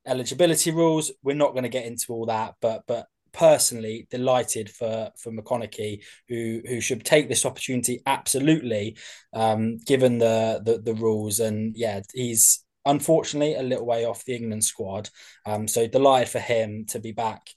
eligibility 0.07 0.71
rules. 0.71 1.13
We're 1.23 1.37
not 1.37 1.53
going 1.53 1.63
to 1.63 1.69
get 1.69 1.87
into 1.87 2.13
all 2.13 2.27
that, 2.27 2.55
but 2.61 2.83
but 2.87 3.07
personally 3.33 4.07
delighted 4.11 4.71
for 4.71 5.11
for 5.17 5.33
McConnochie, 5.33 6.03
who 6.29 6.63
who 6.67 6.81
should 6.81 7.05
take 7.05 7.29
this 7.29 7.47
opportunity 7.47 8.01
absolutely, 8.07 8.97
um, 9.33 9.79
given 9.79 10.19
the, 10.19 10.61
the 10.65 10.79
the 10.79 10.95
rules. 10.95 11.41
And 11.41 11.77
yeah, 11.77 12.01
he's 12.15 12.65
unfortunately 12.85 13.55
a 13.55 13.63
little 13.63 13.87
way 13.87 14.05
off 14.05 14.25
the 14.25 14.35
England 14.35 14.65
squad. 14.65 15.09
Um, 15.47 15.69
so 15.69 15.87
delighted 15.87 16.29
for 16.29 16.41
him 16.41 16.87
to 16.89 16.99
be 16.99 17.13
back 17.13 17.49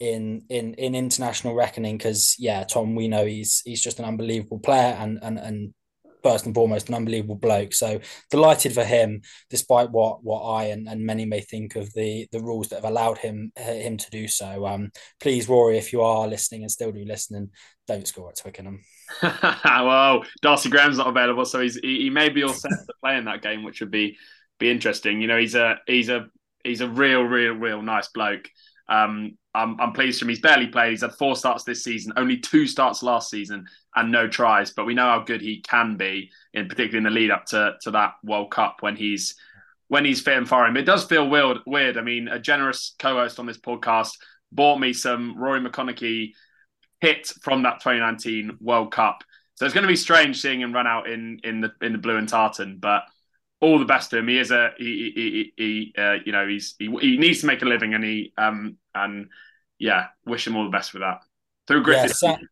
in 0.00 0.42
in 0.48 0.74
in 0.74 0.94
international 0.94 1.54
reckoning 1.54 1.96
because 1.96 2.36
yeah, 2.38 2.64
Tom, 2.64 2.94
we 2.94 3.08
know 3.08 3.24
he's 3.24 3.62
he's 3.64 3.82
just 3.82 3.98
an 3.98 4.04
unbelievable 4.04 4.58
player 4.58 4.96
and 4.98 5.18
and 5.22 5.38
and 5.38 5.74
first 6.22 6.46
and 6.46 6.54
foremost 6.54 6.88
an 6.88 6.94
unbelievable 6.94 7.36
bloke. 7.36 7.72
So 7.74 8.00
delighted 8.30 8.72
for 8.72 8.84
him, 8.84 9.22
despite 9.50 9.90
what 9.90 10.22
what 10.22 10.40
I 10.40 10.64
and, 10.66 10.88
and 10.88 11.04
many 11.04 11.24
may 11.24 11.40
think 11.40 11.76
of 11.76 11.92
the 11.94 12.26
the 12.32 12.40
rules 12.40 12.68
that 12.68 12.76
have 12.76 12.90
allowed 12.90 13.18
him 13.18 13.52
him 13.56 13.96
to 13.96 14.10
do 14.10 14.28
so. 14.28 14.66
Um, 14.66 14.90
please, 15.20 15.48
Rory, 15.48 15.78
if 15.78 15.92
you 15.92 16.02
are 16.02 16.28
listening 16.28 16.62
and 16.62 16.70
still 16.70 16.92
do 16.92 17.04
listening, 17.04 17.50
don't 17.86 18.06
score 18.06 18.30
at 18.30 18.36
Twickenham. 18.36 18.82
well, 19.22 20.24
Darcy 20.40 20.68
Graham's 20.68 20.98
not 20.98 21.08
available, 21.08 21.44
so 21.44 21.60
he's 21.60 21.76
he, 21.76 22.02
he 22.02 22.10
may 22.10 22.28
be 22.28 22.42
all 22.42 22.52
set 22.52 22.70
to 22.70 22.94
play 23.02 23.16
in 23.16 23.24
that 23.26 23.42
game, 23.42 23.64
which 23.64 23.80
would 23.80 23.90
be 23.90 24.16
be 24.58 24.70
interesting. 24.70 25.20
You 25.20 25.28
know, 25.28 25.38
he's 25.38 25.54
a 25.54 25.78
he's 25.86 26.08
a 26.08 26.26
he's 26.64 26.80
a 26.80 26.88
real, 26.88 27.22
real, 27.22 27.54
real 27.54 27.82
nice 27.82 28.08
bloke. 28.08 28.48
Um, 28.88 29.36
I'm, 29.54 29.78
I'm 29.80 29.92
pleased 29.92 30.18
for 30.18 30.24
him. 30.24 30.30
He's 30.30 30.40
barely 30.40 30.66
played. 30.66 30.90
He's 30.90 31.02
had 31.02 31.14
four 31.14 31.36
starts 31.36 31.64
this 31.64 31.84
season, 31.84 32.12
only 32.16 32.38
two 32.38 32.66
starts 32.66 33.02
last 33.02 33.30
season, 33.30 33.66
and 33.94 34.10
no 34.10 34.28
tries. 34.28 34.70
But 34.70 34.86
we 34.86 34.94
know 34.94 35.06
how 35.06 35.20
good 35.20 35.42
he 35.42 35.60
can 35.60 35.96
be, 35.96 36.30
in 36.54 36.68
particularly 36.68 36.98
in 36.98 37.04
the 37.04 37.10
lead 37.10 37.30
up 37.30 37.44
to, 37.46 37.74
to 37.82 37.90
that 37.90 38.14
World 38.24 38.50
Cup 38.50 38.78
when 38.80 38.96
he's 38.96 39.34
when 39.88 40.06
he's 40.06 40.22
fit 40.22 40.38
and 40.38 40.48
firing. 40.48 40.74
It 40.76 40.86
does 40.86 41.04
feel 41.04 41.28
weird. 41.28 41.58
Weird. 41.66 41.98
I 41.98 42.00
mean, 42.00 42.28
a 42.28 42.38
generous 42.38 42.94
co-host 42.98 43.38
on 43.38 43.44
this 43.44 43.58
podcast 43.58 44.12
bought 44.50 44.80
me 44.80 44.94
some 44.94 45.36
Rory 45.36 45.60
McConnochie 45.60 46.32
hit 47.02 47.26
from 47.42 47.64
that 47.64 47.80
2019 47.80 48.56
World 48.60 48.90
Cup. 48.90 49.22
So 49.56 49.66
it's 49.66 49.74
going 49.74 49.82
to 49.82 49.88
be 49.88 49.96
strange 49.96 50.40
seeing 50.40 50.62
him 50.62 50.72
run 50.72 50.86
out 50.86 51.10
in 51.10 51.40
in 51.44 51.60
the 51.60 51.72
in 51.82 51.92
the 51.92 51.98
blue 51.98 52.16
and 52.16 52.28
tartan, 52.28 52.78
but 52.78 53.02
all 53.62 53.78
the 53.78 53.86
best 53.86 54.10
to 54.10 54.18
him. 54.18 54.28
He 54.28 54.38
is 54.38 54.50
a 54.50 54.72
he 54.76 55.12
he, 55.14 55.52
he, 55.56 55.94
uh, 55.96 56.16
you 56.26 56.32
know 56.32 56.46
he's 56.46 56.74
he, 56.78 56.94
he 57.00 57.16
needs 57.16 57.40
to 57.40 57.46
make 57.46 57.62
a 57.62 57.64
living, 57.64 57.94
and 57.94 58.04
he 58.04 58.32
um 58.36 58.76
and 58.94 59.28
yeah, 59.78 60.06
wish 60.26 60.46
him 60.46 60.56
all 60.56 60.64
the 60.64 60.70
best 60.70 60.92
with 60.92 61.02
that. 61.02 61.20
Through 61.66 61.84
gritted. 61.84 62.10
Yeah, 62.10 62.12
Sam, 62.12 62.48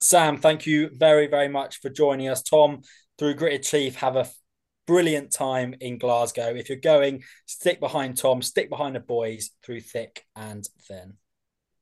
Sam, 0.00 0.36
thank 0.38 0.66
you 0.66 0.90
very 0.92 1.28
very 1.28 1.48
much 1.48 1.80
for 1.80 1.90
joining 1.90 2.28
us, 2.28 2.42
Tom. 2.42 2.80
Through 3.18 3.34
gritted 3.34 3.62
chief, 3.62 3.96
have 3.96 4.16
a 4.16 4.28
brilliant 4.86 5.32
time 5.32 5.74
in 5.80 5.98
Glasgow. 5.98 6.54
If 6.54 6.68
you're 6.68 6.78
going, 6.78 7.22
stick 7.44 7.78
behind 7.78 8.16
Tom, 8.16 8.40
stick 8.42 8.70
behind 8.70 8.96
the 8.96 9.00
boys 9.00 9.50
through 9.64 9.80
thick 9.80 10.24
and 10.34 10.66
thin. 10.88 11.14